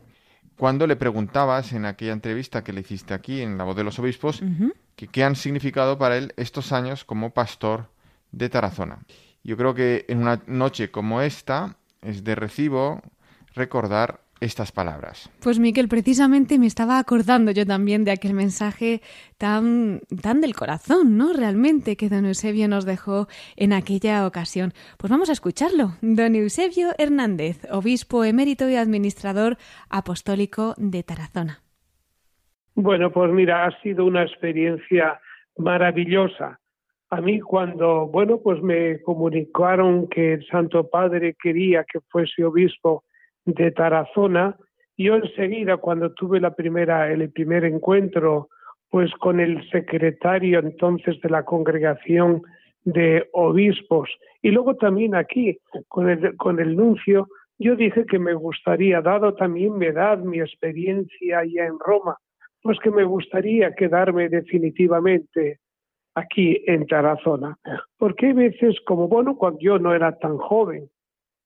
cuando 0.57 0.87
le 0.87 0.97
preguntabas 0.97 1.73
en 1.73 1.85
aquella 1.85 2.12
entrevista 2.12 2.64
que 2.64 2.73
le 2.73 2.81
hiciste 2.81 3.14
aquí 3.14 3.43
en 3.43 3.59
La 3.59 3.64
Voz 3.64 3.77
de 3.77 3.85
los 3.85 3.99
Obispos, 3.99 4.43
que 4.97 5.09
qué 5.09 5.25
han 5.25 5.37
significado 5.37 5.99
para 5.99 6.16
él 6.16 6.33
estos 6.37 6.73
años 6.73 7.05
como 7.05 7.31
pastor 7.31 7.91
de 8.33 8.49
Tarazona. 8.49 8.99
Yo 9.45 9.57
creo 9.57 9.75
que 9.75 10.05
en 10.09 10.19
una 10.19 10.43
noche 10.47 10.91
como 10.91 11.23
esta 11.23 11.77
es 12.03 12.25
de 12.25 12.35
recibo 12.35 13.03
recordar 13.55 14.21
estas 14.41 14.72
palabras. 14.72 15.30
Pues 15.43 15.59
Miquel, 15.59 15.89
precisamente 15.89 16.59
me 16.59 16.66
estaba 16.66 16.99
acordando 16.99 17.51
yo 17.51 17.66
también 17.66 18.05
de 18.05 18.12
aquel 18.12 18.34
mensaje 18.34 19.01
tan, 19.36 20.01
tan 20.22 20.41
del 20.41 20.55
corazón, 20.55 21.16
¿no? 21.16 21.32
Realmente 21.32 21.97
que 21.97 22.09
don 22.09 22.26
Eusebio 22.26 22.68
nos 22.68 22.84
dejó 22.84 23.26
en 23.57 23.72
aquella 23.72 24.26
ocasión. 24.26 24.72
Pues 24.97 25.11
vamos 25.11 25.28
a 25.28 25.32
escucharlo. 25.32 25.93
Don 26.03 26.34
Eusebio 26.34 26.91
Hernández, 26.99 27.66
obispo 27.70 28.24
emérito 28.24 28.68
y 28.68 28.76
administrador 28.76 29.57
apostólico 29.91 30.74
de 30.76 31.03
Tarazona. 31.03 31.62
Bueno, 32.74 33.11
pues 33.11 33.32
mira, 33.32 33.66
ha 33.66 33.82
sido 33.82 34.05
una 34.05 34.22
experiencia 34.22 35.20
maravillosa. 35.57 36.61
A 37.11 37.20
mí 37.20 37.41
cuando, 37.41 38.07
bueno, 38.07 38.39
pues 38.39 38.62
me 38.62 39.01
comunicaron 39.03 40.09
que 40.09 40.34
el 40.34 40.47
Santo 40.47 40.89
Padre 40.89 41.34
quería 41.43 41.84
que 41.91 42.01
fuese 42.09 42.45
obispo 42.45 43.05
de 43.55 43.70
Tarazona, 43.70 44.57
yo 44.96 45.16
enseguida 45.16 45.78
cuando 45.78 46.12
tuve 46.12 46.40
la 46.40 46.55
primera, 46.55 47.11
el 47.11 47.30
primer 47.30 47.64
encuentro, 47.64 48.49
pues 48.90 49.11
con 49.14 49.40
el 49.40 49.68
secretario 49.70 50.59
entonces 50.59 51.20
de 51.20 51.30
la 51.30 51.44
congregación 51.44 52.42
de 52.84 53.28
obispos 53.32 54.11
y 54.42 54.51
luego 54.51 54.76
también 54.76 55.14
aquí 55.14 55.59
con 55.88 56.09
el, 56.09 56.36
con 56.36 56.61
el 56.61 56.76
nuncio, 56.76 57.28
yo 57.59 57.74
dije 57.74 58.05
que 58.07 58.18
me 58.18 58.34
gustaría, 58.34 59.01
dado 59.01 59.34
también 59.34 59.78
mi 59.78 59.86
edad, 59.86 60.18
mi 60.18 60.40
experiencia 60.40 61.42
ya 61.44 61.64
en 61.64 61.78
Roma, 61.78 62.16
pues 62.62 62.78
que 62.80 62.90
me 62.90 63.05
gustaría 63.05 63.74
quedarme 63.74 64.28
definitivamente 64.28 65.59
aquí 66.14 66.62
en 66.66 66.86
Tarazona. 66.86 67.57
Porque 67.96 68.26
hay 68.26 68.32
veces, 68.32 68.76
como 68.86 69.09
bueno, 69.09 69.36
cuando 69.36 69.59
yo 69.61 69.78
no 69.78 69.94
era 69.94 70.18
tan 70.18 70.36
joven, 70.38 70.88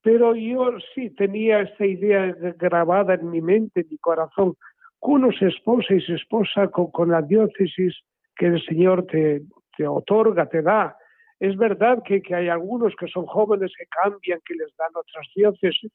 pero 0.02 0.34
yo 0.34 0.76
sí 0.94 1.10
tenía 1.10 1.60
esta 1.60 1.86
idea 1.86 2.34
grabada 2.58 3.14
en 3.14 3.30
mi 3.30 3.40
mente, 3.40 3.80
en 3.80 3.86
mi 3.90 3.98
corazón, 3.98 4.56
uno 5.00 5.32
se 5.32 5.48
esposa 5.48 5.94
y 5.94 6.00
se 6.00 6.14
esposa 6.14 6.68
con, 6.68 7.10
la 7.10 7.22
diócesis 7.22 7.94
que 8.36 8.46
el 8.46 8.64
Señor 8.64 9.06
te, 9.06 9.42
otorga, 9.86 10.46
te 10.46 10.62
da. 10.62 10.96
Es 11.40 11.56
verdad 11.56 12.02
que, 12.04 12.22
que, 12.22 12.34
hay 12.34 12.48
algunos 12.48 12.94
que 12.96 13.08
son 13.08 13.26
jóvenes 13.26 13.72
que 13.76 13.86
cambian, 13.86 14.40
que 14.44 14.54
les 14.54 14.74
dan 14.76 14.90
otras 14.94 15.26
diócesis, 15.34 15.90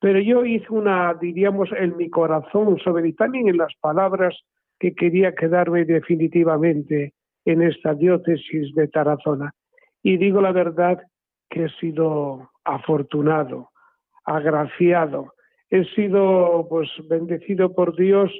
pero 0.00 0.20
yo 0.20 0.44
hice 0.44 0.66
una, 0.70 1.14
diríamos, 1.14 1.70
en 1.76 1.96
mi 1.96 2.10
corazón, 2.10 2.78
sobre 2.78 3.08
y 3.08 3.12
también 3.12 3.48
en 3.48 3.56
las 3.56 3.72
palabras 3.80 4.36
que 4.78 4.94
quería 4.94 5.34
quedarme 5.34 5.84
definitivamente 5.84 7.14
en 7.44 7.62
esta 7.62 7.94
diócesis 7.94 8.74
de 8.74 8.88
Tarazona. 8.88 9.52
Y 10.02 10.16
digo 10.16 10.40
la 10.40 10.52
verdad 10.52 11.00
que 11.48 11.66
he 11.66 11.68
sido 11.80 12.51
afortunado, 12.64 13.70
agraciado, 14.24 15.34
he 15.70 15.84
sido 15.94 16.66
pues 16.68 16.88
bendecido 17.08 17.74
por 17.74 17.96
Dios 17.96 18.30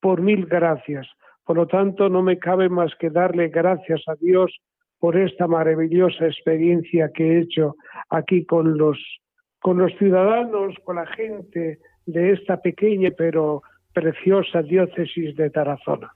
por 0.00 0.20
mil 0.20 0.46
gracias. 0.46 1.06
Por 1.44 1.56
lo 1.56 1.66
tanto, 1.66 2.08
no 2.08 2.22
me 2.22 2.38
cabe 2.38 2.68
más 2.68 2.94
que 2.96 3.10
darle 3.10 3.48
gracias 3.48 4.02
a 4.06 4.14
Dios 4.14 4.60
por 4.98 5.16
esta 5.16 5.46
maravillosa 5.46 6.26
experiencia 6.26 7.10
que 7.12 7.24
he 7.24 7.40
hecho 7.40 7.76
aquí 8.10 8.44
con 8.44 8.76
los 8.76 8.98
con 9.60 9.78
los 9.78 9.92
ciudadanos, 9.98 10.74
con 10.84 10.96
la 10.96 11.06
gente 11.06 11.78
de 12.06 12.32
esta 12.32 12.60
pequeña 12.62 13.10
pero 13.16 13.62
preciosa 13.92 14.62
diócesis 14.62 15.36
de 15.36 15.50
Tarazona. 15.50 16.12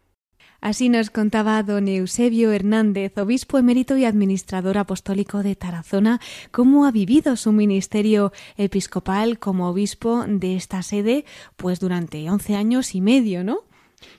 Así 0.65 0.89
nos 0.89 1.11
contaba 1.11 1.63
don 1.63 1.89
Eusebio 1.89 2.51
Hernández, 2.51 3.19
obispo 3.19 3.59
emérito 3.59 3.99
y 3.99 4.07
administrador 4.07 4.79
apostólico 4.79 5.43
de 5.43 5.57
Tarazona, 5.57 6.23
cómo 6.53 6.87
ha 6.87 6.91
vivido 6.91 7.37
su 7.37 7.53
ministerio 7.53 8.33
episcopal 8.57 9.39
como 9.39 9.69
obispo 9.69 10.25
de 10.27 10.57
esta 10.57 10.83
sede, 10.83 11.27
pues 11.59 11.81
durante 11.81 12.31
once 12.31 12.57
años 12.57 12.95
y 12.95 13.03
medio, 13.03 13.45
¿no? 13.45 13.59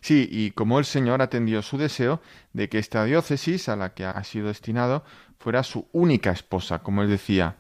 Sí, 0.02 0.30
y 0.32 0.52
como 0.52 0.78
el 0.78 0.86
Señor 0.86 1.24
atendió 1.24 1.64
su 1.64 1.80
deseo 1.80 2.22
de 2.54 2.70
que 2.70 2.78
esta 2.78 3.04
diócesis 3.06 3.68
a 3.68 3.76
la 3.76 3.96
que 3.96 4.06
ha 4.06 4.24
sido 4.24 4.50
destinado 4.50 5.04
fuera 5.40 5.64
su 5.64 5.88
única 5.94 6.30
esposa, 6.30 6.84
como 6.84 7.02
él 7.02 7.10
decía. 7.10 7.56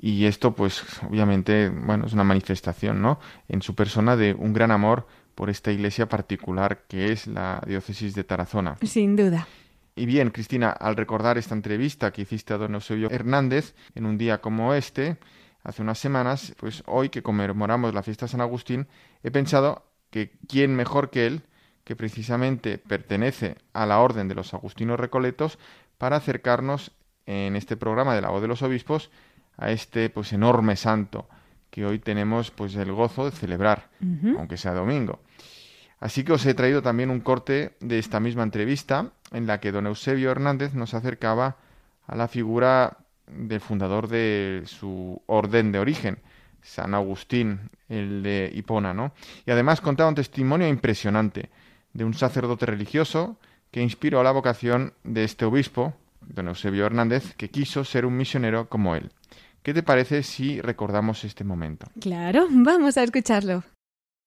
Y 0.00 0.24
esto, 0.24 0.56
pues, 0.56 0.82
obviamente, 1.08 1.68
bueno, 1.68 2.06
es 2.06 2.12
una 2.12 2.24
manifestación, 2.24 3.02
¿no? 3.02 3.20
En 3.48 3.62
su 3.62 3.76
persona 3.76 4.16
de 4.16 4.34
un 4.34 4.52
gran 4.52 4.72
amor 4.72 5.06
por 5.40 5.48
esta 5.48 5.72
iglesia 5.72 6.06
particular 6.06 6.82
que 6.86 7.12
es 7.12 7.26
la 7.26 7.62
diócesis 7.66 8.14
de 8.14 8.24
Tarazona. 8.24 8.76
Sin 8.82 9.16
duda. 9.16 9.48
Y 9.96 10.04
bien, 10.04 10.28
Cristina, 10.28 10.68
al 10.68 10.96
recordar 10.96 11.38
esta 11.38 11.54
entrevista 11.54 12.12
que 12.12 12.20
hiciste 12.20 12.52
a 12.52 12.58
don 12.58 12.74
Eusebio 12.74 13.10
Hernández 13.10 13.74
en 13.94 14.04
un 14.04 14.18
día 14.18 14.42
como 14.42 14.74
este, 14.74 15.16
hace 15.62 15.80
unas 15.80 15.98
semanas, 15.98 16.54
pues 16.58 16.82
hoy 16.84 17.08
que 17.08 17.22
conmemoramos 17.22 17.94
la 17.94 18.02
fiesta 18.02 18.26
de 18.26 18.32
San 18.32 18.42
Agustín, 18.42 18.86
he 19.22 19.30
pensado 19.30 19.86
que 20.10 20.32
quién 20.46 20.76
mejor 20.76 21.08
que 21.08 21.26
él, 21.26 21.40
que 21.84 21.96
precisamente 21.96 22.76
pertenece 22.76 23.56
a 23.72 23.86
la 23.86 24.00
orden 24.00 24.28
de 24.28 24.34
los 24.34 24.52
agustinos 24.52 25.00
recoletos, 25.00 25.58
para 25.96 26.16
acercarnos 26.16 26.92
en 27.24 27.56
este 27.56 27.78
programa 27.78 28.14
de 28.14 28.20
la 28.20 28.28
voz 28.28 28.42
de 28.42 28.48
los 28.48 28.60
obispos 28.60 29.10
a 29.56 29.70
este 29.70 30.10
pues 30.10 30.34
enorme 30.34 30.76
santo 30.76 31.26
que 31.70 31.86
hoy 31.86 31.98
tenemos 31.98 32.50
pues 32.50 32.74
el 32.76 32.92
gozo 32.92 33.24
de 33.24 33.30
celebrar, 33.30 33.88
aunque 34.36 34.56
sea 34.56 34.74
domingo. 34.74 35.20
Así 36.00 36.24
que 36.24 36.32
os 36.32 36.44
he 36.46 36.54
traído 36.54 36.80
también 36.80 37.10
un 37.10 37.20
corte 37.20 37.76
de 37.80 37.98
esta 37.98 38.20
misma 38.20 38.42
entrevista 38.42 39.12
en 39.32 39.46
la 39.46 39.60
que 39.60 39.70
don 39.70 39.86
Eusebio 39.86 40.30
Hernández 40.30 40.74
nos 40.74 40.94
acercaba 40.94 41.56
a 42.06 42.16
la 42.16 42.26
figura 42.26 42.96
del 43.26 43.60
fundador 43.60 44.08
de 44.08 44.62
su 44.64 45.20
orden 45.26 45.72
de 45.72 45.78
origen, 45.78 46.18
San 46.62 46.94
Agustín, 46.94 47.70
el 47.88 48.22
de 48.22 48.50
Hipona, 48.52 48.94
¿no? 48.94 49.12
Y 49.46 49.50
además 49.50 49.80
contaba 49.80 50.08
un 50.08 50.14
testimonio 50.14 50.68
impresionante 50.68 51.50
de 51.92 52.04
un 52.04 52.14
sacerdote 52.14 52.66
religioso 52.66 53.36
que 53.70 53.82
inspiró 53.82 54.22
la 54.22 54.32
vocación 54.32 54.94
de 55.04 55.24
este 55.24 55.44
obispo, 55.44 55.94
don 56.20 56.48
Eusebio 56.48 56.86
Hernández, 56.86 57.34
que 57.36 57.50
quiso 57.50 57.84
ser 57.84 58.04
un 58.04 58.16
misionero 58.16 58.68
como 58.68 58.96
él. 58.96 59.12
¿Qué 59.62 59.74
te 59.74 59.82
parece 59.82 60.22
si 60.22 60.60
recordamos 60.60 61.24
este 61.24 61.44
momento? 61.44 61.86
Claro, 62.00 62.46
vamos 62.50 62.96
a 62.96 63.02
escucharlo. 63.02 63.62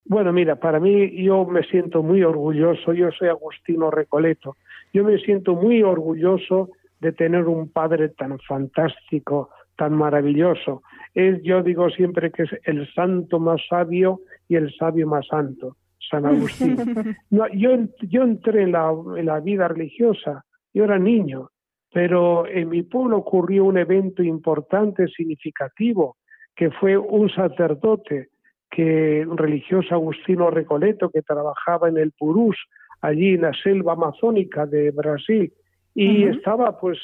Bueno, 0.05 0.33
mira, 0.33 0.57
para 0.57 0.79
mí 0.79 1.23
yo 1.23 1.45
me 1.45 1.63
siento 1.63 2.03
muy 2.03 2.23
orgulloso, 2.23 2.93
yo 2.93 3.09
soy 3.11 3.29
Agustino 3.29 3.89
Recoleto, 3.89 4.57
yo 4.93 5.03
me 5.03 5.17
siento 5.19 5.55
muy 5.55 5.81
orgulloso 5.81 6.69
de 6.99 7.13
tener 7.13 7.45
un 7.45 7.69
padre 7.69 8.09
tan 8.09 8.37
fantástico, 8.39 9.49
tan 9.77 9.93
maravilloso. 9.93 10.83
Es, 11.13 11.41
yo 11.43 11.63
digo 11.63 11.89
siempre 11.89 12.31
que 12.31 12.43
es 12.43 12.49
el 12.63 12.91
santo 12.93 13.39
más 13.39 13.61
sabio 13.69 14.21
y 14.47 14.55
el 14.55 14.73
sabio 14.75 15.07
más 15.07 15.25
santo, 15.27 15.77
San 16.09 16.25
Agustín. 16.25 16.77
No, 17.29 17.47
yo, 17.53 17.71
yo 18.01 18.23
entré 18.23 18.63
en 18.63 18.73
la, 18.73 18.91
en 19.17 19.25
la 19.25 19.39
vida 19.39 19.67
religiosa, 19.67 20.43
yo 20.73 20.83
era 20.83 20.99
niño, 20.99 21.49
pero 21.93 22.47
en 22.47 22.69
mi 22.69 22.83
pueblo 22.83 23.17
ocurrió 23.17 23.65
un 23.65 23.77
evento 23.77 24.23
importante, 24.23 25.07
significativo, 25.07 26.17
que 26.55 26.71
fue 26.71 26.97
un 26.97 27.29
sacerdote, 27.29 28.29
que 28.73 29.25
un 29.27 29.37
religioso 29.37 29.93
Agustino 29.93 30.49
Recoleto, 30.49 31.09
que 31.09 31.21
trabajaba 31.21 31.89
en 31.89 31.97
el 31.97 32.11
Purús, 32.11 32.57
allí 33.01 33.35
en 33.35 33.41
la 33.41 33.53
selva 33.53 33.93
amazónica 33.93 34.65
de 34.65 34.91
Brasil, 34.91 35.53
y 35.93 36.23
estaba 36.23 36.79
pues 36.79 36.97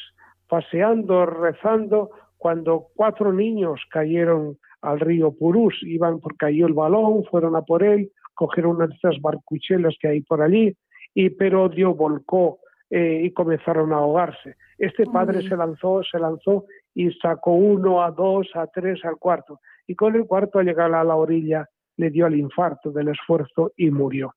paseando, 0.48 1.28
rezando, 1.28 2.10
cuando 2.38 2.88
cuatro 2.96 3.32
niños 3.32 3.82
cayeron 3.92 4.58
al 4.82 5.00
río 5.00 5.32
Purús, 5.32 5.76
iban 5.84 6.20
por 6.20 6.36
cayó 6.38 6.66
el 6.66 6.74
balón, 6.74 7.24
fueron 7.26 7.56
a 7.56 7.62
por 7.62 7.84
él, 7.84 8.10
cogieron 8.34 8.78
una 8.78 8.88
de 8.88 8.96
esas 8.96 9.22
barcuchelas 9.22 9.96
que 10.02 10.08
hay 10.08 10.22
por 10.22 10.42
allí, 10.42 10.76
y 11.14 11.30
pero 11.30 11.70
Dios 11.70 11.96
volcó 11.96 12.60
eh, 12.90 13.22
y 13.26 13.32
comenzaron 13.32 13.94
a 13.94 13.98
ahogarse. 13.98 14.56
Este 14.80 15.06
padre 15.06 15.42
se 15.44 15.56
lanzó, 15.56 16.02
se 16.10 16.18
lanzó 16.18 16.66
y 16.96 17.12
sacó 17.12 17.52
uno, 17.52 18.02
a 18.02 18.10
dos, 18.10 18.48
a 18.56 18.66
tres, 18.68 19.04
al 19.04 19.18
cuarto. 19.18 19.60
Y 19.90 19.96
con 19.96 20.16
el 20.16 20.28
cuarto, 20.28 20.60
al 20.60 20.68
llegar 20.68 20.94
a 20.94 21.04
la 21.04 21.16
orilla, 21.16 21.68
le 21.98 22.12
dio 22.12 22.28
el 22.28 22.36
infarto 22.36 22.92
del 22.92 23.08
esfuerzo 23.08 23.72
y 23.76 23.90
murió. 23.90 24.36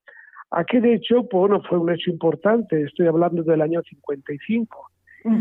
Aquel 0.50 0.86
hecho, 0.86 1.24
bueno, 1.30 1.60
fue 1.68 1.76
un 1.76 1.90
hecho 1.90 2.10
importante, 2.10 2.80
estoy 2.80 3.06
hablando 3.06 3.42
del 3.42 3.60
año 3.60 3.82
55. 3.82 4.90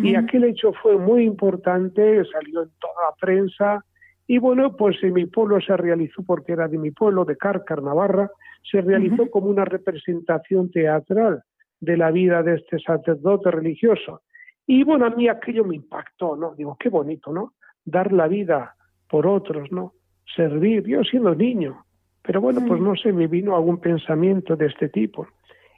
Y 0.04 0.16
aquel 0.16 0.44
hecho 0.44 0.74
fue 0.74 0.98
muy 0.98 1.24
importante, 1.24 2.26
salió 2.26 2.64
en 2.64 2.70
toda 2.82 2.94
la 3.10 3.16
prensa, 3.22 3.86
y 4.28 4.38
bueno, 4.38 4.76
pues 4.76 5.02
en 5.02 5.14
mi 5.14 5.28
pueblo 5.28 5.62
se 5.62 5.78
realizó, 5.78 6.24
porque 6.24 6.52
era 6.52 6.68
de 6.68 6.78
mi 6.78 6.92
pueblo, 6.92 7.24
de 7.24 7.38
Cárcar, 7.38 7.82
Navarra, 7.82 8.30
se 8.70 8.82
realizó 8.82 9.32
como 9.32 9.48
una 9.48 9.64
representación 9.64 10.72
teatral 10.72 11.42
de 11.80 11.96
la 11.96 12.12
vida 12.12 12.44
de 12.44 12.56
este 12.56 12.80
sacerdote 12.80 13.50
religioso. 13.50 14.24
Y 14.68 14.84
bueno, 14.84 15.06
a 15.06 15.12
mí 15.12 15.30
aquello 15.30 15.64
me 15.64 15.78
impactó, 15.78 16.36
¿no? 16.36 16.54
Digo, 16.54 16.76
qué 16.78 16.90
bonito, 16.90 17.32
¿no? 17.32 17.54
Dar 17.86 18.12
la 18.12 18.28
vida 18.28 18.76
por 19.10 19.28
otros, 19.28 19.72
¿no? 19.72 19.94
Servir, 20.36 20.86
yo 20.88 21.04
siendo 21.04 21.36
niño. 21.36 21.84
Pero 22.24 22.40
bueno, 22.40 22.62
pues 22.68 22.80
no 22.80 22.96
sé, 22.96 23.12
me 23.12 23.28
vino 23.28 23.56
algún 23.56 23.80
pensamiento 23.80 24.56
de 24.56 24.68
este 24.68 24.90
tipo. 24.90 25.28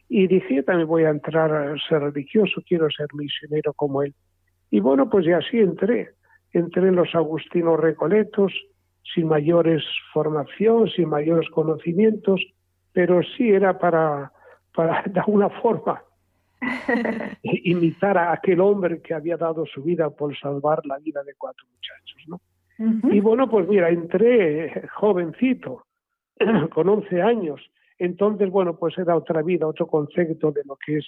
Y 0.09 0.27
dije, 0.27 0.55
yo 0.55 0.63
también 0.63 0.87
voy 0.87 1.03
a 1.05 1.09
entrar 1.09 1.51
a 1.51 1.75
ser 1.87 2.01
religioso, 2.01 2.61
quiero 2.67 2.89
ser 2.89 3.07
misionero 3.13 3.73
como 3.73 4.03
él. 4.03 4.13
Y 4.69 4.79
bueno, 4.79 5.09
pues 5.09 5.25
ya 5.25 5.37
así 5.37 5.59
entré. 5.59 6.09
entré 6.51 6.87
en 6.87 6.95
los 6.95 7.15
agustinos 7.15 7.79
recoletos 7.79 8.51
sin 9.13 9.27
mayores 9.27 9.83
formación, 10.13 10.89
sin 10.89 11.09
mayores 11.09 11.49
conocimientos, 11.49 12.41
pero 12.91 13.21
sí 13.23 13.49
era 13.49 13.77
para, 13.79 14.31
para 14.73 15.03
de 15.07 15.19
alguna 15.19 15.49
forma 15.49 16.03
imitar 17.43 18.17
a 18.17 18.33
aquel 18.33 18.61
hombre 18.61 19.01
que 19.01 19.13
había 19.13 19.37
dado 19.37 19.65
su 19.65 19.83
vida 19.83 20.09
por 20.09 20.37
salvar 20.37 20.85
la 20.85 20.97
vida 20.99 21.23
de 21.23 21.33
cuatro 21.35 21.65
muchachos, 21.71 22.23
¿no? 22.27 22.41
Y 22.78 23.19
bueno, 23.19 23.49
pues 23.49 23.67
mira, 23.67 23.89
entré 23.89 24.88
jovencito, 24.95 25.86
con 26.74 26.89
11 26.89 27.21
años, 27.21 27.61
entonces, 27.99 28.49
bueno, 28.49 28.76
pues 28.78 28.97
era 28.97 29.15
otra 29.15 29.41
vida, 29.41 29.67
otro 29.67 29.88
concepto 29.88 30.51
de 30.51 30.63
lo 30.65 30.78
que 30.84 30.97
es 30.97 31.05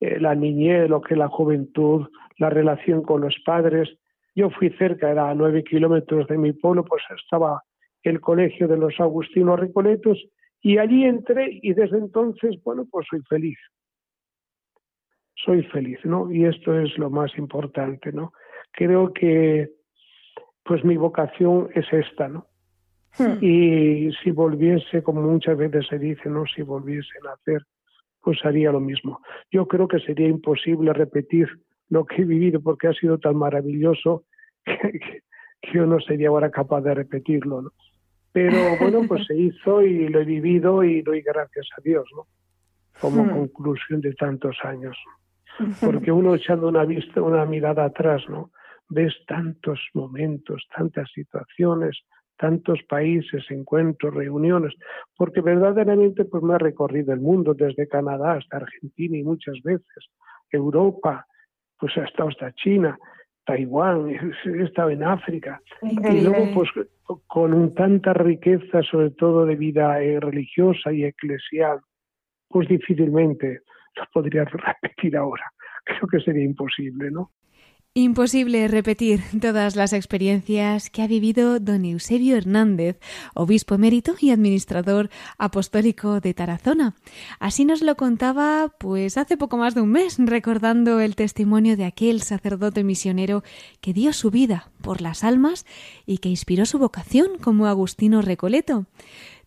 eh, 0.00 0.18
la 0.18 0.34
niñez, 0.34 0.88
lo 0.88 1.00
que 1.00 1.14
es 1.14 1.18
la 1.18 1.28
juventud, 1.28 2.08
la 2.38 2.48
relación 2.48 3.02
con 3.02 3.20
los 3.20 3.36
padres. 3.44 3.90
Yo 4.34 4.48
fui 4.50 4.70
cerca, 4.70 5.10
era 5.10 5.28
a 5.28 5.34
nueve 5.34 5.64
kilómetros 5.64 6.26
de 6.28 6.38
mi 6.38 6.52
pueblo, 6.52 6.84
pues 6.84 7.02
estaba 7.22 7.62
el 8.02 8.20
colegio 8.20 8.68
de 8.68 8.78
los 8.78 8.98
Agustinos 8.98 9.60
Recoletos 9.60 10.18
y 10.62 10.78
allí 10.78 11.04
entré 11.04 11.58
y 11.62 11.74
desde 11.74 11.98
entonces, 11.98 12.56
bueno, 12.64 12.86
pues 12.90 13.06
soy 13.10 13.20
feliz. 13.28 13.58
Soy 15.44 15.62
feliz, 15.64 15.98
¿no? 16.04 16.30
Y 16.30 16.44
esto 16.44 16.78
es 16.78 16.96
lo 16.98 17.10
más 17.10 17.36
importante, 17.36 18.12
¿no? 18.12 18.32
Creo 18.72 19.12
que 19.12 19.70
pues 20.64 20.84
mi 20.84 20.96
vocación 20.96 21.68
es 21.74 21.86
esta, 21.92 22.28
¿no? 22.28 22.46
Hmm. 23.18 23.38
Y 23.40 24.12
si 24.22 24.30
volviese, 24.30 25.02
como 25.02 25.20
muchas 25.22 25.56
veces 25.56 25.86
se 25.88 25.98
dice, 25.98 26.28
¿no? 26.28 26.44
Si 26.46 26.62
volviese 26.62 27.10
a 27.22 27.30
nacer, 27.30 27.62
pues 28.22 28.38
haría 28.44 28.70
lo 28.72 28.80
mismo. 28.80 29.20
Yo 29.50 29.66
creo 29.66 29.88
que 29.88 29.98
sería 30.00 30.28
imposible 30.28 30.92
repetir 30.92 31.48
lo 31.88 32.04
que 32.04 32.22
he 32.22 32.24
vivido 32.24 32.60
porque 32.60 32.88
ha 32.88 32.92
sido 32.92 33.18
tan 33.18 33.36
maravilloso 33.36 34.24
que, 34.64 35.22
yo 35.74 35.86
no 35.86 36.00
sería 36.00 36.28
ahora 36.28 36.50
capaz 36.50 36.80
de 36.82 36.94
repetirlo, 36.94 37.62
¿no? 37.62 37.72
Pero 38.32 38.56
bueno, 38.80 39.02
pues 39.08 39.26
se 39.26 39.36
hizo 39.36 39.82
y 39.82 40.08
lo 40.08 40.20
he 40.20 40.24
vivido 40.24 40.84
y 40.84 41.02
doy 41.02 41.22
gracias 41.22 41.68
a 41.76 41.82
Dios, 41.82 42.04
¿no? 42.14 42.26
Como 43.00 43.24
hmm. 43.24 43.30
conclusión 43.30 44.00
de 44.00 44.14
tantos 44.14 44.56
años. 44.62 44.96
Porque 45.80 46.12
uno 46.12 46.34
echando 46.34 46.68
una 46.68 46.84
vista, 46.84 47.20
una 47.20 47.44
mirada 47.44 47.84
atrás, 47.84 48.22
¿no? 48.28 48.50
Ves 48.90 49.14
tantos 49.26 49.80
momentos, 49.94 50.66
tantas 50.76 51.10
situaciones, 51.12 52.02
tantos 52.40 52.80
países, 52.88 53.44
encuentros, 53.50 54.14
reuniones, 54.14 54.74
porque 55.16 55.40
verdaderamente 55.42 56.24
pues 56.24 56.42
me 56.42 56.54
ha 56.54 56.58
recorrido 56.58 57.12
el 57.12 57.20
mundo 57.20 57.54
desde 57.54 57.86
Canadá 57.86 58.32
hasta 58.32 58.56
Argentina 58.56 59.16
y 59.16 59.22
muchas 59.22 59.60
veces 59.62 60.10
Europa, 60.50 61.26
pues 61.78 61.96
he 61.96 62.02
estado 62.02 62.30
hasta 62.30 62.52
China, 62.54 62.98
Taiwán, 63.44 64.08
he 64.44 64.62
estado 64.62 64.90
en 64.90 65.04
África 65.04 65.60
y 65.82 66.22
luego 66.22 66.46
pues 66.54 66.70
con 67.26 67.74
tanta 67.74 68.14
riqueza 68.14 68.82
sobre 68.82 69.10
todo 69.10 69.44
de 69.44 69.56
vida 69.56 70.02
eh, 70.02 70.18
religiosa 70.18 70.92
y 70.92 71.04
eclesial, 71.04 71.80
pues 72.48 72.68
difícilmente 72.68 73.60
lo 73.96 74.04
podría 74.12 74.44
repetir 74.82 75.16
ahora. 75.16 75.44
Creo 75.84 76.08
que 76.10 76.20
sería 76.20 76.44
imposible, 76.44 77.10
¿no? 77.10 77.32
Imposible 77.92 78.68
repetir 78.68 79.20
todas 79.40 79.74
las 79.74 79.92
experiencias 79.92 80.90
que 80.90 81.02
ha 81.02 81.08
vivido 81.08 81.58
don 81.58 81.84
Eusebio 81.84 82.36
Hernández, 82.36 83.00
obispo 83.34 83.74
emérito 83.74 84.14
y 84.20 84.30
administrador 84.30 85.10
apostólico 85.38 86.20
de 86.20 86.32
Tarazona. 86.32 86.94
Así 87.40 87.64
nos 87.64 87.82
lo 87.82 87.96
contaba 87.96 88.72
pues 88.78 89.18
hace 89.18 89.36
poco 89.36 89.56
más 89.56 89.74
de 89.74 89.80
un 89.80 89.90
mes, 89.90 90.18
recordando 90.20 91.00
el 91.00 91.16
testimonio 91.16 91.76
de 91.76 91.84
aquel 91.84 92.22
sacerdote 92.22 92.84
misionero 92.84 93.42
que 93.80 93.92
dio 93.92 94.12
su 94.12 94.30
vida 94.30 94.70
por 94.82 95.00
las 95.00 95.24
almas 95.24 95.66
y 96.06 96.18
que 96.18 96.28
inspiró 96.28 96.66
su 96.66 96.78
vocación 96.78 97.38
como 97.40 97.66
Agustino 97.66 98.22
Recoleto. 98.22 98.86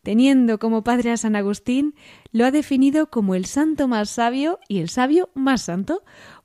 Teniendo 0.03 0.59
como 0.59 0.83
padre 0.83 1.11
a 1.11 1.17
San 1.17 1.37
Agustín, 1.37 1.95
lo 2.33 2.45
ha 2.45 2.51
definido 2.51 3.09
como 3.09 3.35
el 3.35 3.45
santo 3.45 3.87
más 3.87 4.09
sabio 4.09 4.59
y 4.67 4.79
el 4.79 4.89
sabio 4.89 5.29
más 5.33 5.61
santo, 5.61 6.03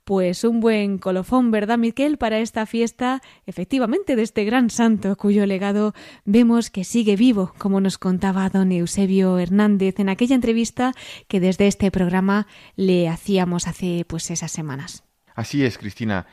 pues 0.09 0.43
un 0.43 0.59
buen 0.59 0.97
colofón, 0.97 1.51
¿verdad, 1.51 1.77
Miquel, 1.77 2.17
para 2.17 2.39
esta 2.39 2.65
fiesta, 2.65 3.21
efectivamente, 3.45 4.15
de 4.15 4.23
este 4.23 4.43
gran 4.43 4.71
santo, 4.71 5.15
cuyo 5.15 5.45
legado 5.45 5.93
vemos 6.25 6.71
que 6.71 6.83
sigue 6.83 7.15
vivo, 7.15 7.53
como 7.59 7.79
nos 7.79 7.99
contaba 7.99 8.49
don 8.49 8.71
Eusebio 8.71 9.37
Hernández 9.37 9.99
en 9.99 10.09
aquella 10.09 10.33
entrevista 10.33 10.95
que 11.27 11.39
desde 11.39 11.67
este 11.67 11.91
programa 11.91 12.47
le 12.75 13.07
hacíamos 13.07 13.67
hace 13.67 14.03
pues 14.07 14.31
esas 14.31 14.51
semanas. 14.51 15.03
Así 15.35 15.63
es, 15.63 15.77
Cristina. 15.77 16.25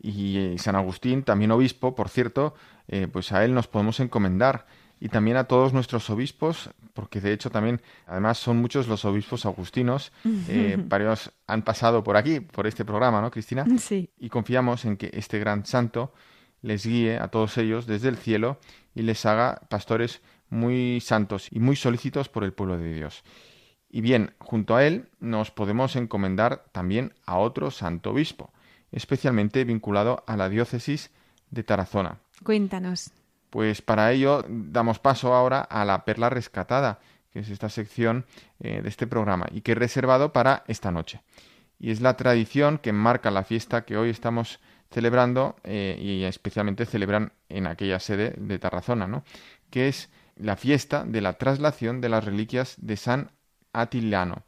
Y 0.00 0.38
eh, 0.38 0.54
San 0.58 0.76
Agustín, 0.76 1.24
también 1.24 1.50
obispo, 1.50 1.96
por 1.96 2.10
cierto, 2.10 2.54
eh, 2.86 3.08
pues 3.12 3.32
a 3.32 3.44
él 3.44 3.52
nos 3.52 3.66
podemos 3.66 3.98
encomendar 3.98 4.66
y 5.00 5.08
también 5.08 5.36
a 5.36 5.44
todos 5.44 5.72
nuestros 5.72 6.08
obispos, 6.10 6.70
porque 6.94 7.20
de 7.20 7.32
hecho 7.32 7.50
también, 7.50 7.80
además 8.06 8.38
son 8.38 8.58
muchos 8.58 8.88
los 8.88 9.04
obispos 9.04 9.44
agustinos, 9.46 10.12
eh, 10.48 10.76
varios 10.78 11.32
han 11.46 11.62
pasado 11.62 12.02
por 12.02 12.16
aquí, 12.16 12.40
por 12.40 12.66
este 12.66 12.84
programa, 12.84 13.20
¿no, 13.20 13.30
Cristina? 13.30 13.66
Sí. 13.78 14.10
Y 14.18 14.28
confiamos 14.28 14.84
en 14.84 14.96
que 14.96 15.10
este 15.12 15.38
gran 15.38 15.66
santo 15.66 16.12
les 16.62 16.86
guíe 16.86 17.18
a 17.18 17.28
todos 17.28 17.58
ellos 17.58 17.86
desde 17.86 18.08
el 18.08 18.16
cielo 18.16 18.58
y 18.94 19.02
les 19.02 19.26
haga 19.26 19.60
pastores 19.68 20.22
muy 20.48 21.00
santos 21.00 21.48
y 21.50 21.58
muy 21.58 21.76
solícitos 21.76 22.28
por 22.28 22.44
el 22.44 22.52
pueblo 22.52 22.78
de 22.78 22.94
Dios. 22.94 23.24
Y 23.90 24.00
bien, 24.00 24.34
junto 24.38 24.74
a 24.74 24.84
él 24.84 25.08
nos 25.20 25.50
podemos 25.50 25.94
encomendar 25.96 26.64
también 26.72 27.12
a 27.26 27.38
otro 27.38 27.70
santo 27.70 28.10
obispo, 28.10 28.52
especialmente 28.90 29.64
vinculado 29.64 30.24
a 30.26 30.36
la 30.36 30.48
diócesis 30.48 31.10
de 31.50 31.62
Tarazona. 31.62 32.18
Cuéntanos. 32.42 33.10
Pues 33.54 33.82
para 33.82 34.10
ello 34.10 34.44
damos 34.48 34.98
paso 34.98 35.32
ahora 35.32 35.60
a 35.60 35.84
la 35.84 36.04
perla 36.04 36.28
rescatada, 36.28 36.98
que 37.30 37.38
es 37.38 37.50
esta 37.50 37.68
sección 37.68 38.26
eh, 38.58 38.82
de 38.82 38.88
este 38.88 39.06
programa 39.06 39.46
y 39.52 39.60
que 39.60 39.70
es 39.70 39.78
reservado 39.78 40.32
para 40.32 40.64
esta 40.66 40.90
noche. 40.90 41.20
Y 41.78 41.92
es 41.92 42.00
la 42.00 42.16
tradición 42.16 42.78
que 42.78 42.92
marca 42.92 43.30
la 43.30 43.44
fiesta 43.44 43.84
que 43.84 43.96
hoy 43.96 44.10
estamos 44.10 44.58
celebrando 44.90 45.54
eh, 45.62 45.96
y 46.00 46.24
especialmente 46.24 46.84
celebran 46.84 47.32
en 47.48 47.68
aquella 47.68 48.00
sede 48.00 48.34
de 48.38 48.58
Tarazona, 48.58 49.06
¿no? 49.06 49.22
que 49.70 49.86
es 49.86 50.10
la 50.34 50.56
fiesta 50.56 51.04
de 51.04 51.20
la 51.20 51.34
traslación 51.34 52.00
de 52.00 52.08
las 52.08 52.24
reliquias 52.24 52.74
de 52.78 52.96
San 52.96 53.30
Atilano. 53.72 54.42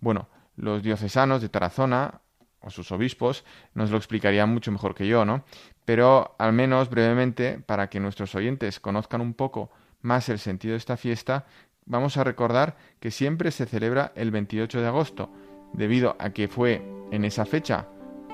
Bueno, 0.00 0.30
los 0.56 0.82
diocesanos 0.82 1.42
de 1.42 1.50
Tarazona 1.50 2.22
o 2.60 2.70
sus 2.70 2.92
obispos 2.92 3.44
nos 3.74 3.90
lo 3.90 3.96
explicarían 3.96 4.48
mucho 4.48 4.70
mejor 4.70 4.94
que 4.94 5.06
yo, 5.06 5.24
¿no? 5.24 5.44
Pero 5.84 6.34
al 6.38 6.52
menos 6.52 6.90
brevemente, 6.90 7.58
para 7.64 7.88
que 7.88 8.00
nuestros 8.00 8.34
oyentes 8.34 8.80
conozcan 8.80 9.20
un 9.20 9.34
poco 9.34 9.70
más 10.02 10.28
el 10.28 10.38
sentido 10.38 10.72
de 10.72 10.78
esta 10.78 10.96
fiesta, 10.96 11.46
vamos 11.86 12.16
a 12.16 12.24
recordar 12.24 12.76
que 13.00 13.10
siempre 13.10 13.50
se 13.50 13.66
celebra 13.66 14.12
el 14.14 14.30
28 14.30 14.80
de 14.80 14.86
agosto, 14.86 15.30
debido 15.72 16.16
a 16.18 16.30
que 16.30 16.48
fue 16.48 16.82
en 17.10 17.24
esa 17.24 17.44
fecha, 17.44 17.86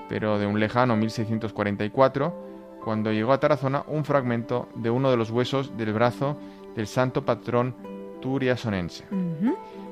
pero 0.08 0.38
de 0.38 0.46
un 0.46 0.60
lejano 0.60 0.96
1644, 0.96 2.46
cuando 2.84 3.12
llegó 3.12 3.32
a 3.32 3.40
Tarazona 3.40 3.84
un 3.88 4.04
fragmento 4.04 4.68
de 4.76 4.90
uno 4.90 5.10
de 5.10 5.16
los 5.16 5.30
huesos 5.30 5.76
del 5.76 5.92
brazo 5.92 6.38
del 6.76 6.86
santo 6.86 7.24
patrón 7.24 7.74
turiasonense. 8.20 9.04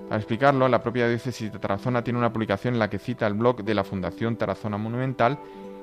Para 0.09 0.17
explicarlo, 0.17 0.69
la 0.69 0.83
propia 0.83 1.09
diócesis 1.09 1.53
de 1.53 1.59
Tarazona 1.59 2.05
tiene 2.05 2.19
una 2.19 2.33
publicación 2.33 2.75
en 2.75 2.79
la 2.79 2.91
que 2.91 2.99
cita 2.99 3.27
el 3.27 3.35
blog 3.35 3.65
de 3.65 3.75
la 3.75 3.85
Fundación 3.85 4.37
Tarazona 4.37 4.77
Monumental, 4.77 5.39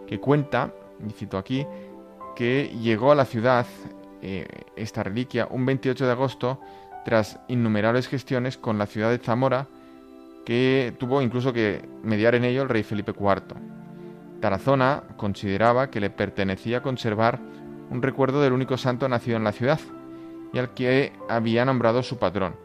que 0.08 0.20
cuenta 0.20 0.74
y 1.08 1.12
cito 1.12 1.38
aquí, 1.38 1.66
que 2.36 2.76
llegó 2.82 3.12
a 3.12 3.16
la 3.16 3.26
ciudad 3.26 3.66
eh, 4.22 4.48
esta 4.76 5.04
reliquia 5.04 5.48
un 5.50 5.66
28 5.66 6.06
de 6.06 6.12
agosto 6.12 6.60
tras 7.04 7.40
innumerables 7.48 8.08
gestiones 8.08 8.58
con 8.58 8.78
la 8.78 8.86
ciudad 8.86 9.10
de 9.10 9.18
Zamora, 9.18 9.68
que 10.46 10.94
tuvo 11.00 11.22
incluso 11.22 11.54
que 11.54 11.88
mediar 12.04 12.36
en 12.36 12.46
ello 12.46 12.64
el 12.64 12.70
rey 12.70 12.84
Felipe 12.84 13.14
IV. 13.18 13.56
Tarazona 14.40 15.04
consideraba 15.18 15.90
que 15.90 16.00
le 16.00 16.10
pertenecía 16.10 16.82
conservar 16.82 17.40
un 17.90 18.02
recuerdo 18.02 18.42
del 18.42 18.54
único 18.54 18.78
santo 18.78 19.08
nacido 19.08 19.38
en 19.38 19.44
la 19.44 19.52
ciudad 19.52 19.80
y 20.54 20.60
al 20.60 20.74
que 20.74 21.14
había 21.30 21.66
nombrado 21.66 22.04
su 22.04 22.18
patrón. 22.18 22.56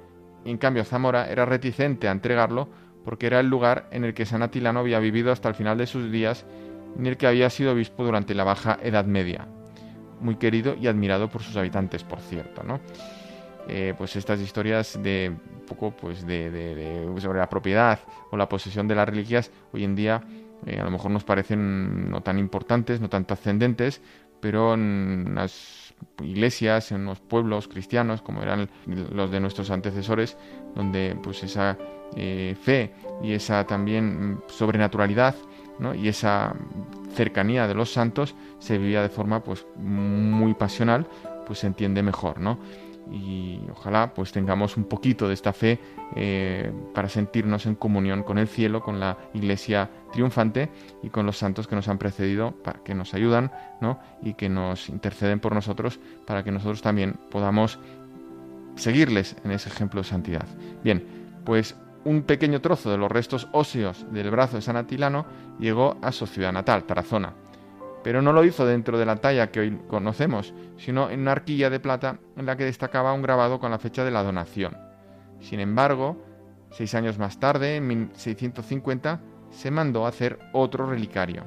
En 0.45 0.59
cambio, 0.59 0.85
Zamora 0.85 1.29
era 1.31 1.45
reticente 1.45 2.09
a 2.09 2.13
entregarlo 2.13 2.69
porque 3.05 3.27
era 3.27 3.41
el 3.41 3.49
lugar 3.49 3.89
en 3.91 4.05
el 4.05 4.15
que 4.15 4.27
San 4.27 4.43
Atilano 4.43 4.81
había 4.81 4.99
vivido 4.99 5.33
hasta 5.33 5.49
el 5.49 5.55
final 5.55 5.79
de 5.79 5.87
sus 5.87 6.11
días 6.11 6.47
en 6.99 7.07
el 7.07 7.17
que 7.17 7.27
había 7.27 7.51
sido 7.51 7.73
obispo 7.73 8.05
durante 8.05 8.35
la 8.35 8.45
Baja 8.45 8.79
Edad 8.83 9.05
Media, 9.05 9.47
muy 10.21 10.37
querido 10.37 10.75
y 10.75 10.87
admirado 10.87 11.29
por 11.29 11.43
sus 11.43 11.57
habitantes, 11.57 12.05
por 12.05 12.21
cierto, 12.21 12.63
¿no? 12.63 12.81
Eh, 13.69 13.95
pues 13.99 14.15
estas 14.15 14.41
historias 14.41 14.99
de 15.03 15.33
poco 15.67 15.91
pues 15.91 16.25
de, 16.25 17.09
sobre 17.19 17.41
la 17.41 17.49
propiedad 17.49 17.99
o 18.31 18.37
la 18.37 18.49
posesión 18.49 18.87
de 18.87 18.95
las 18.95 19.09
reliquias 19.09 19.51
hoy 19.73 19.83
en 19.83 19.97
día 19.97 20.23
eh, 20.65 20.79
a 20.81 20.85
lo 20.85 20.91
mejor 20.91 21.11
nos 21.11 21.25
parecen 21.25 22.09
no 22.11 22.23
tan 22.23 22.39
importantes, 22.39 23.01
no 23.01 23.09
tan 23.09 23.27
trascendentes, 23.27 24.01
pero 24.41 24.75
en 24.75 25.35
las 25.35 25.95
iglesias, 26.23 26.93
en 26.93 27.05
los 27.05 27.21
pueblos 27.21 27.69
cristianos, 27.69 28.23
como 28.23 28.43
eran 28.43 28.69
los 28.87 29.31
de 29.31 29.41
nuestros 29.41 29.71
antecesores, 29.71 30.37
donde 30.75 31.17
pues 31.23 31.43
esa 31.43 31.77
eh, 32.17 32.57
fe 32.61 32.93
y 33.23 33.33
esa 33.33 33.67
también 33.67 34.41
sobrenaturalidad 34.49 35.35
y 35.95 36.09
esa 36.09 36.55
cercanía 37.15 37.67
de 37.67 37.75
los 37.75 37.93
santos 37.93 38.35
se 38.59 38.79
vivía 38.79 39.03
de 39.03 39.09
forma 39.09 39.43
pues 39.43 39.67
muy 39.77 40.55
pasional, 40.55 41.07
pues 41.47 41.61
se 41.61 41.67
entiende 41.67 42.03
mejor, 42.03 42.41
¿no? 42.41 42.59
Y 43.11 43.61
ojalá 43.71 44.13
pues 44.15 44.33
tengamos 44.33 44.77
un 44.77 44.85
poquito 44.85 45.29
de 45.29 45.35
esta 45.35 45.53
fe 45.53 45.79
eh, 46.17 46.73
para 46.93 47.09
sentirnos 47.09 47.67
en 47.67 47.77
comunión 47.77 48.25
con 48.25 48.37
el 48.37 48.49
cielo, 48.49 48.83
con 48.83 48.99
la 48.99 49.17
iglesia 49.33 49.89
triunfante 50.13 50.71
y 51.05 51.11
con 51.11 51.25
los 51.25 51.39
santos 51.39 51.69
que 51.69 51.77
nos 51.77 51.87
han 51.89 51.99
precedido, 51.99 52.51
para 52.65 52.81
que 52.83 52.95
nos 52.95 53.15
ayudan, 53.15 53.53
¿no? 53.81 54.01
Y 54.23 54.35
que 54.35 54.49
nos 54.49 54.89
interceden 54.89 55.39
por 55.39 55.55
nosotros 55.55 56.01
para 56.27 56.43
que 56.43 56.51
nosotros 56.51 56.83
también 56.83 57.15
podamos 57.31 57.79
seguirles 58.75 59.37
en 59.45 59.53
ese 59.53 59.69
ejemplo 59.69 60.03
de 60.03 60.09
santidad. 60.09 60.47
Bien, 60.83 61.07
pues 61.45 61.77
un 62.07 62.23
pequeño 62.23 62.61
trozo 62.61 62.89
de 62.89 62.99
los 62.99 63.11
restos 63.11 63.49
óseos 63.51 64.07
del 64.13 64.31
brazo 64.31 64.57
de 64.57 64.63
San 64.63 64.77
Atilano 64.77 65.27
llegó 65.59 65.99
a 66.03 66.13
su 66.13 66.29
ciudad 66.29 66.53
natal, 66.53 66.85
Tarazona. 66.85 67.35
Pero 68.05 68.23
no 68.23 68.33
lo 68.33 68.45
hizo 68.45 68.65
dentro 68.65 68.97
de 68.97 69.05
la 69.05 69.17
talla 69.17 69.51
que 69.51 69.59
hoy 69.59 69.81
conocemos, 69.89 70.55
sino 70.77 71.11
en 71.11 71.23
una 71.23 71.33
arquilla 71.33 71.69
de 71.69 71.81
plata 71.81 72.21
en 72.37 72.47
la 72.47 72.57
que 72.57 72.65
destacaba 72.65 73.13
un 73.13 73.23
grabado 73.23 73.59
con 73.59 73.73
la 73.73 73.81
fecha 73.81 74.05
de 74.05 74.13
la 74.13 74.23
donación. 74.23 74.79
Sin 75.41 75.59
embargo, 75.59 76.17
seis 76.71 76.95
años 76.95 77.19
más 77.19 77.41
tarde, 77.41 77.75
en 77.75 77.89
1650, 77.89 79.21
se 79.51 79.73
mandó 79.73 80.07
a 80.07 80.11
hacer 80.11 80.39
otro 80.53 80.87
relicario. 80.87 81.43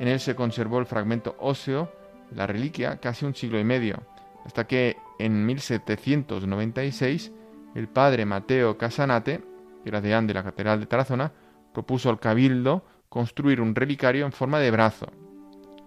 En 0.00 0.08
él 0.08 0.18
se 0.18 0.34
conservó 0.34 0.80
el 0.80 0.86
fragmento 0.86 1.36
óseo 1.38 1.92
la 2.34 2.48
reliquia 2.48 2.96
casi 2.96 3.24
un 3.24 3.36
siglo 3.36 3.60
y 3.60 3.64
medio, 3.64 4.02
hasta 4.44 4.66
que 4.66 4.96
en 5.20 5.46
1796 5.46 7.30
el 7.76 7.86
padre 7.86 8.26
Mateo 8.26 8.76
Casanate 8.76 9.49
era 9.84 10.00
de 10.00 10.34
la 10.34 10.42
Catedral 10.42 10.80
de 10.80 10.86
Tarazona, 10.86 11.32
propuso 11.72 12.10
al 12.10 12.20
cabildo 12.20 12.84
construir 13.08 13.60
un 13.60 13.74
relicario 13.74 14.24
en 14.24 14.32
forma 14.32 14.58
de 14.58 14.70
brazo, 14.70 15.06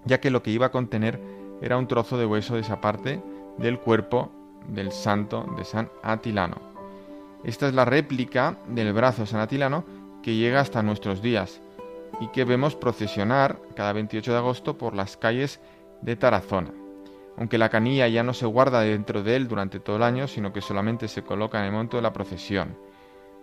ya 0.06 0.20
que 0.20 0.30
lo 0.30 0.44
que 0.44 0.52
iba 0.52 0.68
a 0.68 0.72
contener 0.72 1.20
era 1.62 1.78
un 1.78 1.88
trozo 1.88 2.18
de 2.18 2.26
hueso 2.26 2.56
de 2.56 2.62
esa 2.62 2.82
parte 2.82 3.22
del 3.58 3.80
cuerpo 3.80 4.32
del 4.68 4.92
santo 4.92 5.46
de 5.58 5.64
San 5.64 5.90
Atilano. 6.02 6.58
Esta 7.44 7.68
es 7.68 7.74
la 7.74 7.86
réplica 7.86 8.58
del 8.68 8.94
brazo 8.94 9.22
de 9.22 9.28
San 9.28 9.40
Atilano 9.40 9.84
que 10.22 10.36
llega 10.36 10.62
hasta 10.62 10.84
nuestros 10.84 11.22
días 11.22 11.62
y 12.20 12.28
que 12.28 12.46
vemos 12.46 12.76
procesionar 12.76 13.60
cada 13.76 13.94
28 13.94 14.32
de 14.32 14.38
agosto 14.38 14.78
por 14.78 14.96
las 14.96 15.18
calles 15.18 15.60
de 16.02 16.16
Tarazona. 16.16 16.72
Aunque 17.38 17.58
la 17.58 17.70
canilla 17.70 18.08
ya 18.08 18.24
no 18.24 18.34
se 18.34 18.46
guarda 18.46 18.82
dentro 18.82 19.24
de 19.24 19.36
él 19.36 19.48
durante 19.48 19.80
todo 19.80 19.96
el 19.98 20.04
año, 20.04 20.28
sino 20.28 20.54
que 20.54 20.62
solamente 20.62 21.08
se 21.08 21.24
coloca 21.24 21.60
en 21.60 21.66
el 21.66 21.72
momento 21.72 21.98
de 21.98 22.04
la 22.04 22.14
procesión. 22.14 22.78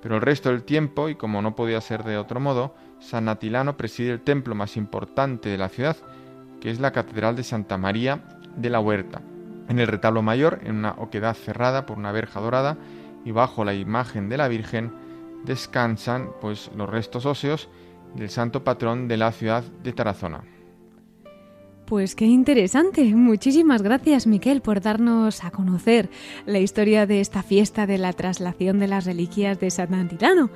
Pero 0.03 0.17
el 0.17 0.23
resto 0.23 0.51
del 0.51 0.65
tiempo, 0.65 1.09
y 1.09 1.15
como 1.15 1.43
no 1.43 1.55
podía 1.55 1.81
ser 1.81 2.05
de 2.05 2.17
otro 2.17 2.41
modo, 2.41 2.75
San 2.99 3.29
Atilano 3.29 3.77
preside 3.77 4.13
el 4.13 4.21
templo 4.21 4.55
más 4.55 4.77
importante 4.77 5.49
de 5.49 5.59
la 5.59 5.69
ciudad, 5.69 5.97
que 6.61 6.71
es 6.71 6.81
la 6.81 6.93
Catedral 6.93 7.37
de 7.37 7.45
Santa 7.45 7.77
María 7.77 8.25
de 8.57 8.71
la 8.71 8.81
Huerta. 8.81 9.23
En 9.69 9.79
el 9.79 9.87
retablo 9.87 10.23
mayor, 10.23 10.61
en 10.65 10.77
una 10.77 10.93
oquedad 10.99 11.35
cerrada 11.35 11.87
por 11.87 11.99
una 11.99 12.13
verja 12.13 12.41
dorada, 12.41 12.77
y 13.25 13.33
bajo 13.33 13.65
la 13.65 13.75
imagen 13.75 14.29
de 14.29 14.39
la 14.39 14.49
Virgen, 14.49 14.93
descansan 15.45 16.31
pues 16.41 16.71
los 16.75 16.89
restos 16.89 17.27
óseos 17.27 17.69
del 18.15 18.31
santo 18.31 18.65
patrón 18.65 19.09
de 19.09 19.17
la 19.17 19.33
ciudad 19.33 19.63
de 19.83 19.93
Tarazona. 19.93 20.43
Pues 21.87 22.15
qué 22.15 22.25
interesante. 22.25 23.03
Muchísimas 23.17 23.83
gracias, 23.83 24.29
Miquel, 24.29 24.61
por 24.61 24.81
darnos 24.81 25.43
a 25.43 25.51
conocer 25.51 26.09
la 26.47 26.61
historia 26.61 27.05
de 27.05 27.21
esta 27.21 27.43
fiesta 27.43 27.85
de 27.87 27.99
la 27.99 28.13
traslación 28.13 28.79
de 28.79 28.87
las 28.87 29.07
reliquias 29.07 29.59
de 29.59 29.71
San 29.71 29.93
Antirano. 29.95 30.51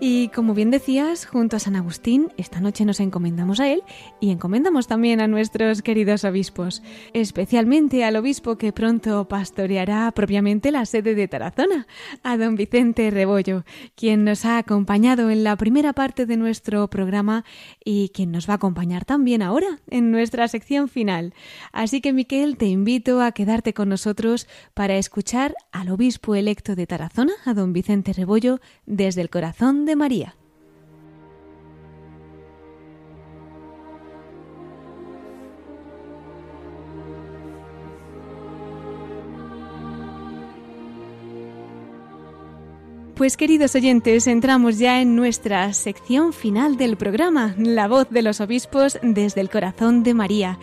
Y 0.00 0.28
como 0.30 0.54
bien 0.54 0.72
decías, 0.72 1.26
junto 1.26 1.54
a 1.54 1.60
San 1.60 1.76
Agustín, 1.76 2.32
esta 2.36 2.60
noche 2.60 2.84
nos 2.84 2.98
encomendamos 2.98 3.60
a 3.60 3.68
él 3.68 3.84
y 4.18 4.30
encomendamos 4.30 4.88
también 4.88 5.20
a 5.20 5.28
nuestros 5.28 5.82
queridos 5.82 6.24
obispos, 6.24 6.82
especialmente 7.12 8.02
al 8.02 8.16
obispo 8.16 8.58
que 8.58 8.72
pronto 8.72 9.28
pastoreará 9.28 10.10
propiamente 10.10 10.72
la 10.72 10.84
sede 10.86 11.14
de 11.14 11.28
Tarazona, 11.28 11.86
a 12.24 12.36
don 12.36 12.56
Vicente 12.56 13.08
Rebollo, 13.12 13.64
quien 13.94 14.24
nos 14.24 14.44
ha 14.44 14.58
acompañado 14.58 15.30
en 15.30 15.44
la 15.44 15.54
primera 15.54 15.92
parte 15.92 16.26
de 16.26 16.36
nuestro 16.36 16.88
programa 16.90 17.44
y 17.84 18.08
quien 18.08 18.32
nos 18.32 18.48
va 18.48 18.54
a 18.54 18.56
acompañar 18.56 19.04
también 19.04 19.40
ahora 19.40 19.78
en 19.88 20.10
nuestra 20.10 20.48
sección 20.48 20.61
final. 20.88 21.34
Así 21.72 22.00
que, 22.00 22.12
Miquel, 22.12 22.56
te 22.56 22.66
invito 22.66 23.20
a 23.20 23.32
quedarte 23.32 23.74
con 23.74 23.88
nosotros 23.88 24.46
para 24.74 24.96
escuchar 24.96 25.54
al 25.72 25.90
obispo 25.90 26.34
electo 26.34 26.74
de 26.74 26.86
Tarazona, 26.86 27.34
a 27.44 27.54
don 27.54 27.72
Vicente 27.72 28.12
Rebollo, 28.12 28.60
desde 28.86 29.20
el 29.20 29.30
corazón 29.30 29.84
de 29.84 29.96
María. 29.96 30.36
Pues 43.22 43.36
queridos 43.36 43.76
oyentes, 43.76 44.26
entramos 44.26 44.80
ya 44.80 45.00
en 45.00 45.14
nuestra 45.14 45.72
sección 45.74 46.32
final 46.32 46.76
del 46.76 46.96
programa, 46.96 47.54
La 47.56 47.86
voz 47.86 48.10
de 48.10 48.20
los 48.20 48.40
obispos 48.40 48.98
desde 49.00 49.40
el 49.40 49.48
corazón 49.48 50.02
de 50.02 50.12
María. 50.12 50.58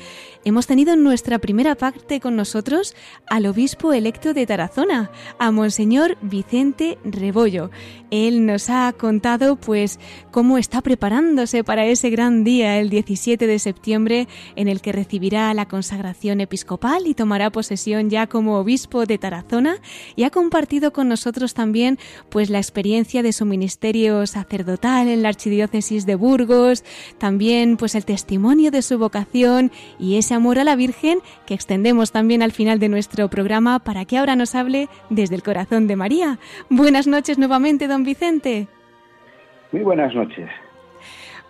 Hemos 0.45 0.68
tenido 0.68 0.93
en 0.93 1.03
nuestra 1.03 1.39
primera 1.39 1.76
parte 1.76 2.22
con 2.22 2.38
nosotros 2.38 2.95
al 3.28 3.45
obispo 3.45 3.91
electo 3.91 4.34
de 4.34 4.45
Tarazona, 4.45 5.12
a 5.38 5.51
Monseñor 5.51 6.18
Vicente 6.22 6.97
Rebollo. 7.03 7.72
Él 8.10 8.45
nos 8.45 8.70
ha 8.70 8.91
contado 8.93 9.57
pues 9.57 9.99
cómo 10.32 10.57
está 10.57 10.82
preparándose 10.82 11.66
para 11.66 11.86
ese 11.86 12.10
gran 12.10 12.45
día, 12.45 12.80
el 12.80 12.89
17 12.89 13.47
de 13.47 13.60
septiembre, 13.60 14.28
en 14.55 14.70
el 14.70 14.82
que 14.82 14.93
recibirá 14.93 15.53
la 15.53 15.68
consagración 15.68 16.39
episcopal 16.39 17.05
y 17.05 17.14
tomará 17.14 17.51
posesión 17.51 18.10
ya 18.10 18.28
como 18.28 18.57
obispo 18.57 19.05
de 19.05 19.18
Tarazona 19.18 19.78
y 20.16 20.24
ha 20.24 20.30
compartido 20.30 20.93
con 20.93 21.10
nosotros 21.10 21.53
también 21.53 21.99
pues 22.30 22.49
la 22.50 22.58
experiencia 22.58 23.24
de 23.24 23.34
su 23.34 23.45
ministerio 23.45 24.26
sacerdotal 24.28 25.08
en 25.08 25.24
la 25.24 25.30
archidiócesis 25.30 26.06
de 26.06 26.16
Burgos, 26.16 26.84
también 27.18 27.78
pues 27.78 27.95
el 27.95 28.06
testimonio 28.06 28.72
de 28.72 28.82
su 28.82 28.97
vocación 28.97 29.72
y 30.00 30.18
ese 30.18 30.34
amor 30.34 30.60
a 30.60 30.64
la 30.64 30.76
Virgen 30.76 31.20
que 31.45 31.54
extendemos 31.54 32.12
también 32.12 32.41
al 32.41 32.52
final 32.52 32.80
de 32.80 32.89
nuestro 32.89 33.28
programa 33.30 33.80
para 33.80 34.06
que 34.06 34.18
ahora 34.18 34.36
nos 34.36 34.56
hable 34.56 34.89
desde 35.10 35.36
el 35.36 35.43
corazón 35.43 35.88
de 35.88 35.95
María. 35.95 36.39
Buenas 36.70 37.08
noches 37.08 37.38
nuevamente, 37.38 37.88
don 37.88 38.04
Vicente. 38.04 38.68
Muy 39.72 39.84
buenas 39.84 40.14
noches. 40.16 40.50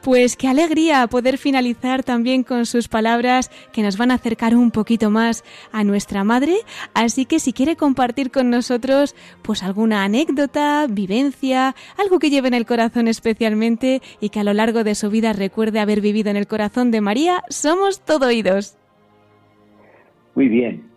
Pues 0.03 0.37
qué 0.37 0.47
alegría 0.47 1.05
poder 1.07 1.37
finalizar 1.37 2.03
también 2.03 2.43
con 2.43 2.65
sus 2.65 2.87
palabras 2.87 3.51
que 3.73 3.83
nos 3.83 3.97
van 3.97 4.11
a 4.11 4.13
acercar 4.13 4.55
un 4.55 4.71
poquito 4.71 5.09
más 5.09 5.43
a 5.73 5.83
nuestra 5.83 6.23
madre. 6.23 6.55
Así 6.93 7.25
que 7.25 7.39
si 7.39 7.51
quiere 7.51 7.75
compartir 7.75 8.31
con 8.31 8.49
nosotros 8.49 9.13
pues 9.41 9.61
alguna 9.61 10.05
anécdota, 10.05 10.87
vivencia, 10.89 11.75
algo 11.97 12.19
que 12.19 12.29
lleve 12.29 12.47
en 12.47 12.53
el 12.53 12.65
corazón 12.65 13.09
especialmente 13.09 14.01
y 14.21 14.29
que 14.29 14.39
a 14.39 14.45
lo 14.45 14.53
largo 14.53 14.85
de 14.85 14.95
su 14.95 15.09
vida 15.09 15.33
recuerde 15.33 15.81
haber 15.81 15.99
vivido 15.99 16.29
en 16.29 16.37
el 16.37 16.47
corazón 16.47 16.91
de 16.91 17.01
María, 17.01 17.43
somos 17.49 17.99
todo 17.99 18.27
oídos. 18.27 18.77
Muy 20.35 20.47
bien. 20.47 20.89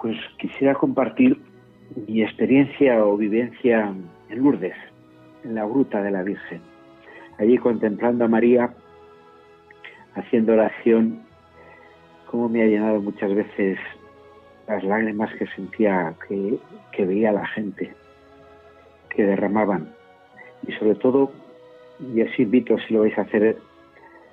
Pues 0.00 0.16
quisiera 0.38 0.74
compartir 0.74 1.40
mi 2.06 2.22
experiencia 2.22 3.04
o 3.04 3.16
vivencia 3.16 3.92
en 4.30 4.38
Lourdes, 4.38 4.76
en 5.44 5.56
la 5.56 5.64
gruta 5.64 6.02
de 6.02 6.10
la 6.12 6.22
Virgen. 6.22 6.71
Allí 7.38 7.58
contemplando 7.58 8.24
a 8.24 8.28
María, 8.28 8.74
haciendo 10.14 10.52
oración, 10.52 11.22
como 12.30 12.48
me 12.48 12.62
ha 12.62 12.66
llenado 12.66 13.00
muchas 13.00 13.34
veces 13.34 13.78
las 14.66 14.84
lágrimas 14.84 15.34
que 15.34 15.46
sentía 15.48 16.14
que, 16.26 16.58
que 16.92 17.04
veía 17.04 17.32
la 17.32 17.46
gente, 17.46 17.92
que 19.10 19.24
derramaban. 19.24 19.92
Y 20.66 20.72
sobre 20.72 20.94
todo, 20.94 21.32
y 22.14 22.22
os 22.22 22.38
invito 22.38 22.78
si 22.78 22.94
lo 22.94 23.00
vais 23.00 23.16
a 23.18 23.22
hacer, 23.22 23.58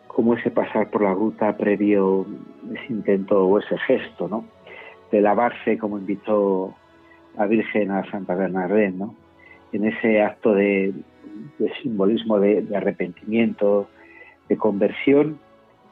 como 0.07 0.35
ese 0.35 0.51
pasar 0.51 0.89
por 0.89 1.01
la 1.01 1.13
gruta 1.13 1.55
previo, 1.57 2.25
ese 2.73 2.93
intento 2.93 3.47
o 3.47 3.59
ese 3.59 3.77
gesto, 3.79 4.27
¿no? 4.27 4.45
De 5.11 5.21
lavarse 5.21 5.77
como 5.77 5.97
invitó 5.97 6.75
la 7.37 7.45
Virgen 7.47 7.91
a 7.91 8.09
Santa 8.11 8.35
Bernardén, 8.35 8.99
¿no? 8.99 9.15
En 9.71 9.85
ese 9.85 10.21
acto 10.21 10.53
de, 10.53 10.93
simbolismo 11.81 12.39
de, 12.39 12.65
arrepentimiento, 12.75 13.89
de 14.47 14.57
conversión 14.57 15.39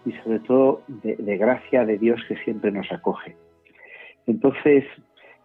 y 0.05 0.11
sobre 0.23 0.39
todo 0.39 0.81
de, 0.87 1.15
de, 1.15 1.37
gracia 1.37 1.85
de 1.85 1.97
Dios 1.97 2.19
que 2.27 2.37
siempre 2.37 2.71
nos 2.71 2.91
acoge. 2.91 3.35
Entonces, 4.25 4.83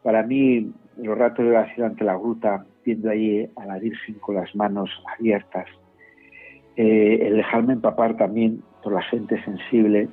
para 0.03 0.22
mí, 0.22 0.72
los 0.97 1.16
ratos 1.16 1.45
de 1.45 1.51
oración 1.51 1.87
ante 1.87 2.05
la 2.05 2.16
gruta, 2.16 2.64
viendo 2.85 3.11
allí 3.11 3.49
a 3.57 3.66
la 3.66 3.78
Virgen 3.78 4.16
con 4.16 4.37
las 4.37 4.55
manos 4.55 4.91
abiertas, 5.16 5.66
eh, 6.76 7.18
el 7.22 7.37
dejarme 7.37 7.74
empapar 7.74 8.16
también 8.16 8.62
por 8.83 8.95
la 8.95 9.03
gente 9.03 9.43
sensible 9.45 10.09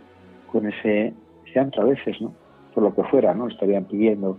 con 0.52 0.68
ese 0.68 1.14
llanto 1.54 1.82
a 1.82 1.86
veces, 1.86 2.20
¿no? 2.22 2.34
Por 2.74 2.84
lo 2.84 2.94
que 2.94 3.04
fuera, 3.04 3.34
¿no? 3.34 3.48
Estarían 3.48 3.86
pidiendo. 3.86 4.38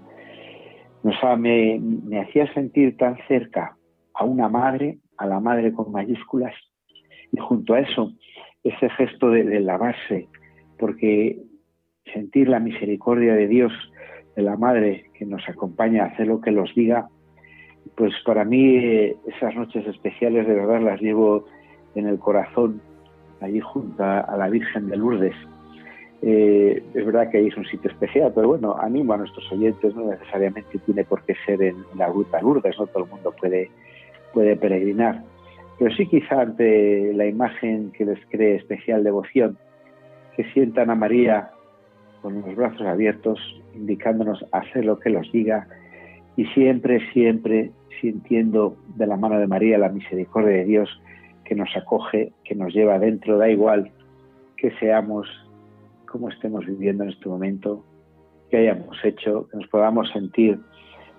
O 1.03 1.37
me, 1.37 1.81
me 1.81 2.21
hacía 2.21 2.53
sentir 2.53 2.97
tan 2.97 3.17
cerca 3.27 3.77
a 4.15 4.25
una 4.25 4.49
madre, 4.49 4.99
a 5.17 5.27
la 5.27 5.41
madre 5.41 5.73
con 5.73 5.93
mayúsculas, 5.93 6.55
y 7.33 7.39
junto 7.39 7.75
a 7.75 7.81
eso, 7.81 8.13
ese 8.65 8.91
gesto 8.91 9.31
de, 9.31 9.45
de 9.45 9.61
lavarse, 9.61 10.29
porque 10.79 11.39
sentir 12.13 12.49
la 12.49 12.61
misericordia 12.61 13.35
de 13.35 13.47
Dios, 13.47 13.73
de 14.37 14.43
la 14.43 14.57
Madre 14.57 15.07
que 15.15 15.27
nos 15.27 15.47
acompaña 15.49 16.05
a 16.05 16.07
hacer 16.07 16.27
lo 16.27 16.41
que 16.41 16.51
los 16.51 16.75
diga, 16.75 17.09
pues 17.97 18.13
para 18.25 18.45
mí 18.45 18.77
eh, 18.77 19.17
esas 19.27 19.55
noches 19.55 19.87
especiales 19.87 20.47
de 20.47 20.55
verdad 20.55 20.81
las 20.81 21.01
llevo 21.01 21.45
en 21.95 22.07
el 22.07 22.19
corazón, 22.19 22.81
allí 23.41 23.61
junto 23.61 24.03
a, 24.03 24.37
la 24.37 24.49
Virgen 24.49 24.89
de 24.89 24.97
Lourdes. 24.97 25.35
Eh, 26.23 26.83
es 26.95 27.07
verdad 27.07 27.31
que 27.31 27.39
ahí 27.39 27.47
es 27.49 27.57
un 27.57 27.64
sitio 27.64 27.91
especial, 27.91 28.33
pero 28.35 28.49
bueno, 28.49 28.77
animo 28.79 29.14
a 29.14 29.16
nuestros 29.16 29.51
oyentes, 29.53 29.95
no 29.95 30.11
necesariamente 30.11 30.79
tiene 30.85 31.05
por 31.05 31.23
qué 31.25 31.35
ser 31.47 31.62
en 31.62 31.77
la 31.97 32.09
Ruta 32.09 32.41
Lourdes, 32.43 32.79
no 32.79 32.87
todo 32.87 33.05
el 33.05 33.11
mundo 33.11 33.35
puede, 33.41 33.71
puede 34.35 34.57
peregrinar, 34.57 35.23
pero 35.79 35.95
sí 35.95 36.07
quizá 36.07 36.43
ante 36.43 37.14
la 37.14 37.27
imagen 37.27 37.91
que 37.93 38.05
les 38.05 38.18
cree 38.29 38.57
especial 38.57 39.03
devoción, 39.03 39.57
que 40.37 40.45
sientan 40.53 40.91
a 40.91 40.95
María 40.95 41.51
con 42.21 42.43
los 42.43 42.55
brazos 42.55 42.83
abiertos, 42.83 43.41
indicándonos 43.75 44.45
hacer 44.53 44.85
lo 44.85 44.99
que 44.99 45.09
los 45.09 45.31
diga 45.33 45.66
y 46.37 46.45
siempre, 46.47 47.01
siempre 47.12 47.71
sintiendo 48.01 48.77
de 48.97 49.07
la 49.07 49.16
mano 49.16 49.39
de 49.39 49.47
María 49.47 49.79
la 49.79 49.89
misericordia 49.89 50.59
de 50.59 50.64
Dios 50.64 51.01
que 51.45 51.55
nos 51.55 51.75
acoge, 51.77 52.33
que 52.45 52.55
nos 52.55 52.73
lleva 52.75 52.95
adentro, 52.97 53.39
da 53.39 53.49
igual 53.49 53.91
que 54.57 54.71
seamos, 54.73 55.27
como 56.11 56.29
estemos 56.29 56.67
viviendo 56.67 57.05
en 57.05 57.11
este 57.11 57.29
momento, 57.29 57.85
que 58.51 58.59
hayamos 58.59 58.97
hecho, 59.05 59.49
que 59.49 59.59
nos 59.59 59.69
podamos 59.69 60.11
sentir, 60.11 60.59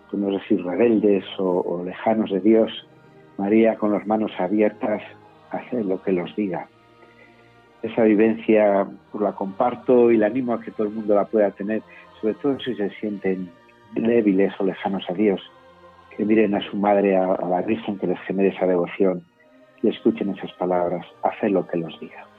podemos 0.10 0.34
decir, 0.42 0.64
rebeldes 0.64 1.24
o, 1.38 1.84
lejanos 1.84 2.30
de 2.32 2.42
Dios, 2.42 2.88
María 3.38 3.76
con 3.78 3.94
las 3.94 4.06
manos 4.06 4.32
abiertas 4.38 5.02
hace 5.52 5.84
lo 5.84 6.02
que 6.02 6.12
los 6.12 6.36
diga 6.36 6.68
esa 7.82 8.04
vivencia 8.04 8.88
pues 9.12 9.24
la 9.24 9.34
comparto 9.34 10.12
y 10.12 10.18
la 10.18 10.28
animo 10.28 10.54
a 10.54 10.62
que 10.62 10.72
todo 10.72 10.88
el 10.88 10.94
mundo 10.94 11.16
la 11.16 11.26
pueda 11.26 11.52
tener, 11.52 11.82
sobre 12.20 12.36
todo 12.36 12.60
si 12.60 12.76
se 12.76 12.90
sienten 13.00 13.50
débiles 13.94 14.54
o 14.60 14.66
lejanos 14.66 15.04
a 15.10 15.14
Dios, 15.14 15.42
que 16.16 16.26
miren 16.26 16.56
a 16.56 16.62
su 16.70 16.78
madre, 16.78 17.18
a, 17.18 17.34
a 17.34 17.50
la 17.50 17.62
Virgen 17.62 17.98
que 17.98 18.08
les 18.08 18.20
genere 18.22 18.50
esa 18.50 18.68
devoción 18.68 19.24
y 19.82 19.90
escuchen 19.90 20.30
esas 20.30 20.52
palabras, 20.54 21.06
hacer 21.24 21.52
lo 21.52 21.66
que 21.68 21.78
los 21.78 22.00
diga. 22.00 22.31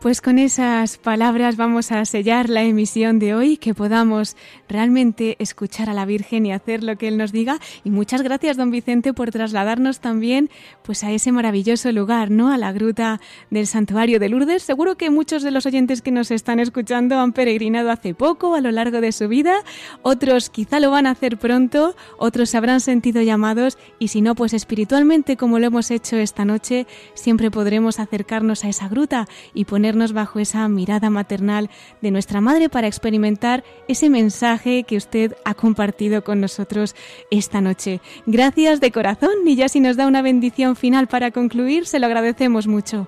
Pues 0.00 0.20
con 0.20 0.38
esas 0.38 0.98
palabras 0.98 1.56
vamos 1.56 1.90
a 1.90 2.04
sellar 2.04 2.50
la 2.50 2.62
emisión 2.62 3.18
de 3.18 3.34
hoy, 3.34 3.56
que 3.56 3.72
podamos 3.72 4.36
realmente 4.68 5.36
escuchar 5.38 5.88
a 5.88 5.94
la 5.94 6.04
Virgen 6.04 6.44
y 6.44 6.52
hacer 6.52 6.82
lo 6.82 6.96
que 6.96 7.08
Él 7.08 7.16
nos 7.16 7.32
diga. 7.32 7.58
Y 7.82 7.90
muchas 7.90 8.20
gracias, 8.20 8.58
don 8.58 8.70
Vicente, 8.70 9.14
por 9.14 9.30
trasladarnos 9.30 10.00
también 10.00 10.50
pues 10.82 11.02
a 11.02 11.12
ese 11.12 11.32
maravilloso 11.32 11.90
lugar, 11.92 12.30
¿no? 12.30 12.52
A 12.52 12.58
la 12.58 12.72
gruta 12.72 13.20
del 13.50 13.66
Santuario 13.66 14.20
de 14.20 14.28
Lourdes. 14.28 14.62
Seguro 14.62 14.96
que 14.96 15.08
muchos 15.08 15.42
de 15.42 15.50
los 15.50 15.64
oyentes 15.64 16.02
que 16.02 16.10
nos 16.10 16.30
están 16.30 16.60
escuchando 16.60 17.18
han 17.18 17.32
peregrinado 17.32 17.90
hace 17.90 18.12
poco, 18.14 18.54
a 18.54 18.60
lo 18.60 18.70
largo 18.72 19.00
de 19.00 19.12
su 19.12 19.28
vida. 19.28 19.56
Otros 20.02 20.50
quizá 20.50 20.78
lo 20.78 20.90
van 20.90 21.06
a 21.06 21.12
hacer 21.12 21.38
pronto, 21.38 21.96
otros 22.18 22.50
se 22.50 22.58
habrán 22.58 22.80
sentido 22.80 23.22
llamados 23.22 23.78
y 23.98 24.08
si 24.08 24.20
no, 24.20 24.34
pues 24.34 24.52
espiritualmente, 24.52 25.38
como 25.38 25.58
lo 25.58 25.66
hemos 25.66 25.90
hecho 25.90 26.16
esta 26.16 26.44
noche, 26.44 26.86
siempre 27.14 27.50
podremos 27.50 27.98
acercarnos 27.98 28.62
a 28.62 28.68
esa 28.68 28.88
gruta 28.88 29.26
y 29.54 29.64
poner 29.64 29.85
bajo 29.94 30.40
esa 30.40 30.68
mirada 30.68 31.10
maternal 31.10 31.70
de 32.02 32.10
nuestra 32.10 32.40
madre 32.40 32.68
para 32.68 32.88
experimentar 32.88 33.62
ese 33.86 34.10
mensaje 34.10 34.82
que 34.82 34.96
usted 34.96 35.34
ha 35.44 35.54
compartido 35.54 36.24
con 36.24 36.40
nosotros 36.40 36.96
esta 37.30 37.60
noche. 37.60 38.00
Gracias 38.26 38.80
de 38.80 38.90
corazón 38.90 39.46
y 39.46 39.54
ya 39.54 39.68
si 39.68 39.80
nos 39.80 39.96
da 39.96 40.08
una 40.08 40.22
bendición 40.22 40.74
final 40.74 41.06
para 41.06 41.30
concluir, 41.30 41.86
se 41.86 42.00
lo 42.00 42.06
agradecemos 42.06 42.66
mucho. 42.66 43.06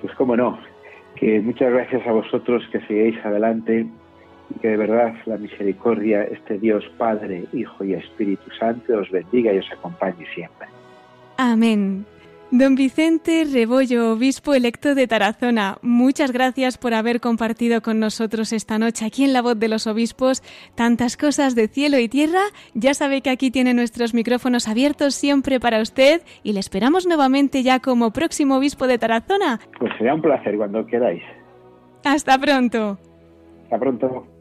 Pues 0.00 0.14
cómo 0.14 0.36
no, 0.36 0.58
que 1.16 1.40
muchas 1.40 1.72
gracias 1.72 2.06
a 2.06 2.12
vosotros 2.12 2.62
que 2.70 2.80
sigáis 2.82 3.16
adelante 3.24 3.86
y 4.54 4.58
que 4.60 4.68
de 4.68 4.76
verdad 4.76 5.14
la 5.26 5.38
misericordia, 5.38 6.22
este 6.22 6.58
Dios 6.58 6.84
Padre, 6.98 7.46
Hijo 7.52 7.84
y 7.84 7.94
Espíritu 7.94 8.48
Santo 8.58 8.96
os 8.96 9.10
bendiga 9.10 9.52
y 9.52 9.58
os 9.58 9.72
acompañe 9.72 10.24
siempre. 10.34 10.68
Amén. 11.36 12.06
Don 12.52 12.74
Vicente 12.74 13.44
Rebollo, 13.44 14.10
obispo 14.12 14.54
electo 14.54 14.96
de 14.96 15.06
Tarazona, 15.06 15.78
muchas 15.82 16.32
gracias 16.32 16.78
por 16.78 16.94
haber 16.94 17.20
compartido 17.20 17.80
con 17.80 18.00
nosotros 18.00 18.52
esta 18.52 18.76
noche 18.76 19.06
aquí 19.06 19.22
en 19.22 19.32
La 19.32 19.40
Voz 19.40 19.56
de 19.56 19.68
los 19.68 19.86
Obispos 19.86 20.42
tantas 20.74 21.16
cosas 21.16 21.54
de 21.54 21.68
cielo 21.68 22.00
y 22.00 22.08
tierra. 22.08 22.40
Ya 22.74 22.92
sabe 22.94 23.20
que 23.20 23.30
aquí 23.30 23.52
tiene 23.52 23.72
nuestros 23.72 24.14
micrófonos 24.14 24.66
abiertos 24.66 25.14
siempre 25.14 25.60
para 25.60 25.80
usted 25.80 26.22
y 26.42 26.52
le 26.52 26.58
esperamos 26.58 27.06
nuevamente 27.06 27.62
ya 27.62 27.78
como 27.78 28.10
próximo 28.10 28.56
obispo 28.56 28.88
de 28.88 28.98
Tarazona. 28.98 29.60
Pues 29.78 29.92
será 29.96 30.14
un 30.14 30.22
placer 30.22 30.56
cuando 30.56 30.84
queráis. 30.86 31.22
Hasta 32.04 32.36
pronto. 32.36 32.98
Hasta 33.62 33.78
pronto. 33.78 34.39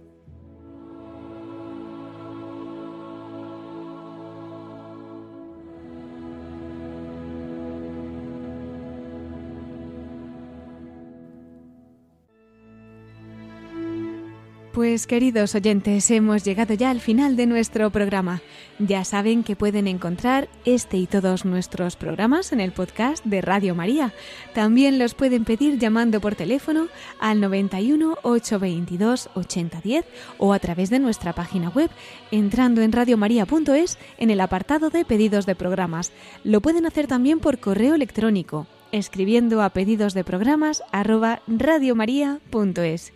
Pues 14.80 15.08
queridos 15.08 15.56
oyentes, 15.56 16.10
hemos 16.10 16.46
llegado 16.46 16.74
ya 16.74 16.90
al 16.90 17.02
final 17.02 17.36
de 17.36 17.46
nuestro 17.46 17.90
programa. 17.90 18.42
Ya 18.80 19.04
saben 19.04 19.44
que 19.44 19.58
pueden 19.58 19.90
encontrar 19.90 20.48
este 20.64 20.96
y 20.96 21.06
todos 21.06 21.44
nuestros 21.44 21.98
programas 21.98 22.54
en 22.54 22.62
el 22.62 22.72
podcast 22.72 23.26
de 23.26 23.42
Radio 23.42 23.76
María. 23.76 24.14
También 24.54 24.98
los 24.98 25.16
pueden 25.16 25.44
pedir 25.44 25.80
llamando 25.80 26.22
por 26.22 26.36
teléfono 26.36 26.88
al 27.20 27.42
91 27.42 28.20
822 28.24 29.30
8010 29.34 30.06
o 30.38 30.54
a 30.54 30.60
través 30.60 30.90
de 30.90 31.00
nuestra 31.00 31.34
página 31.34 31.68
web 31.68 31.90
entrando 32.32 32.82
en 32.82 32.94
radiomaria.es 32.94 33.98
en 34.18 34.30
el 34.30 34.40
apartado 34.40 34.90
de 34.90 35.04
pedidos 35.04 35.46
de 35.46 35.56
programas. 35.56 36.14
Lo 36.46 36.62
pueden 36.62 36.86
hacer 36.86 37.06
también 37.06 37.42
por 37.42 37.60
correo 37.60 37.96
electrónico 37.96 38.66
escribiendo 38.94 39.62
a 39.62 39.72
pedidos 39.72 40.14
de 40.14 40.24
programas 40.24 40.84
radiomaria.es. 40.94 43.12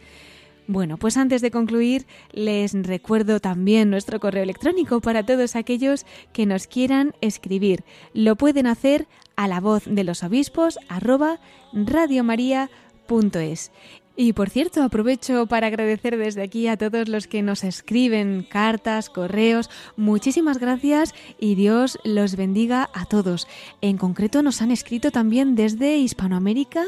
Bueno, 0.67 0.97
pues 0.97 1.17
antes 1.17 1.41
de 1.41 1.51
concluir, 1.51 2.05
les 2.31 2.73
recuerdo 2.73 3.39
también 3.39 3.89
nuestro 3.89 4.19
correo 4.19 4.43
electrónico 4.43 5.01
para 5.01 5.25
todos 5.25 5.55
aquellos 5.55 6.05
que 6.31 6.45
nos 6.45 6.67
quieran 6.67 7.13
escribir. 7.19 7.83
Lo 8.13 8.37
pueden 8.37 8.67
hacer 8.67 9.07
a 9.35 9.47
la 9.47 9.59
voz 9.59 9.83
de 9.85 10.03
los 10.03 10.23
obispos 10.23 10.79
arroba 10.87 11.39
radiomaria.es. 11.73 13.71
Y 14.15 14.33
por 14.33 14.51
cierto, 14.51 14.83
aprovecho 14.83 15.47
para 15.47 15.67
agradecer 15.67 16.17
desde 16.17 16.43
aquí 16.43 16.67
a 16.67 16.77
todos 16.77 17.09
los 17.09 17.25
que 17.25 17.41
nos 17.41 17.63
escriben 17.63 18.45
cartas, 18.47 19.09
correos. 19.09 19.71
Muchísimas 19.97 20.59
gracias 20.59 21.15
y 21.39 21.55
Dios 21.55 21.97
los 22.03 22.35
bendiga 22.35 22.91
a 22.93 23.05
todos. 23.05 23.47
En 23.81 23.97
concreto 23.97 24.43
nos 24.43 24.61
han 24.61 24.69
escrito 24.69 25.09
también 25.09 25.55
desde 25.55 25.97
Hispanoamérica 25.97 26.83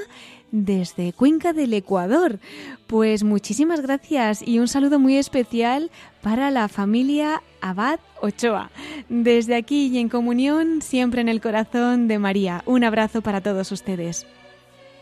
desde 0.55 1.11
Cuenca 1.11 1.51
del 1.53 1.73
Ecuador. 1.73 2.39
Pues 2.87 3.23
muchísimas 3.23 3.81
gracias 3.81 4.41
y 4.41 4.59
un 4.59 4.67
saludo 4.67 4.99
muy 4.99 5.17
especial 5.17 5.91
para 6.21 6.49
la 6.49 6.69
familia 6.69 7.43
Abad 7.61 7.99
Ochoa. 8.21 8.71
Desde 9.09 9.55
aquí 9.55 9.87
y 9.87 9.99
en 9.99 10.07
comunión, 10.07 10.81
siempre 10.81 11.21
en 11.21 11.29
el 11.29 11.41
corazón 11.41 12.07
de 12.07 12.19
María. 12.19 12.63
Un 12.65 12.83
abrazo 12.83 13.21
para 13.21 13.41
todos 13.41 13.71
ustedes. 13.71 14.25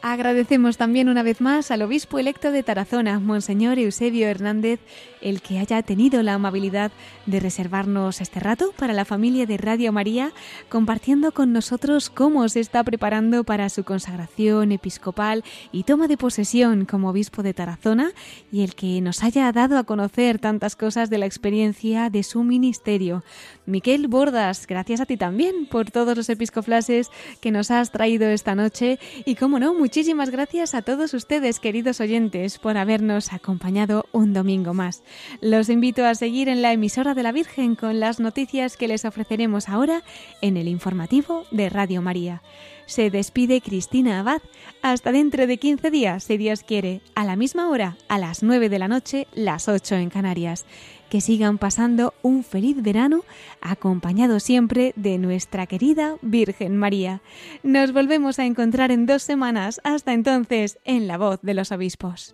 Agradecemos 0.06 0.76
también 0.76 1.08
una 1.08 1.24
vez 1.24 1.40
más 1.40 1.72
al 1.72 1.82
obispo 1.82 2.20
electo 2.20 2.52
de 2.52 2.62
Tarazona, 2.62 3.22
Monseñor 3.22 3.80
Eusebio 3.80 4.28
Hernández, 4.28 4.82
el 5.22 5.42
que 5.42 5.60
haya 5.60 5.82
tenido 5.82 6.22
la 6.24 6.34
amabilidad 6.34 6.92
de 7.26 7.40
reservarnos 7.40 8.20
este 8.20 8.42
rato 8.42 8.74
para 8.78 8.92
la 8.92 9.06
familia 9.06 9.46
de 9.46 9.56
Radio 9.56 9.94
María, 9.94 10.34
compartiendo 10.68 11.32
con 11.32 11.54
nosotros 11.54 12.10
cómo 12.10 12.50
se 12.50 12.60
está 12.60 12.84
preparando 12.84 13.46
para 13.46 13.70
su 13.70 13.86
consagración 13.86 14.74
episcopal 14.74 15.46
y 15.72 15.84
toma 15.84 16.10
de 16.10 16.18
posesión 16.18 16.84
como 16.84 17.12
obispo 17.12 17.42
de 17.42 17.54
Tarazona 17.54 18.12
y 18.52 18.64
el 18.64 18.76
que 18.76 19.00
nos 19.00 19.24
haya 19.24 19.50
dado 19.54 19.78
a 19.78 19.86
conocer 19.86 20.38
tantas 20.38 20.76
cosas 20.76 21.10
de 21.10 21.18
la 21.18 21.28
experiencia 21.28 22.10
de 22.10 22.24
su 22.24 22.44
ministerio. 22.44 23.24
Miquel 23.66 24.08
Bordas, 24.10 24.68
gracias 24.68 25.00
a 25.00 25.06
ti 25.06 25.16
también 25.16 25.66
por 25.68 25.90
todos 25.90 26.18
los 26.18 26.28
episcoflases 26.30 27.10
que 27.40 27.52
nos 27.52 27.72
has 27.72 27.92
traído 27.92 28.28
esta 28.28 28.56
noche 28.56 29.00
y, 29.24 29.36
como 29.36 29.58
no, 29.58 29.74
muchísimas 29.74 30.32
gracias 30.32 30.76
a 30.76 30.82
todos 30.82 31.14
ustedes, 31.14 31.62
queridos 31.62 32.02
oyentes, 32.02 32.60
por 32.60 32.78
habernos 32.78 33.32
acompañado 33.32 34.06
un 34.12 34.34
domingo 34.34 34.74
más. 34.74 35.02
Los 35.40 35.70
invito 35.70 36.06
a 36.06 36.16
seguir 36.16 36.50
en 36.50 36.62
la 36.62 36.74
emisora 36.74 37.14
de 37.14 37.24
la 37.24 37.32
Virgen 37.32 37.76
con 37.76 38.02
las 38.02 38.20
noticias 38.20 38.76
que 38.76 38.90
les 38.90 39.06
ofreceremos 39.06 39.70
ahora 39.70 40.04
en 40.42 40.58
el 40.58 40.68
informativo 40.68 41.46
de 41.52 41.70
Radio 41.70 42.02
María. 42.02 42.42
Se 42.86 43.10
despide 43.10 43.62
Cristina 43.62 44.20
Abad. 44.20 44.42
Hasta 44.82 45.12
dentro 45.12 45.48
de 45.48 45.58
15 45.58 45.90
días, 45.90 46.26
si 46.26 46.38
Dios 46.38 46.64
quiere, 46.64 47.02
a 47.16 47.24
la 47.24 47.38
misma 47.38 47.70
hora, 47.70 47.96
a 48.10 48.18
las 48.20 48.44
9 48.44 48.68
de 48.68 48.80
la 48.80 48.90
noche, 48.90 49.28
las 49.34 49.70
8 49.70 49.96
en 49.96 50.10
Canarias. 50.10 50.66
Que 51.14 51.22
sigan 51.22 51.60
pasando 51.60 52.16
un 52.24 52.44
feliz 52.44 52.82
verano, 52.82 53.24
acompañado 53.62 54.40
siempre 54.40 54.94
de 54.96 55.20
nuestra 55.20 55.68
querida 55.68 56.16
Virgen 56.24 56.76
María. 56.76 57.22
Nos 57.62 57.94
volvemos 57.94 58.40
a 58.40 58.48
encontrar 58.48 58.90
en 58.90 59.06
dos 59.06 59.22
semanas. 59.22 59.80
Hasta 59.84 60.14
entonces, 60.14 60.80
en 60.86 61.06
la 61.06 61.20
voz 61.20 61.40
de 61.44 61.54
los 61.54 61.72
obispos. 61.72 62.34